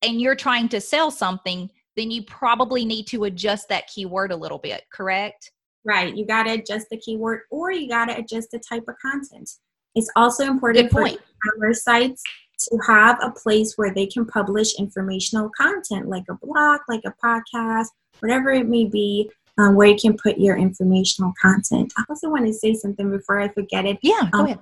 and 0.00 0.18
you're 0.18 0.34
trying 0.34 0.66
to 0.66 0.80
sell 0.80 1.10
something 1.10 1.68
then 1.96 2.10
you 2.10 2.22
probably 2.22 2.84
need 2.84 3.06
to 3.06 3.24
adjust 3.24 3.68
that 3.68 3.86
keyword 3.86 4.32
a 4.32 4.36
little 4.36 4.58
bit 4.58 4.82
correct 4.92 5.52
right 5.84 6.16
you 6.16 6.26
got 6.26 6.44
to 6.44 6.52
adjust 6.52 6.86
the 6.90 6.96
keyword 6.96 7.40
or 7.50 7.72
you 7.72 7.88
got 7.88 8.06
to 8.06 8.16
adjust 8.16 8.50
the 8.50 8.58
type 8.58 8.84
of 8.88 8.94
content 9.00 9.50
it's 9.94 10.10
also 10.16 10.44
important 10.44 10.90
for 10.90 11.06
e-commerce 11.06 11.82
sites 11.82 12.22
to 12.68 12.78
have 12.86 13.18
a 13.22 13.30
place 13.30 13.74
where 13.76 13.92
they 13.92 14.06
can 14.06 14.26
publish 14.26 14.78
informational 14.78 15.50
content, 15.56 16.08
like 16.08 16.24
a 16.28 16.34
blog, 16.34 16.80
like 16.88 17.02
a 17.04 17.14
podcast, 17.24 17.86
whatever 18.20 18.50
it 18.50 18.68
may 18.68 18.84
be, 18.84 19.30
um, 19.58 19.74
where 19.74 19.88
you 19.88 19.96
can 19.96 20.16
put 20.16 20.38
your 20.38 20.56
informational 20.56 21.32
content. 21.40 21.92
I 21.96 22.04
also 22.08 22.30
want 22.30 22.46
to 22.46 22.52
say 22.52 22.74
something 22.74 23.10
before 23.10 23.40
I 23.40 23.48
forget 23.48 23.86
it. 23.86 23.98
Yeah, 24.02 24.28
go 24.30 24.40
um, 24.40 24.46
ahead. 24.46 24.58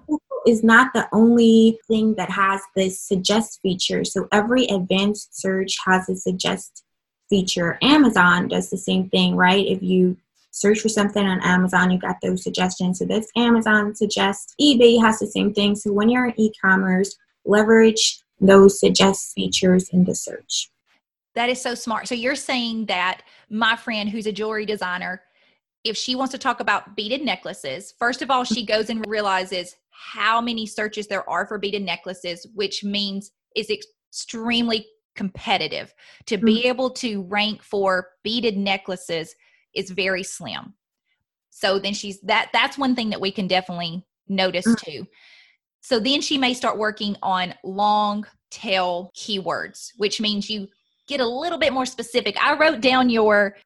Is 0.47 0.63
not 0.63 0.93
the 0.95 1.09
only 1.13 1.79
thing 1.89 2.15
that 2.15 2.31
has 2.31 2.63
this 2.75 3.01
suggest 3.01 3.59
feature. 3.61 4.05
So 4.05 4.29
every 4.33 4.65
advanced 4.67 5.39
search 5.39 5.77
has 5.85 6.09
a 6.09 6.17
suggest 6.17 6.85
feature. 7.29 7.79
Amazon 7.83 8.49
does 8.49 8.71
the 8.71 8.77
same 8.77 9.09
thing, 9.11 9.37
right? 9.37 9.67
If 9.67 9.83
you 9.83 10.17
search 10.51 10.81
for 10.81 10.89
something 10.89 11.25
on 11.25 11.41
Amazon, 11.43 11.91
you 11.91 11.99
got 11.99 12.17
those 12.23 12.43
suggestions. 12.43 12.99
So 12.99 13.05
this 13.05 13.29
Amazon 13.37 13.95
suggests, 13.95 14.55
eBay 14.61 15.01
has 15.01 15.19
the 15.19 15.27
same 15.27 15.53
thing. 15.53 15.77
So 15.77 15.93
when 15.93 16.09
you're 16.09 16.27
in 16.27 16.41
e-commerce, 16.41 17.17
leverage 17.45 18.23
those 18.41 18.81
suggest 18.81 19.33
features 19.35 19.89
in 19.91 20.05
the 20.05 20.15
search. 20.15 20.71
That 21.35 21.51
is 21.51 21.61
so 21.61 21.75
smart. 21.75 22.09
So 22.09 22.15
you're 22.15 22.35
saying 22.35 22.87
that 22.87 23.23
my 23.51 23.77
friend 23.77 24.09
who's 24.09 24.27
a 24.27 24.33
jewelry 24.33 24.67
designer, 24.67 25.23
if 25.85 25.97
she 25.97 26.17
wants 26.17 26.33
to 26.33 26.39
talk 26.39 26.61
about 26.61 26.97
beaded 26.97 27.23
necklaces, 27.25 27.95
first 27.99 28.23
of 28.23 28.31
all, 28.31 28.45
she 28.45 28.67
goes 28.67 28.91
and 28.91 29.05
realizes 29.07 29.77
how 29.91 30.41
many 30.41 30.67
searches 30.67 31.07
there 31.07 31.29
are 31.29 31.47
for 31.47 31.59
beaded 31.59 31.83
necklaces, 31.83 32.47
which 32.55 32.83
means 32.83 33.31
it's 33.55 33.71
extremely 33.71 34.87
competitive. 35.19 35.93
To 36.27 36.39
be 36.39 36.61
mm-hmm. 36.61 36.69
able 36.69 36.91
to 36.91 37.23
rank 37.25 37.63
for 37.63 38.09
beaded 38.23 38.57
necklaces 38.57 39.35
is 39.75 39.91
very 39.91 40.23
slim. 40.23 40.73
So 41.51 41.79
then 41.79 41.93
she's 41.93 42.21
that 42.23 42.49
that's 42.53 42.79
one 42.79 42.95
thing 42.95 43.11
that 43.11 43.21
we 43.21 43.33
can 43.33 43.49
definitely 43.49 44.07
notice 44.29 44.67
mm. 44.67 44.79
too. 44.79 45.07
So 45.81 45.99
then 45.99 46.21
she 46.21 46.39
may 46.39 46.55
start 46.55 46.79
working 46.79 47.17
on 47.23 47.55
long 47.65 48.27
tail 48.51 49.11
keywords, 49.17 49.91
which 49.97 50.21
means 50.21 50.49
you 50.49 50.69
get 51.09 51.21
a 51.21 51.27
little 51.27 51.59
bit 51.59 51.73
more 51.73 51.87
specific. 51.87 52.37
I 52.43 52.57
wrote 52.57 52.81
down 52.81 53.11
your 53.11 53.57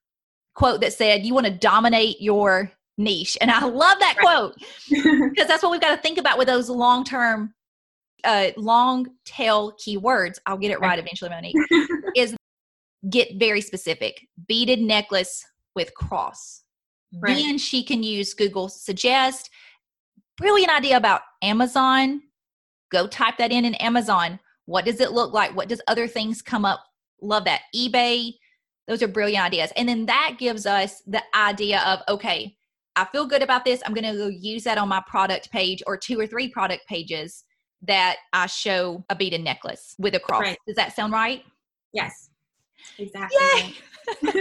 quote 0.55 0.80
that 0.80 0.94
said 0.94 1.24
you 1.24 1.34
want 1.34 1.46
to 1.46 1.53
dominate 1.53 2.20
your 2.20 2.72
niche. 2.96 3.36
And 3.40 3.50
I 3.50 3.64
love 3.64 3.98
that 4.00 4.16
quote 4.18 4.55
because 4.88 5.48
that's 5.48 5.62
what 5.62 5.72
we've 5.72 5.80
got 5.80 5.94
to 5.94 6.03
think 6.03 6.18
about 6.18 6.38
with 6.38 6.48
those 6.48 6.70
long 6.70 7.05
term, 7.05 7.55
uh, 8.25 8.49
long 8.57 9.07
tail 9.25 9.73
keywords. 9.73 10.39
I'll 10.47 10.59
get 10.59 10.70
it 10.70 10.81
right 10.81 10.99
eventually, 10.99 11.31
Monique. 11.31 11.57
is 12.16 12.37
get 13.11 13.39
very 13.39 13.61
specific. 13.61 14.27
Beaded 14.47 14.81
necklace 14.81 15.45
with 15.75 15.95
cross. 15.95 16.62
Right. 17.20 17.37
Then 17.37 17.59
she 17.59 17.83
can 17.85 18.03
use 18.03 18.35
Google 18.35 18.68
Suggest. 18.68 19.51
Brilliant 20.37 20.75
idea 20.75 20.97
about 20.97 21.23
Amazon. 21.43 22.23
Go 22.91 23.07
type 23.07 23.37
that 23.39 23.53
in 23.53 23.64
in 23.64 23.75
Amazon. 23.77 24.39
What 24.66 24.85
does 24.85 25.01
it 25.01 25.12
look 25.12 25.33
like? 25.33 25.55
What 25.55 25.68
does 25.68 25.83
other 25.89 26.07
things 26.07 26.41
come 26.43 26.64
up? 26.64 26.85
Love 27.20 27.45
that. 27.45 27.62
eBay. 27.75 28.33
Those 28.89 29.03
are 29.03 29.09
brilliant 29.09 29.45
ideas. 29.45 29.73
And 29.77 29.89
then 29.89 30.07
that 30.07 30.37
gives 30.39 30.66
us 30.66 31.03
the 31.07 31.23
idea 31.35 31.81
of 31.87 32.01
okay, 32.09 32.57
I 32.97 33.05
feel 33.07 33.27
good 33.27 33.43
about 33.43 33.64
this. 33.64 33.83
I'm 33.85 33.95
going 33.95 34.11
to 34.11 34.18
go 34.18 34.29
use 34.29 34.64
that 34.64 34.79
on 34.79 34.89
my 34.89 35.03
product 35.07 35.51
page 35.51 35.83
or 35.87 35.97
two 35.97 36.18
or 36.18 36.27
three 36.27 36.49
product 36.49 36.87
pages 36.87 37.45
that 37.83 38.16
I 38.33 38.47
show 38.47 39.05
a 39.11 39.16
beaded 39.16 39.43
necklace 39.43 39.95
with 39.99 40.14
a 40.14 40.20
cross. 40.20 40.43
Right. 40.43 40.59
Does 40.66 40.76
that 40.76 40.95
sound 40.95 41.12
right? 41.12 41.45
Yes. 41.93 42.30
Exactly. 42.99 43.76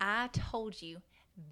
I 0.00 0.28
told 0.32 0.82
you 0.82 0.98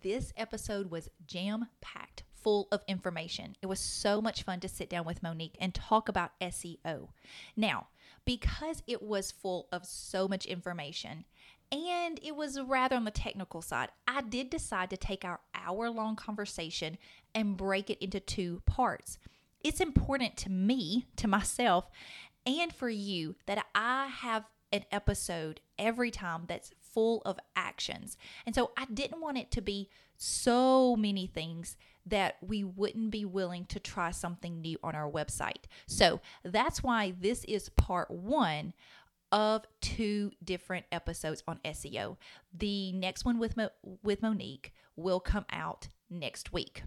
this 0.03 0.33
episode 0.37 0.91
was 0.91 1.09
jam 1.27 1.67
packed 1.81 2.25
full 2.43 2.69
of 2.73 2.83
information. 2.89 3.57
It 3.63 3.67
was 3.67 3.81
so 3.81 4.21
much 4.21 4.43
fun 4.43 4.61
to 4.61 4.69
sit 4.69 4.91
down 4.91 5.05
with 5.05 5.23
Monique 5.23 5.57
and 5.61 5.75
talk 5.75 6.09
about 6.09 6.39
SEO. 6.41 7.09
Now, 7.57 7.87
because 8.25 8.83
it 8.87 9.03
was 9.03 9.31
full 9.31 9.69
of 9.73 9.87
so 9.87 10.29
much 10.29 10.47
information 10.47 11.25
and 11.71 12.21
it 12.23 12.37
was 12.37 12.61
rather 12.61 12.97
on 12.97 13.05
the 13.05 13.11
technical 13.11 13.63
side, 13.63 13.89
I 14.07 14.21
did 14.21 14.51
decide 14.51 14.91
to 14.91 14.97
take 14.97 15.25
our 15.25 15.41
hour 15.55 15.89
long 15.89 16.17
conversation 16.17 16.99
and 17.35 17.57
break 17.57 17.89
it 17.89 17.99
into 18.03 18.21
two 18.21 18.61
parts. 18.67 19.19
It's 19.63 19.81
important 19.81 20.37
to 20.39 20.51
me, 20.51 21.07
to 21.17 21.29
myself, 21.29 21.91
and 22.47 22.73
for 22.73 22.89
you 22.89 23.37
that 23.47 23.65
I 23.75 24.07
have 24.07 24.45
an 24.73 24.85
episode 24.91 25.61
every 25.79 26.11
time 26.11 26.45
that's 26.47 26.73
full 26.81 27.23
of 27.25 27.39
actions. 27.55 28.17
And 28.47 28.55
so 28.55 28.73
I 28.77 28.87
didn't 28.87 29.21
want 29.21 29.39
it 29.39 29.51
to 29.53 29.61
be 29.61 29.89
so 30.17 30.97
many 30.97 31.27
things 31.27 31.77
that 32.07 32.37
we 32.41 32.65
wouldn't 32.65 33.11
be 33.11 33.25
willing 33.25 33.67
to 33.67 33.79
try 33.79 34.11
something 34.11 34.61
new 34.61 34.79
on 34.83 34.95
our 34.95 35.11
website. 35.11 35.65
So 35.87 36.21
that's 36.45 36.83
why 36.83 37.15
this 37.19 37.45
is 37.45 37.69
part 37.71 38.11
one 38.11 38.73
of 39.31 39.65
two 39.81 40.33
different 40.45 40.87
episodes 40.93 41.43
on 41.49 41.59
SEO. 41.65 42.17
The 42.53 42.93
next 42.93 43.25
one 43.25 43.39
with 43.39 43.57
Mo- 43.57 43.71
with 44.03 44.21
Monique 44.21 44.73
will 44.97 45.21
come 45.21 45.47
out 45.51 45.89
next 46.11 46.53
week. 46.53 46.83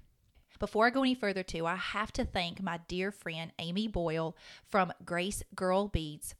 Before 0.59 0.87
I 0.87 0.89
go 0.89 1.01
any 1.01 1.15
further, 1.15 1.43
too, 1.43 1.65
I 1.65 1.75
have 1.75 2.11
to 2.13 2.25
thank 2.25 2.61
my 2.61 2.79
dear 2.87 3.11
friend 3.11 3.51
Amy 3.59 3.87
Boyle 3.87 4.35
from 4.65 4.93
Grace 5.03 5.43
Girl 5.55 5.87
Beads. 5.87 6.35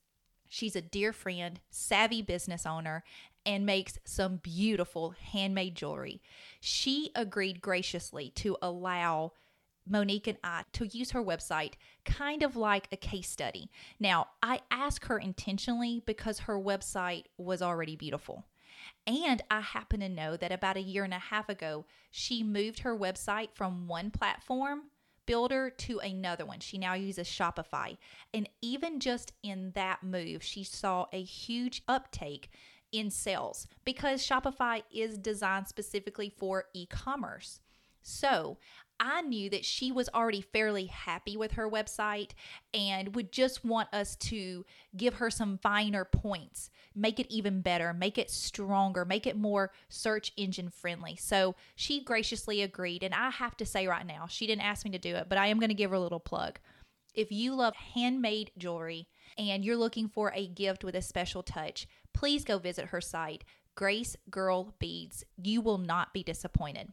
She's 0.48 0.76
a 0.76 0.82
dear 0.82 1.12
friend, 1.12 1.60
savvy 1.70 2.22
business 2.22 2.66
owner, 2.66 3.04
and 3.46 3.66
makes 3.66 4.00
some 4.06 4.38
beautiful 4.38 5.12
handmade 5.32 5.76
jewelry. 5.76 6.22
She 6.60 7.12
agreed 7.16 7.62
graciously 7.62 8.32
to 8.36 8.58
allow 8.62 9.34
Monique 9.88 10.28
and 10.28 10.38
I 10.44 10.64
to 10.74 10.88
use 10.88 11.12
her 11.12 11.24
website 11.24 11.74
kind 12.06 12.42
of 12.42 12.56
like 12.56 12.88
a 12.92 12.98
case 12.98 13.30
study. 13.30 13.70
Now, 14.00 14.28
I 14.42 14.62
asked 14.72 15.06
her 15.06 15.20
intentionally 15.20 16.02
because 16.06 16.40
her 16.40 16.60
website 16.60 17.26
was 17.38 17.62
already 17.62 17.96
beautiful. 17.96 18.46
And 19.08 19.42
I 19.50 19.62
happen 19.62 20.00
to 20.00 20.10
know 20.10 20.38
that 20.38 20.52
about 20.52 20.78
a 20.78 20.82
year 20.82 21.04
and 21.04 21.14
a 21.14 21.20
half 21.20 21.50
ago, 21.50 21.86
she 22.12 22.44
moved 22.44 22.80
her 22.80 22.98
website 22.98 23.50
from 23.54 23.88
one 23.88 24.12
platform 24.12 24.84
builder 25.26 25.70
to 25.70 26.00
another 26.00 26.46
one. 26.46 26.60
She 26.60 26.78
now 26.78 26.94
uses 26.94 27.28
Shopify. 27.28 27.98
And 28.34 28.48
even 28.62 29.00
just 29.00 29.34
in 29.44 29.72
that 29.76 30.04
move, 30.04 30.44
she 30.44 30.64
saw 30.64 31.08
a 31.12 31.22
huge 31.22 31.84
uptake 31.88 32.50
in 32.92 33.10
sales 33.10 33.68
because 33.84 34.26
Shopify 34.26 34.84
is 34.94 35.18
designed 35.18 35.68
specifically 35.68 36.30
for 36.30 36.66
e 36.74 36.86
commerce. 36.86 37.60
So 38.02 38.58
I 39.00 39.22
knew 39.22 39.50
that 39.50 39.66
she 39.66 39.92
was 39.92 40.10
already 40.14 40.42
fairly 40.42 40.86
happy 40.86 41.36
with 41.36 41.54
her 41.54 41.70
website 41.70 42.32
and 42.74 43.14
would 43.14 43.32
just 43.32 43.66
want 43.66 43.94
us 43.94 44.16
to 44.18 44.66
give 44.96 45.16
her 45.16 45.30
some 45.30 45.58
finer 45.58 46.06
points, 46.06 46.70
make 46.96 47.20
it 47.20 47.28
even 47.30 47.62
better, 47.62 47.94
make 47.94 48.18
it 48.18 48.30
stronger, 48.32 49.04
make 49.04 49.28
it 49.28 49.36
more 49.36 49.72
search 49.90 50.32
engine 50.38 50.70
friendly. 50.70 51.18
So 51.18 51.56
she 51.76 52.04
graciously 52.04 52.62
agreed. 52.62 53.04
And 53.04 53.14
I 53.14 53.32
have 53.32 53.58
to 53.58 53.66
say 53.66 53.86
right 53.88 54.06
now, 54.06 54.28
she 54.30 54.48
didn't 54.48 54.66
ask 54.66 54.86
me 54.86 54.92
to 54.92 54.98
do 54.98 55.16
it, 55.16 55.28
but 55.28 55.38
I 55.38 55.48
am 55.48 55.60
going 55.60 55.70
to 55.70 55.76
give 55.76 55.90
her 55.90 55.98
a 55.98 56.00
little 56.00 56.20
plug. 56.20 56.60
If 57.14 57.32
you 57.32 57.54
love 57.54 57.76
handmade 57.76 58.52
jewelry 58.58 59.08
and 59.38 59.64
you're 59.64 59.78
looking 59.78 60.08
for 60.08 60.32
a 60.34 60.48
gift 60.48 60.84
with 60.84 60.96
a 60.96 61.02
special 61.02 61.44
touch, 61.44 61.88
please 62.14 62.46
go 62.46 62.60
visit 62.60 62.88
her 62.88 63.02
site, 63.02 63.44
Grace 63.76 64.16
Girl 64.30 64.74
Beads. 64.80 65.26
You 65.42 65.60
will 65.60 65.78
not 65.78 66.14
be 66.14 66.24
disappointed. 66.24 66.92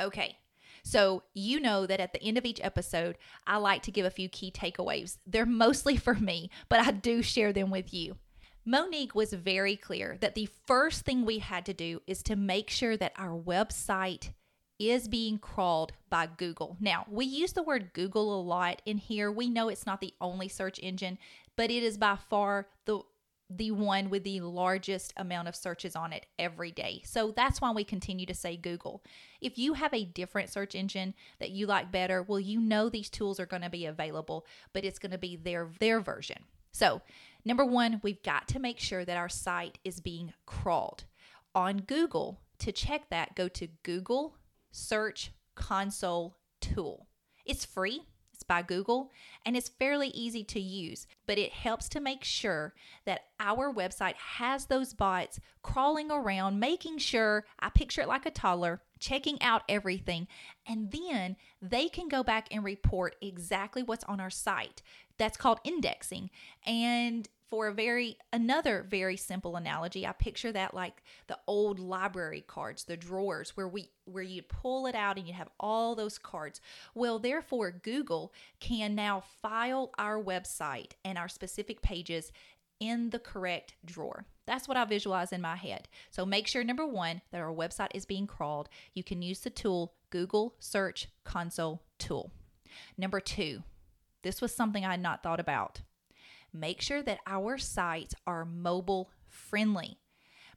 Okay, 0.00 0.36
so, 0.84 1.22
you 1.32 1.60
know 1.60 1.86
that 1.86 2.00
at 2.00 2.12
the 2.12 2.22
end 2.22 2.36
of 2.38 2.44
each 2.44 2.60
episode, 2.62 3.16
I 3.46 3.58
like 3.58 3.82
to 3.82 3.92
give 3.92 4.04
a 4.04 4.10
few 4.10 4.28
key 4.28 4.50
takeaways. 4.50 5.18
They're 5.26 5.46
mostly 5.46 5.96
for 5.96 6.14
me, 6.14 6.50
but 6.68 6.80
I 6.80 6.90
do 6.90 7.22
share 7.22 7.52
them 7.52 7.70
with 7.70 7.94
you. 7.94 8.16
Monique 8.64 9.14
was 9.14 9.32
very 9.32 9.76
clear 9.76 10.16
that 10.20 10.34
the 10.34 10.48
first 10.66 11.04
thing 11.04 11.24
we 11.24 11.38
had 11.38 11.66
to 11.66 11.74
do 11.74 12.00
is 12.06 12.22
to 12.24 12.36
make 12.36 12.70
sure 12.70 12.96
that 12.96 13.12
our 13.16 13.36
website 13.36 14.30
is 14.78 15.08
being 15.08 15.38
crawled 15.38 15.92
by 16.10 16.28
Google. 16.36 16.76
Now, 16.80 17.06
we 17.08 17.24
use 17.24 17.52
the 17.52 17.62
word 17.62 17.92
Google 17.92 18.40
a 18.40 18.42
lot 18.42 18.82
in 18.84 18.98
here. 18.98 19.30
We 19.30 19.48
know 19.48 19.68
it's 19.68 19.86
not 19.86 20.00
the 20.00 20.14
only 20.20 20.48
search 20.48 20.80
engine, 20.82 21.18
but 21.56 21.70
it 21.70 21.82
is 21.82 21.98
by 21.98 22.16
far 22.28 22.68
the 22.84 23.00
the 23.56 23.70
one 23.70 24.10
with 24.10 24.24
the 24.24 24.40
largest 24.40 25.12
amount 25.16 25.48
of 25.48 25.56
searches 25.56 25.96
on 25.96 26.12
it 26.12 26.26
every 26.38 26.70
day. 26.70 27.02
So 27.04 27.32
that's 27.34 27.60
why 27.60 27.70
we 27.70 27.84
continue 27.84 28.26
to 28.26 28.34
say 28.34 28.56
Google. 28.56 29.02
If 29.40 29.58
you 29.58 29.74
have 29.74 29.92
a 29.94 30.04
different 30.04 30.50
search 30.50 30.74
engine 30.74 31.14
that 31.38 31.50
you 31.50 31.66
like 31.66 31.92
better, 31.92 32.22
well, 32.22 32.40
you 32.40 32.60
know 32.60 32.88
these 32.88 33.10
tools 33.10 33.40
are 33.40 33.46
going 33.46 33.62
to 33.62 33.70
be 33.70 33.86
available, 33.86 34.46
but 34.72 34.84
it's 34.84 34.98
going 34.98 35.12
to 35.12 35.18
be 35.18 35.36
their 35.36 35.68
their 35.80 36.00
version. 36.00 36.44
So, 36.72 37.02
number 37.44 37.64
1, 37.64 38.00
we've 38.02 38.22
got 38.22 38.48
to 38.48 38.58
make 38.58 38.78
sure 38.78 39.04
that 39.04 39.16
our 39.16 39.28
site 39.28 39.78
is 39.84 40.00
being 40.00 40.32
crawled. 40.46 41.04
On 41.54 41.78
Google, 41.78 42.40
to 42.60 42.72
check 42.72 43.10
that, 43.10 43.34
go 43.34 43.48
to 43.48 43.68
Google 43.82 44.36
Search 44.70 45.32
Console 45.54 46.38
Tool. 46.60 47.08
It's 47.44 47.64
free 47.64 48.02
by 48.42 48.62
Google 48.62 49.10
and 49.44 49.56
it's 49.56 49.68
fairly 49.68 50.08
easy 50.08 50.44
to 50.44 50.60
use, 50.60 51.06
but 51.26 51.38
it 51.38 51.52
helps 51.52 51.88
to 51.90 52.00
make 52.00 52.24
sure 52.24 52.74
that 53.04 53.22
our 53.40 53.72
website 53.72 54.14
has 54.14 54.66
those 54.66 54.94
bots 54.94 55.40
crawling 55.62 56.10
around, 56.10 56.60
making 56.60 56.98
sure 56.98 57.44
I 57.58 57.70
picture 57.70 58.02
it 58.02 58.08
like 58.08 58.26
a 58.26 58.30
toddler, 58.30 58.82
checking 58.98 59.40
out 59.42 59.62
everything, 59.68 60.28
and 60.66 60.90
then 60.92 61.36
they 61.60 61.88
can 61.88 62.08
go 62.08 62.22
back 62.22 62.48
and 62.50 62.64
report 62.64 63.16
exactly 63.20 63.82
what's 63.82 64.04
on 64.04 64.20
our 64.20 64.30
site. 64.30 64.82
That's 65.18 65.36
called 65.36 65.60
indexing. 65.64 66.30
And 66.66 67.28
for 67.52 67.68
a 67.68 67.74
very 67.74 68.16
another 68.32 68.82
very 68.88 69.14
simple 69.14 69.56
analogy 69.56 70.06
i 70.06 70.12
picture 70.12 70.50
that 70.50 70.72
like 70.72 71.02
the 71.26 71.36
old 71.46 71.78
library 71.78 72.42
cards 72.46 72.84
the 72.84 72.96
drawers 72.96 73.50
where 73.58 73.68
we 73.68 73.90
where 74.06 74.22
you'd 74.22 74.48
pull 74.48 74.86
it 74.86 74.94
out 74.94 75.18
and 75.18 75.28
you 75.28 75.34
have 75.34 75.50
all 75.60 75.94
those 75.94 76.16
cards 76.16 76.62
well 76.94 77.18
therefore 77.18 77.70
google 77.70 78.32
can 78.58 78.94
now 78.94 79.22
file 79.42 79.90
our 79.98 80.18
website 80.18 80.92
and 81.04 81.18
our 81.18 81.28
specific 81.28 81.82
pages 81.82 82.32
in 82.80 83.10
the 83.10 83.18
correct 83.20 83.74
drawer. 83.84 84.24
That's 84.44 84.66
what 84.66 84.76
I 84.76 84.84
visualize 84.84 85.30
in 85.30 85.40
my 85.40 85.54
head. 85.54 85.86
So 86.10 86.26
make 86.26 86.48
sure, 86.48 86.64
number 86.64 86.84
one, 86.84 87.20
that 87.30 87.40
our 87.40 87.54
website 87.54 87.90
is 87.94 88.06
being 88.06 88.26
crawled. 88.26 88.68
You 88.92 89.04
can 89.04 89.22
use 89.22 89.38
the 89.38 89.50
tool 89.50 89.92
Google 90.10 90.56
Search 90.58 91.06
Console 91.22 91.84
Tool. 92.00 92.32
Number 92.98 93.20
two, 93.20 93.62
this 94.22 94.40
was 94.40 94.52
something 94.52 94.84
I 94.84 94.90
had 94.92 95.00
not 95.00 95.22
thought 95.22 95.38
about 95.38 95.82
make 96.52 96.80
sure 96.80 97.02
that 97.02 97.20
our 97.26 97.58
sites 97.58 98.14
are 98.26 98.44
mobile 98.44 99.10
friendly. 99.26 99.98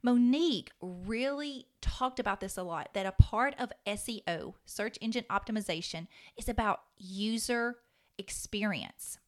Monique 0.02 0.70
really 0.80 1.66
talked 1.80 2.20
about 2.20 2.40
this 2.40 2.56
a 2.56 2.62
lot 2.62 2.90
that 2.94 3.06
a 3.06 3.12
part 3.12 3.54
of 3.58 3.72
SEO, 3.86 4.54
search 4.64 4.98
engine 5.00 5.24
optimization, 5.30 6.06
is 6.36 6.48
about 6.48 6.80
user 6.96 7.76
experience. 8.18 9.18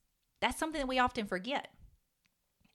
That's 0.40 0.58
something 0.58 0.80
that 0.80 0.88
we 0.88 0.98
often 0.98 1.26
forget. 1.26 1.68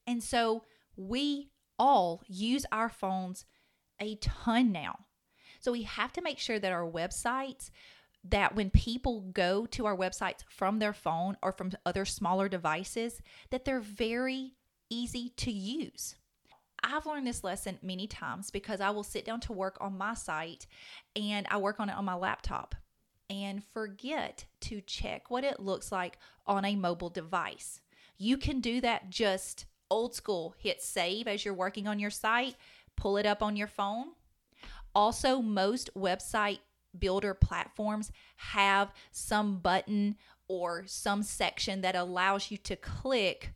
And 0.05 0.21
so 0.21 0.63
we 0.97 1.49
all 1.79 2.21
use 2.27 2.65
our 2.71 2.89
phones 2.89 3.45
a 4.01 4.15
ton 4.15 4.71
now. 4.71 4.99
So 5.59 5.71
we 5.71 5.83
have 5.83 6.11
to 6.13 6.21
make 6.21 6.39
sure 6.39 6.59
that 6.59 6.73
our 6.73 6.89
websites 6.89 7.69
that 8.23 8.55
when 8.55 8.69
people 8.69 9.21
go 9.33 9.65
to 9.67 9.85
our 9.85 9.97
websites 9.97 10.43
from 10.47 10.79
their 10.79 10.93
phone 10.93 11.37
or 11.41 11.51
from 11.51 11.71
other 11.85 12.05
smaller 12.05 12.47
devices 12.47 13.21
that 13.49 13.65
they're 13.65 13.81
very 13.81 14.53
easy 14.89 15.33
to 15.37 15.51
use. 15.51 16.15
I've 16.83 17.05
learned 17.05 17.27
this 17.27 17.43
lesson 17.43 17.79
many 17.81 18.07
times 18.07 18.51
because 18.51 18.81
I 18.81 18.89
will 18.89 19.03
sit 19.03 19.25
down 19.25 19.39
to 19.41 19.53
work 19.53 19.77
on 19.79 19.97
my 19.97 20.13
site 20.13 20.67
and 21.15 21.47
I 21.49 21.57
work 21.57 21.79
on 21.79 21.89
it 21.89 21.95
on 21.95 22.05
my 22.05 22.15
laptop 22.15 22.75
and 23.29 23.63
forget 23.63 24.45
to 24.61 24.81
check 24.81 25.31
what 25.31 25.43
it 25.43 25.59
looks 25.59 25.91
like 25.91 26.17
on 26.45 26.65
a 26.65 26.75
mobile 26.75 27.09
device. 27.09 27.79
You 28.17 28.37
can 28.37 28.59
do 28.59 28.81
that 28.81 29.09
just 29.09 29.65
old 29.89 30.13
school. 30.13 30.55
Hit 30.57 30.81
save 30.81 31.27
as 31.27 31.45
you're 31.45 31.53
working 31.53 31.87
on 31.87 31.99
your 31.99 32.09
site, 32.09 32.55
pull 32.97 33.17
it 33.17 33.25
up 33.25 33.41
on 33.41 33.55
your 33.55 33.67
phone. 33.67 34.07
Also, 34.93 35.41
most 35.41 35.89
website 35.95 36.59
builder 36.97 37.33
platforms 37.33 38.11
have 38.37 38.91
some 39.11 39.59
button 39.59 40.15
or 40.47 40.83
some 40.85 41.23
section 41.23 41.81
that 41.81 41.95
allows 41.95 42.51
you 42.51 42.57
to 42.57 42.75
click 42.75 43.53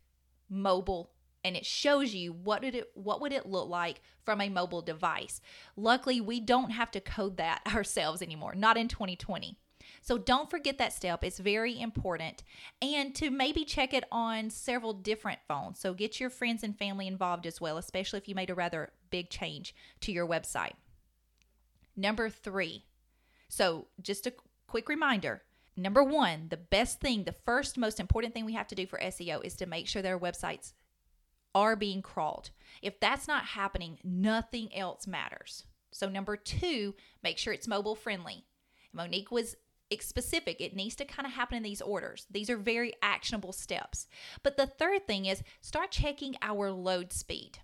mobile 0.49 1.11
and 1.43 1.55
it 1.55 1.65
shows 1.65 2.13
you 2.13 2.33
what 2.33 2.61
did 2.61 2.75
it 2.75 2.91
what 2.93 3.21
would 3.21 3.31
it 3.31 3.45
look 3.45 3.69
like 3.69 4.01
from 4.23 4.41
a 4.41 4.49
mobile 4.49 4.81
device. 4.81 5.39
Luckily, 5.77 6.19
we 6.19 6.41
don't 6.41 6.71
have 6.71 6.91
to 6.91 6.99
code 6.99 7.37
that 7.37 7.61
ourselves 7.73 8.21
anymore, 8.21 8.53
not 8.55 8.75
in 8.75 8.89
2020. 8.89 9.57
So 10.01 10.17
don't 10.17 10.49
forget 10.49 10.77
that 10.77 10.91
step. 10.91 11.23
It's 11.23 11.39
very 11.39 11.79
important. 11.79 12.43
And 12.81 13.15
to 13.15 13.29
maybe 13.29 13.63
check 13.63 13.93
it 13.93 14.03
on 14.11 14.49
several 14.49 14.93
different 14.93 15.39
phones. 15.47 15.79
So 15.79 15.93
get 15.93 16.19
your 16.19 16.29
friends 16.29 16.63
and 16.63 16.77
family 16.77 17.07
involved 17.07 17.45
as 17.45 17.61
well, 17.61 17.77
especially 17.77 18.17
if 18.17 18.27
you 18.27 18.35
made 18.35 18.49
a 18.49 18.55
rather 18.55 18.91
big 19.09 19.29
change 19.29 19.73
to 20.01 20.11
your 20.11 20.27
website. 20.27 20.73
Number 21.95 22.29
three. 22.29 22.83
So 23.47 23.87
just 24.01 24.27
a 24.27 24.33
quick 24.67 24.89
reminder. 24.89 25.43
Number 25.75 26.03
one, 26.03 26.47
the 26.49 26.57
best 26.57 26.99
thing, 26.99 27.23
the 27.23 27.31
first 27.31 27.77
most 27.77 27.99
important 27.99 28.33
thing 28.33 28.45
we 28.45 28.53
have 28.53 28.67
to 28.67 28.75
do 28.75 28.87
for 28.87 28.99
SEO 28.99 29.43
is 29.45 29.55
to 29.57 29.65
make 29.67 29.87
sure 29.87 30.05
our 30.05 30.19
websites 30.19 30.73
are 31.53 31.75
being 31.75 32.01
crawled. 32.01 32.49
If 32.81 32.99
that's 32.99 33.27
not 33.27 33.45
happening, 33.45 33.99
nothing 34.03 34.75
else 34.75 35.07
matters. 35.07 35.65
So, 35.91 36.09
number 36.09 36.35
two, 36.35 36.95
make 37.23 37.37
sure 37.37 37.53
it's 37.53 37.67
mobile 37.67 37.95
friendly. 37.95 38.45
Monique 38.91 39.31
was 39.31 39.55
specific. 40.01 40.59
It 40.59 40.75
needs 40.75 40.95
to 40.95 41.05
kind 41.05 41.25
of 41.25 41.33
happen 41.33 41.57
in 41.57 41.63
these 41.63 41.81
orders. 41.81 42.25
These 42.29 42.49
are 42.49 42.57
very 42.57 42.93
actionable 43.01 43.53
steps. 43.53 44.07
But 44.43 44.57
the 44.57 44.67
third 44.67 45.07
thing 45.07 45.25
is 45.25 45.43
start 45.61 45.91
checking 45.91 46.35
our 46.41 46.71
load 46.71 47.13
speed. 47.13 47.59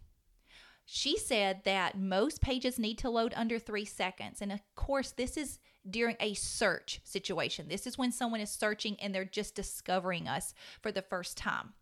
She 0.85 1.17
said 1.17 1.61
that 1.65 1.97
most 1.97 2.41
pages 2.41 2.79
need 2.79 2.97
to 2.99 3.09
load 3.09 3.33
under 3.35 3.59
three 3.59 3.85
seconds. 3.85 4.41
And 4.41 4.51
of 4.51 4.61
course, 4.75 5.11
this 5.11 5.37
is 5.37 5.59
during 5.89 6.15
a 6.19 6.33
search 6.33 7.01
situation. 7.03 7.67
This 7.67 7.85
is 7.87 7.97
when 7.97 8.11
someone 8.11 8.41
is 8.41 8.49
searching 8.49 8.97
and 9.01 9.13
they're 9.13 9.25
just 9.25 9.55
discovering 9.55 10.27
us 10.27 10.53
for 10.81 10.91
the 10.91 11.01
first 11.01 11.37
time 11.37 11.73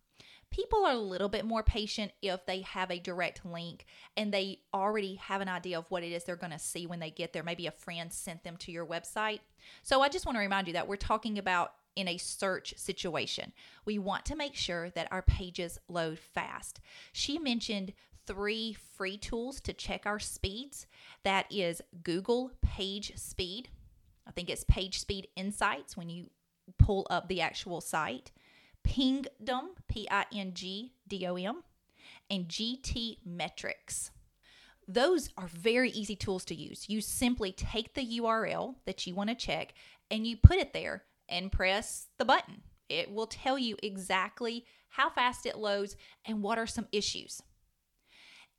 people 0.51 0.85
are 0.85 0.93
a 0.93 0.97
little 0.97 1.29
bit 1.29 1.45
more 1.45 1.63
patient 1.63 2.11
if 2.21 2.45
they 2.45 2.61
have 2.61 2.91
a 2.91 2.99
direct 2.99 3.45
link 3.45 3.85
and 4.15 4.31
they 4.31 4.59
already 4.73 5.15
have 5.15 5.41
an 5.41 5.47
idea 5.47 5.79
of 5.79 5.89
what 5.89 6.03
it 6.03 6.11
is 6.11 6.23
they're 6.23 6.35
going 6.35 6.51
to 6.51 6.59
see 6.59 6.85
when 6.85 6.99
they 6.99 7.09
get 7.09 7.33
there. 7.33 7.41
Maybe 7.41 7.65
a 7.65 7.71
friend 7.71 8.11
sent 8.11 8.43
them 8.43 8.57
to 8.57 8.71
your 8.71 8.85
website. 8.85 9.39
So 9.81 10.01
I 10.01 10.09
just 10.09 10.25
want 10.25 10.35
to 10.35 10.41
remind 10.41 10.67
you 10.67 10.73
that 10.73 10.87
we're 10.87 10.97
talking 10.97 11.39
about 11.39 11.73
in 11.95 12.07
a 12.07 12.17
search 12.17 12.73
situation. 12.77 13.53
We 13.85 13.97
want 13.97 14.25
to 14.25 14.35
make 14.35 14.55
sure 14.55 14.89
that 14.91 15.07
our 15.11 15.21
pages 15.21 15.79
load 15.87 16.19
fast. 16.19 16.79
She 17.11 17.39
mentioned 17.39 17.93
three 18.27 18.77
free 18.97 19.17
tools 19.17 19.59
to 19.61 19.73
check 19.73 20.05
our 20.05 20.19
speeds. 20.19 20.85
That 21.23 21.47
is 21.49 21.81
Google 22.03 22.51
Page 22.61 23.13
Speed. 23.15 23.69
I 24.27 24.31
think 24.31 24.49
it's 24.49 24.63
Page 24.63 24.99
Speed 24.99 25.27
Insights 25.35 25.97
when 25.97 26.09
you 26.09 26.29
pull 26.77 27.07
up 27.09 27.27
the 27.27 27.41
actual 27.41 27.81
site. 27.81 28.31
Pingdom, 28.83 29.71
P 29.87 30.07
I 30.09 30.25
N 30.33 30.53
G 30.53 30.93
D 31.07 31.27
O 31.27 31.35
M, 31.35 31.63
and 32.29 32.47
GTmetrix. 32.47 34.09
Those 34.87 35.29
are 35.37 35.47
very 35.47 35.91
easy 35.91 36.15
tools 36.15 36.43
to 36.45 36.55
use. 36.55 36.89
You 36.89 37.01
simply 37.01 37.51
take 37.51 37.93
the 37.93 38.19
URL 38.19 38.75
that 38.85 39.05
you 39.05 39.13
want 39.15 39.29
to 39.29 39.35
check 39.35 39.73
and 40.09 40.25
you 40.25 40.35
put 40.35 40.57
it 40.57 40.73
there 40.73 41.03
and 41.29 41.51
press 41.51 42.07
the 42.17 42.25
button. 42.25 42.63
It 42.89 43.11
will 43.11 43.27
tell 43.27 43.57
you 43.57 43.77
exactly 43.81 44.65
how 44.89 45.09
fast 45.09 45.45
it 45.45 45.57
loads 45.57 45.95
and 46.25 46.43
what 46.43 46.57
are 46.57 46.67
some 46.67 46.87
issues. 46.91 47.41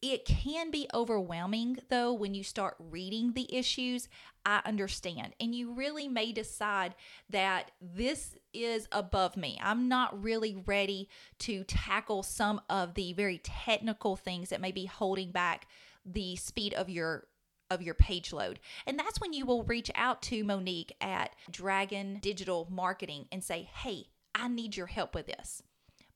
It 0.02 0.24
can 0.24 0.72
be 0.72 0.88
overwhelming 0.92 1.78
though 1.88 2.12
when 2.12 2.34
you 2.34 2.42
start 2.42 2.74
reading 2.78 3.32
the 3.32 3.54
issues. 3.54 4.08
I 4.44 4.60
understand. 4.64 5.34
And 5.38 5.54
you 5.54 5.72
really 5.72 6.08
may 6.08 6.32
decide 6.32 6.96
that 7.30 7.70
this 7.80 8.36
is 8.52 8.88
above 8.90 9.36
me. 9.36 9.60
I'm 9.62 9.88
not 9.88 10.20
really 10.20 10.60
ready 10.66 11.08
to 11.40 11.62
tackle 11.62 12.24
some 12.24 12.60
of 12.68 12.94
the 12.94 13.12
very 13.12 13.38
technical 13.38 14.16
things 14.16 14.48
that 14.48 14.60
may 14.60 14.72
be 14.72 14.86
holding 14.86 15.30
back 15.30 15.68
the 16.04 16.34
speed 16.34 16.74
of 16.74 16.90
your 16.90 17.28
of 17.70 17.80
your 17.80 17.94
page 17.94 18.32
load. 18.32 18.58
And 18.86 18.98
that's 18.98 19.20
when 19.20 19.32
you 19.32 19.46
will 19.46 19.62
reach 19.62 19.90
out 19.94 20.20
to 20.22 20.44
Monique 20.44 20.94
at 21.00 21.34
Dragon 21.50 22.18
Digital 22.20 22.66
Marketing 22.70 23.28
and 23.30 23.42
say, 23.42 23.62
"Hey, 23.72 24.08
I 24.34 24.48
need 24.48 24.76
your 24.76 24.88
help 24.88 25.14
with 25.14 25.26
this." 25.26 25.62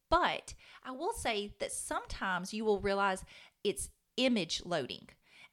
But 0.09 0.55
I 0.85 0.93
will 0.93 1.13
say 1.13 1.55
that 1.59 1.73
sometimes 1.73 2.55
you 2.55 2.65
will 2.65 2.81
realize 2.81 3.25
it's 3.65 3.91
image 4.17 4.63
loading. 4.65 5.09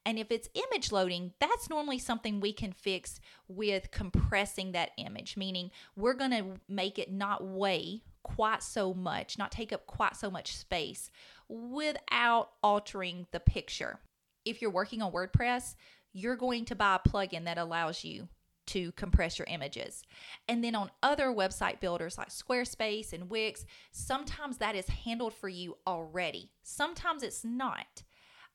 And 0.06 0.18
if 0.18 0.30
it's 0.30 0.50
image 0.54 0.92
loading, 0.92 1.32
that's 1.40 1.70
normally 1.70 1.98
something 1.98 2.38
we 2.38 2.52
can 2.52 2.72
fix 2.72 3.20
with 3.48 3.90
compressing 3.90 4.72
that 4.72 4.90
image, 4.98 5.36
meaning 5.36 5.70
we're 5.96 6.14
going 6.14 6.30
to 6.32 6.60
make 6.68 6.98
it 6.98 7.10
not 7.10 7.46
weigh 7.46 8.02
quite 8.22 8.62
so 8.62 8.92
much, 8.92 9.38
not 9.38 9.50
take 9.50 9.72
up 9.72 9.86
quite 9.86 10.16
so 10.16 10.30
much 10.30 10.56
space 10.56 11.10
without 11.48 12.50
altering 12.62 13.26
the 13.32 13.40
picture. 13.40 13.98
If 14.44 14.60
you're 14.60 14.70
working 14.70 15.00
on 15.00 15.12
WordPress, 15.12 15.74
you're 16.12 16.36
going 16.36 16.66
to 16.66 16.74
buy 16.74 16.96
a 16.96 17.08
plugin 17.08 17.44
that 17.44 17.58
allows 17.58 18.04
you 18.04 18.28
to 18.66 18.92
compress 18.92 19.38
your 19.38 19.46
images. 19.50 20.02
And 20.48 20.62
then 20.62 20.74
on 20.74 20.90
other 21.02 21.26
website 21.26 21.80
builders 21.80 22.18
like 22.18 22.28
Squarespace 22.28 23.12
and 23.12 23.30
Wix, 23.30 23.64
sometimes 23.92 24.58
that 24.58 24.76
is 24.76 24.88
handled 24.88 25.34
for 25.34 25.48
you 25.48 25.76
already. 25.86 26.50
Sometimes 26.62 27.22
it's 27.22 27.44
not. 27.44 28.02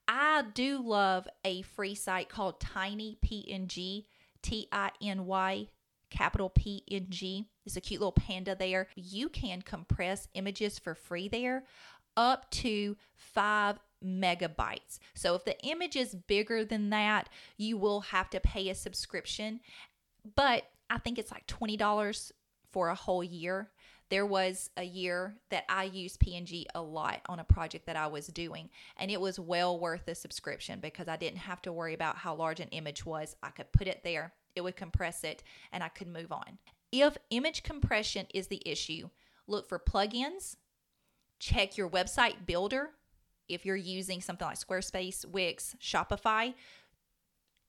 I 0.08 0.44
do 0.54 0.82
love 0.82 1.28
a 1.46 1.62
free 1.62 1.96
site 1.96 2.30
called 2.30 2.60
Tiny 2.60 3.18
PNG, 3.24 4.06
T 4.42 4.68
I 4.72 4.92
N 5.02 5.26
Y 5.26 5.68
capital 6.10 6.50
PNG. 6.50 7.46
It's 7.66 7.76
a 7.76 7.82
cute 7.82 8.02
little 8.02 8.12
panda 8.12 8.56
there. 8.56 8.88
You 8.96 9.30
can 9.30 9.62
compress 9.62 10.28
images 10.34 10.80
for 10.80 10.96
free 10.96 11.28
there 11.28 11.66
up 12.18 12.50
to 12.52 12.98
five 13.16 13.80
megabytes. 14.04 15.00
So 15.14 15.36
if 15.36 15.46
the 15.46 15.60
image 15.66 15.96
is 15.96 16.16
bigger 16.16 16.66
than 16.66 16.90
that, 16.90 17.30
you 17.58 17.78
will 17.78 18.02
have 18.02 18.30
to 18.32 18.40
pay 18.40 18.70
a 18.70 18.76
subscription. 18.76 19.60
But 20.36 20.64
I 20.90 20.98
think 20.98 21.20
it's 21.20 21.32
like 21.32 21.48
$20 21.48 22.32
for 22.72 22.90
a 22.90 22.96
whole 22.96 23.24
year. 23.24 23.70
There 24.10 24.26
was 24.26 24.72
a 24.76 24.84
year 24.84 25.36
that 25.50 25.66
I 25.70 25.84
used 25.84 26.20
PNG 26.20 26.66
a 26.74 26.82
lot 26.82 27.22
on 27.28 27.40
a 27.40 27.44
project 27.44 27.86
that 27.86 27.96
I 27.96 28.08
was 28.08 28.26
doing, 28.28 28.70
and 28.98 29.12
it 29.12 29.22
was 29.22 29.40
well 29.40 29.80
worth 29.80 30.06
the 30.06 30.16
subscription 30.16 30.80
because 30.80 31.08
I 31.08 31.16
didn't 31.16 31.38
have 31.40 31.62
to 31.64 31.72
worry 31.72 31.94
about 31.94 32.18
how 32.18 32.34
large 32.34 32.60
an 32.60 32.70
image 32.70 33.06
was. 33.06 33.36
I 33.44 33.50
could 33.50 33.72
put 33.72 33.88
it 33.88 34.02
there, 34.04 34.34
it 34.56 34.62
would 34.62 34.76
compress 34.76 35.24
it, 35.24 35.44
and 35.72 35.84
I 35.84 35.90
could 35.90 36.08
move 36.08 36.32
on. 36.32 36.58
If 36.92 37.18
image 37.30 37.62
compression 37.62 38.26
is 38.34 38.48
the 38.48 38.64
issue, 38.66 39.10
look 39.46 39.70
for 39.70 39.78
plugins, 39.78 40.56
check 41.38 41.78
your 41.78 41.88
website 41.88 42.48
builder. 42.48 42.90
If 43.48 43.64
you're 43.64 43.76
using 43.76 44.22
something 44.22 44.48
like 44.48 44.60
Squarespace, 44.60 45.24
Wix, 45.26 45.76
Shopify, 45.80 46.56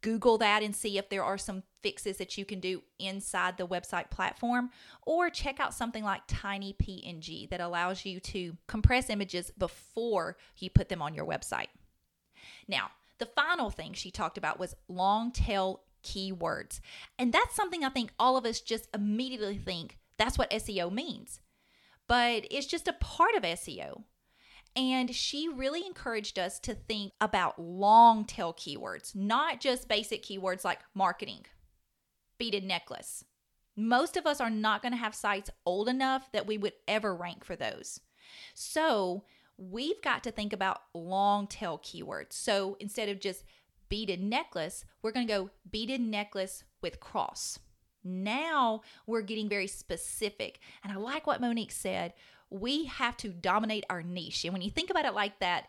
Google 0.03 0.39
that 0.39 0.63
and 0.63 0.75
see 0.75 0.99
if 0.99 1.09
there 1.09 1.25
are 1.25 1.39
some 1.39 1.63
fixes 1.83 2.17
that 2.19 2.39
you 2.39 2.45
can 2.45 2.61
do 2.61 2.83
inside 2.99 3.57
the 3.57 3.67
website 3.67 4.11
platform, 4.11 4.71
or 5.03 5.31
check 5.31 5.61
out 5.61 5.75
something 5.75 6.05
like 6.05 6.23
Tiny 6.27 6.75
PNG 6.75 7.49
that 7.51 7.61
allows 7.61 8.05
you 8.05 8.21
to 8.21 8.57
compress 8.67 9.11
images 9.11 9.51
before 9.57 10.37
you 10.59 10.71
put 10.71 10.89
them 10.89 11.03
on 11.03 11.15
your 11.15 11.27
website. 11.27 11.69
Now, 12.69 12.91
the 13.19 13.27
final 13.27 13.71
thing 13.71 13.93
she 13.93 14.11
talked 14.11 14.39
about 14.39 14.59
was 14.59 14.77
long 14.89 15.33
tail 15.33 15.83
keywords. 16.03 16.81
And 17.19 17.33
that's 17.33 17.55
something 17.55 17.85
I 17.85 17.91
think 17.91 18.13
all 18.19 18.37
of 18.37 18.47
us 18.47 18.61
just 18.61 18.89
immediately 18.95 19.59
think 19.59 19.99
that's 20.17 20.39
what 20.39 20.51
SEO 20.51 20.93
means. 20.93 21.41
But 22.09 22.47
it's 22.51 22.67
just 22.67 22.89
a 22.89 22.95
part 22.95 23.35
of 23.35 23.43
SEO. 23.43 24.05
And 24.77 25.15
she 25.15 25.49
really 25.49 25.85
encouraged 25.85 26.39
us 26.39 26.59
to 26.61 26.75
think 26.75 27.13
about 27.21 27.61
long 27.61 28.25
tail 28.25 28.55
keywords, 28.55 29.15
not 29.17 29.61
just 29.61 29.89
basic 29.89 30.23
keywords 30.23 30.65
like 30.65 30.81
marketing, 30.95 31.47
beaded 32.39 32.65
necklace. 32.65 33.25
Most 33.77 34.17
of 34.17 34.27
us 34.27 34.41
are 34.41 34.51
not 34.51 34.83
going 34.83 34.93
to 34.93 34.99
have 34.99 35.15
sites 35.15 35.51
old 35.67 35.89
enough 35.89 36.31
that 36.33 36.47
we 36.47 36.57
would 36.59 36.75
ever 36.87 37.15
rank 37.15 37.45
for 37.45 37.57
those. 37.57 38.01
So 38.55 39.25
we've 39.57 40.01
got 40.03 40.23
to 40.25 40.31
think 40.31 40.53
about 40.53 40.83
long 40.95 41.47
tail 41.47 41.79
keywords. 41.79 42.33
So 42.33 42.77
instead 42.81 43.09
of 43.09 43.21
just 43.21 43.45
beaded 43.89 44.23
necklace, 44.23 44.85
we're 45.03 45.13
going 45.13 45.27
to 45.27 45.33
go 45.33 45.51
beaded 45.71 46.01
necklace 46.01 46.65
with 46.81 47.01
cross. 47.01 47.59
Now 48.03 48.83
we're 49.07 49.23
getting 49.23 49.49
very 49.49 49.67
specific. 49.67 50.61
And 50.83 50.93
I 50.93 50.97
like 50.97 51.27
what 51.27 51.41
Monique 51.41 51.73
said. 51.73 52.15
We 52.51 52.87
have 52.87 53.17
to 53.19 53.29
dominate 53.29 53.85
our 53.89 54.03
niche. 54.03 54.45
And 54.45 54.53
when 54.53 54.63
you 54.63 54.71
think 54.71 54.91
about 54.91 55.05
it 55.05 55.15
like 55.15 55.39
that, 55.41 55.67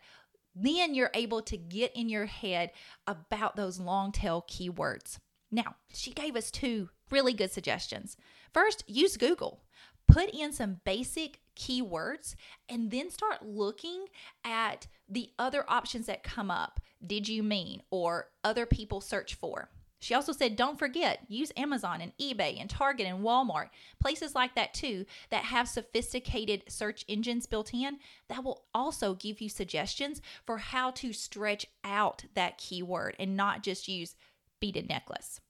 then 0.54 0.94
you're 0.94 1.10
able 1.14 1.42
to 1.42 1.56
get 1.56 1.94
in 1.94 2.08
your 2.08 2.26
head 2.26 2.72
about 3.06 3.56
those 3.56 3.80
long 3.80 4.12
tail 4.12 4.44
keywords. 4.48 5.18
Now, 5.50 5.76
she 5.92 6.12
gave 6.12 6.36
us 6.36 6.50
two 6.50 6.90
really 7.10 7.32
good 7.32 7.52
suggestions. 7.52 8.16
First, 8.52 8.84
use 8.86 9.16
Google. 9.16 9.62
Put 10.08 10.30
in 10.30 10.52
some 10.52 10.80
basic 10.84 11.40
keywords 11.56 12.34
and 12.68 12.90
then 12.90 13.10
start 13.10 13.46
looking 13.46 14.06
at 14.44 14.86
the 15.08 15.30
other 15.38 15.64
options 15.68 16.06
that 16.06 16.22
come 16.22 16.50
up. 16.50 16.80
Did 17.06 17.28
you 17.28 17.42
mean 17.42 17.82
or 17.90 18.28
other 18.42 18.66
people 18.66 19.00
search 19.00 19.34
for? 19.34 19.70
She 20.02 20.14
also 20.14 20.32
said, 20.32 20.56
don't 20.56 20.80
forget, 20.80 21.20
use 21.28 21.52
Amazon 21.56 22.00
and 22.00 22.10
eBay 22.20 22.60
and 22.60 22.68
Target 22.68 23.06
and 23.06 23.20
Walmart, 23.22 23.68
places 24.00 24.34
like 24.34 24.56
that 24.56 24.74
too, 24.74 25.06
that 25.30 25.44
have 25.44 25.68
sophisticated 25.68 26.64
search 26.66 27.04
engines 27.08 27.46
built 27.46 27.72
in 27.72 27.98
that 28.26 28.42
will 28.42 28.64
also 28.74 29.14
give 29.14 29.40
you 29.40 29.48
suggestions 29.48 30.20
for 30.44 30.58
how 30.58 30.90
to 30.90 31.12
stretch 31.12 31.66
out 31.84 32.24
that 32.34 32.58
keyword 32.58 33.14
and 33.20 33.36
not 33.36 33.62
just 33.62 33.86
use 33.86 34.16
beaded 34.58 34.88
necklace. 34.88 35.40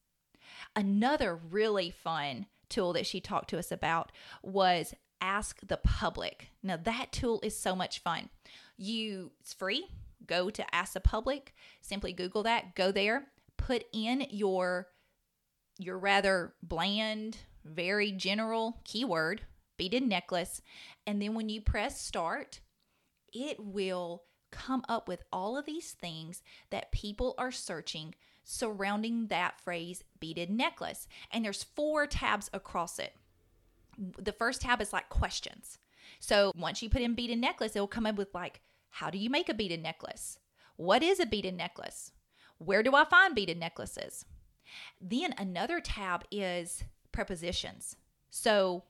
Another 0.77 1.35
really 1.35 1.91
fun 1.91 2.45
tool 2.69 2.93
that 2.93 3.07
she 3.07 3.23
talked 3.23 3.49
to 3.49 3.59
us 3.59 3.73
about 3.73 4.13
was 4.43 4.95
Ask 5.23 5.61
the 5.67 5.79
Public. 5.79 6.49
Now, 6.63 6.77
that 6.77 7.11
tool 7.11 7.41
is 7.43 7.57
so 7.59 7.75
much 7.75 8.01
fun. 8.01 8.29
You, 8.77 9.31
it's 9.41 9.55
free. 9.55 9.87
Go 10.27 10.51
to 10.51 10.75
Ask 10.75 10.93
the 10.93 11.01
Public, 11.01 11.55
simply 11.81 12.13
Google 12.13 12.43
that, 12.43 12.75
go 12.75 12.93
there 12.93 13.29
put 13.63 13.85
in 13.93 14.27
your 14.31 14.89
your 15.79 15.99
rather 15.99 16.55
bland, 16.63 17.39
very 17.65 18.13
general 18.13 18.81
keyword, 18.85 19.43
beaded 19.79 20.03
necklace, 20.03 20.61
and 21.07 21.21
then 21.23 21.35
when 21.35 21.49
you 21.49 21.61
press 21.61 22.01
start, 22.01 22.61
it 23.33 23.57
will 23.59 24.25
come 24.51 24.83
up 24.89 25.09
with 25.09 25.23
all 25.33 25.57
of 25.57 25.65
these 25.65 25.93
things 25.93 26.43
that 26.71 26.93
people 26.93 27.35
are 27.39 27.51
searching 27.51 28.15
surrounding 28.45 29.29
that 29.29 29.61
phrase 29.61 30.03
beaded 30.19 30.51
necklace. 30.51 31.07
And 31.31 31.45
there's 31.45 31.63
four 31.63 32.07
tabs 32.07 32.51
across 32.53 32.99
it. 32.99 33.15
The 33.97 34.33
first 34.33 34.63
tab 34.63 34.81
is 34.83 34.93
like 34.93 35.09
questions. 35.09 35.79
So 36.19 36.53
once 36.57 36.83
you 36.83 36.91
put 36.91 37.03
in 37.03 37.15
beaded 37.15 37.39
necklace, 37.39 37.77
it 37.77 37.81
will 37.81 37.87
come 37.87 38.07
up 38.07 38.17
with 38.17 38.35
like, 38.35 38.61
how 38.91 39.11
do 39.11 39.19
you 39.19 39.31
make 39.31 39.49
a 39.49 39.55
beaded 39.55 39.83
necklace? 39.83 40.39
What 40.77 41.03
is 41.03 41.21
a 41.21 41.27
beaded 41.27 41.57
necklace? 41.57 42.11
Where 42.65 42.83
do 42.83 42.95
I 42.95 43.05
find 43.05 43.35
beaded 43.35 43.59
necklaces? 43.59 44.25
Then 45.01 45.35
another 45.39 45.81
tab 45.81 46.25
is 46.31 46.85
prepositions. 47.11 47.97
So, 48.31 48.85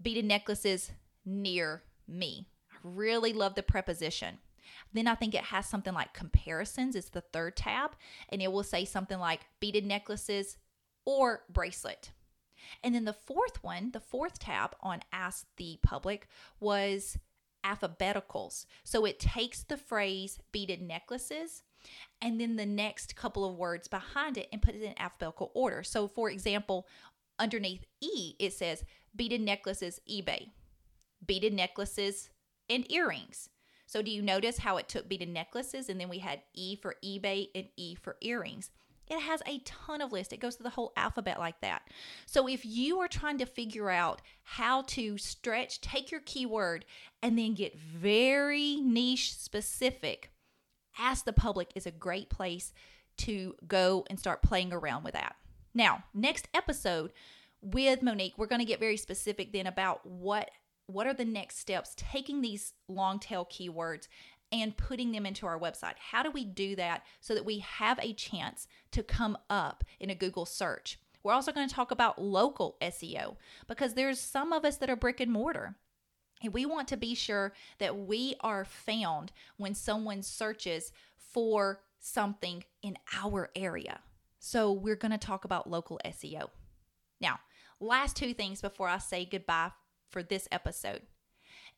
beaded 0.00 0.24
necklaces 0.24 0.92
near 1.24 1.82
me. 2.08 2.48
I 2.72 2.76
really 2.82 3.32
love 3.32 3.54
the 3.54 3.62
preposition. 3.62 4.38
Then 4.92 5.06
I 5.06 5.14
think 5.14 5.34
it 5.34 5.44
has 5.44 5.66
something 5.66 5.94
like 5.94 6.14
comparisons, 6.14 6.96
it's 6.96 7.10
the 7.10 7.20
third 7.20 7.56
tab, 7.56 7.92
and 8.28 8.40
it 8.42 8.50
will 8.50 8.62
say 8.62 8.84
something 8.84 9.18
like 9.18 9.46
beaded 9.60 9.84
necklaces 9.84 10.56
or 11.04 11.42
bracelet. 11.48 12.10
And 12.82 12.94
then 12.94 13.04
the 13.04 13.12
fourth 13.12 13.62
one, 13.62 13.92
the 13.92 14.00
fourth 14.00 14.38
tab 14.38 14.74
on 14.80 15.02
Ask 15.12 15.46
the 15.56 15.78
Public 15.82 16.26
was 16.58 17.18
alphabeticals. 17.64 18.66
So 18.84 19.04
it 19.04 19.20
takes 19.20 19.62
the 19.62 19.76
phrase 19.76 20.38
beaded 20.52 20.82
necklaces 20.82 21.62
and 22.20 22.40
then 22.40 22.56
the 22.56 22.66
next 22.66 23.16
couple 23.16 23.44
of 23.48 23.56
words 23.56 23.88
behind 23.88 24.38
it 24.38 24.48
and 24.52 24.62
put 24.62 24.74
it 24.74 24.82
in 24.82 24.94
alphabetical 24.98 25.50
order. 25.54 25.82
So, 25.82 26.08
for 26.08 26.30
example, 26.30 26.86
underneath 27.38 27.84
E, 28.00 28.34
it 28.38 28.52
says 28.52 28.84
beaded 29.14 29.40
necklaces, 29.40 30.00
eBay, 30.10 30.50
beaded 31.24 31.52
necklaces, 31.52 32.30
and 32.68 32.90
earrings. 32.90 33.48
So, 33.86 34.02
do 34.02 34.10
you 34.10 34.22
notice 34.22 34.58
how 34.58 34.76
it 34.78 34.88
took 34.88 35.08
beaded 35.08 35.28
necklaces 35.28 35.88
and 35.88 36.00
then 36.00 36.08
we 36.08 36.18
had 36.18 36.42
E 36.54 36.76
for 36.76 36.96
eBay 37.04 37.48
and 37.54 37.68
E 37.76 37.94
for 37.94 38.16
earrings? 38.20 38.70
It 39.08 39.20
has 39.20 39.40
a 39.46 39.60
ton 39.60 40.00
of 40.00 40.12
lists. 40.12 40.32
It 40.32 40.40
goes 40.40 40.56
through 40.56 40.64
the 40.64 40.70
whole 40.70 40.92
alphabet 40.96 41.38
like 41.38 41.60
that. 41.60 41.82
So 42.26 42.48
if 42.48 42.66
you 42.66 42.98
are 43.00 43.08
trying 43.08 43.38
to 43.38 43.46
figure 43.46 43.88
out 43.88 44.20
how 44.42 44.82
to 44.82 45.16
stretch, 45.16 45.80
take 45.80 46.10
your 46.10 46.22
keyword 46.24 46.84
and 47.22 47.38
then 47.38 47.54
get 47.54 47.78
very 47.78 48.76
niche 48.76 49.34
specific, 49.36 50.32
Ask 50.98 51.24
the 51.24 51.32
Public 51.32 51.70
is 51.74 51.86
a 51.86 51.90
great 51.90 52.30
place 52.30 52.72
to 53.18 53.54
go 53.66 54.04
and 54.08 54.18
start 54.18 54.42
playing 54.42 54.72
around 54.72 55.04
with 55.04 55.14
that. 55.14 55.36
Now, 55.74 56.04
next 56.14 56.48
episode 56.54 57.12
with 57.62 58.02
Monique, 58.02 58.34
we're 58.36 58.46
going 58.46 58.60
to 58.60 58.66
get 58.66 58.80
very 58.80 58.96
specific 58.96 59.52
then 59.52 59.66
about 59.66 60.04
what 60.06 60.50
what 60.88 61.06
are 61.08 61.14
the 61.14 61.24
next 61.24 61.58
steps 61.58 61.94
taking 61.96 62.40
these 62.40 62.72
long 62.86 63.18
tail 63.18 63.44
keywords 63.44 64.06
and 64.52 64.76
putting 64.76 65.10
them 65.10 65.26
into 65.26 65.44
our 65.44 65.58
website. 65.58 65.94
How 65.98 66.22
do 66.22 66.30
we 66.30 66.44
do 66.44 66.76
that 66.76 67.02
so 67.20 67.34
that 67.34 67.44
we 67.44 67.58
have 67.58 67.98
a 68.00 68.12
chance 68.12 68.68
to 68.92 69.02
come 69.02 69.36
up 69.50 69.82
in 69.98 70.10
a 70.10 70.14
Google 70.14 70.46
search? 70.46 71.00
We're 71.24 71.32
also 71.32 71.50
going 71.50 71.68
to 71.68 71.74
talk 71.74 71.90
about 71.90 72.22
local 72.22 72.76
SEO 72.80 73.34
because 73.66 73.94
there's 73.94 74.20
some 74.20 74.52
of 74.52 74.64
us 74.64 74.76
that 74.76 74.88
are 74.88 74.94
brick 74.94 75.18
and 75.18 75.32
mortar 75.32 75.74
and 76.42 76.52
we 76.52 76.66
want 76.66 76.88
to 76.88 76.96
be 76.96 77.14
sure 77.14 77.52
that 77.78 77.96
we 77.96 78.34
are 78.40 78.64
found 78.64 79.32
when 79.56 79.74
someone 79.74 80.22
searches 80.22 80.92
for 81.16 81.80
something 81.98 82.64
in 82.82 82.96
our 83.14 83.50
area. 83.56 84.00
So, 84.38 84.70
we're 84.70 84.96
going 84.96 85.12
to 85.12 85.18
talk 85.18 85.44
about 85.44 85.68
local 85.68 86.00
SEO. 86.04 86.50
Now, 87.20 87.40
last 87.80 88.16
two 88.16 88.34
things 88.34 88.60
before 88.60 88.88
I 88.88 88.98
say 88.98 89.24
goodbye 89.24 89.72
for 90.10 90.22
this 90.22 90.46
episode. 90.52 91.02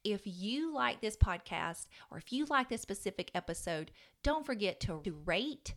If 0.04 0.22
you 0.24 0.72
like 0.72 1.00
this 1.00 1.16
podcast 1.16 1.86
or 2.11 2.18
if 2.18 2.32
you 2.32 2.46
like 2.46 2.68
this 2.68 2.82
specific 2.82 3.30
episode, 3.34 3.90
don't 4.22 4.46
forget 4.46 4.80
to 4.80 5.02
rate 5.24 5.74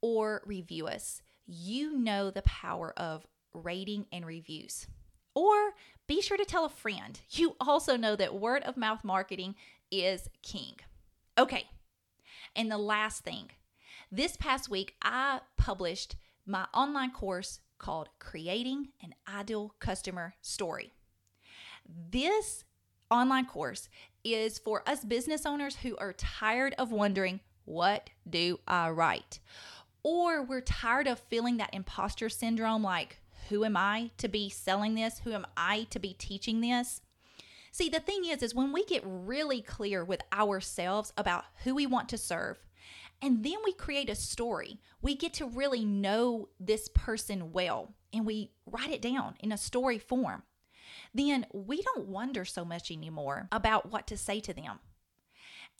or 0.00 0.42
review 0.44 0.86
us. 0.86 1.22
You 1.46 1.96
know 1.96 2.30
the 2.30 2.42
power 2.42 2.92
of 2.96 3.26
rating 3.52 4.06
and 4.12 4.26
reviews. 4.26 4.86
Or 5.34 5.74
be 6.06 6.20
sure 6.20 6.36
to 6.36 6.44
tell 6.44 6.64
a 6.64 6.70
friend. 6.70 7.20
You 7.30 7.56
also 7.60 7.96
know 7.96 8.16
that 8.16 8.34
word 8.34 8.62
of 8.62 8.76
mouth 8.76 9.04
marketing 9.04 9.54
is 9.90 10.28
king. 10.42 10.76
Okay, 11.36 11.64
and 12.54 12.70
the 12.70 12.78
last 12.78 13.24
thing 13.24 13.50
this 14.12 14.36
past 14.36 14.68
week, 14.68 14.94
I 15.02 15.40
published 15.56 16.14
my 16.46 16.66
online 16.72 17.10
course 17.10 17.60
called 17.78 18.08
Creating 18.20 18.88
an 19.02 19.14
Ideal 19.28 19.74
Customer 19.80 20.34
Story. 20.40 20.92
This 22.10 22.64
online 23.10 23.46
course 23.46 23.88
is 24.22 24.58
for 24.58 24.88
us 24.88 25.04
business 25.04 25.44
owners 25.44 25.76
who 25.76 25.96
are 25.96 26.12
tired 26.12 26.74
of 26.78 26.92
wondering, 26.92 27.40
what 27.64 28.10
do 28.28 28.60
I 28.68 28.90
write? 28.90 29.40
Or 30.02 30.42
we're 30.42 30.60
tired 30.60 31.08
of 31.08 31.18
feeling 31.18 31.56
that 31.56 31.74
imposter 31.74 32.28
syndrome 32.28 32.82
like, 32.82 33.20
who 33.48 33.64
am 33.64 33.76
I 33.76 34.10
to 34.18 34.28
be 34.28 34.48
selling 34.48 34.94
this? 34.94 35.20
Who 35.20 35.32
am 35.32 35.46
I 35.56 35.86
to 35.90 35.98
be 35.98 36.14
teaching 36.14 36.60
this? 36.60 37.00
See, 37.70 37.88
the 37.88 38.00
thing 38.00 38.24
is 38.24 38.42
is 38.42 38.54
when 38.54 38.72
we 38.72 38.84
get 38.84 39.02
really 39.04 39.60
clear 39.60 40.04
with 40.04 40.22
ourselves 40.32 41.12
about 41.16 41.44
who 41.64 41.74
we 41.74 41.86
want 41.86 42.08
to 42.10 42.18
serve, 42.18 42.58
and 43.20 43.44
then 43.44 43.56
we 43.64 43.72
create 43.72 44.10
a 44.10 44.14
story, 44.14 44.80
we 45.02 45.14
get 45.14 45.32
to 45.34 45.46
really 45.46 45.84
know 45.84 46.48
this 46.60 46.88
person 46.88 47.52
well 47.52 47.94
and 48.12 48.26
we 48.26 48.52
write 48.66 48.90
it 48.90 49.02
down 49.02 49.34
in 49.40 49.50
a 49.50 49.58
story 49.58 49.98
form. 49.98 50.42
Then 51.12 51.46
we 51.52 51.82
don't 51.82 52.06
wonder 52.08 52.44
so 52.44 52.64
much 52.64 52.90
anymore 52.90 53.48
about 53.50 53.90
what 53.90 54.06
to 54.08 54.16
say 54.16 54.40
to 54.40 54.54
them. 54.54 54.78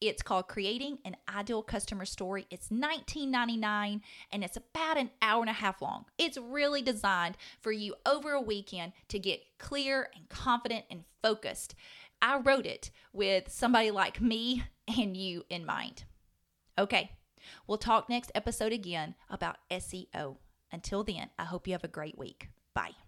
It's 0.00 0.22
called 0.22 0.48
Creating 0.48 0.98
an 1.04 1.16
Ideal 1.34 1.62
Customer 1.62 2.04
Story. 2.04 2.46
It's 2.50 2.68
$19.99 2.68 4.00
and 4.32 4.44
it's 4.44 4.56
about 4.56 4.98
an 4.98 5.10
hour 5.22 5.40
and 5.40 5.50
a 5.50 5.54
half 5.54 5.80
long. 5.80 6.04
It's 6.18 6.36
really 6.36 6.82
designed 6.82 7.36
for 7.60 7.72
you 7.72 7.94
over 8.04 8.32
a 8.32 8.40
weekend 8.40 8.92
to 9.08 9.18
get 9.18 9.42
clear 9.58 10.10
and 10.14 10.28
confident 10.28 10.84
and 10.90 11.04
focused. 11.22 11.74
I 12.20 12.38
wrote 12.38 12.66
it 12.66 12.90
with 13.12 13.50
somebody 13.50 13.90
like 13.90 14.20
me 14.20 14.64
and 14.98 15.16
you 15.16 15.44
in 15.48 15.64
mind. 15.64 16.04
Okay, 16.78 17.12
we'll 17.66 17.78
talk 17.78 18.08
next 18.08 18.32
episode 18.34 18.72
again 18.72 19.14
about 19.30 19.56
SEO. 19.70 20.36
Until 20.72 21.04
then, 21.04 21.30
I 21.38 21.44
hope 21.44 21.66
you 21.66 21.72
have 21.72 21.84
a 21.84 21.88
great 21.88 22.18
week. 22.18 22.48
Bye. 22.74 23.03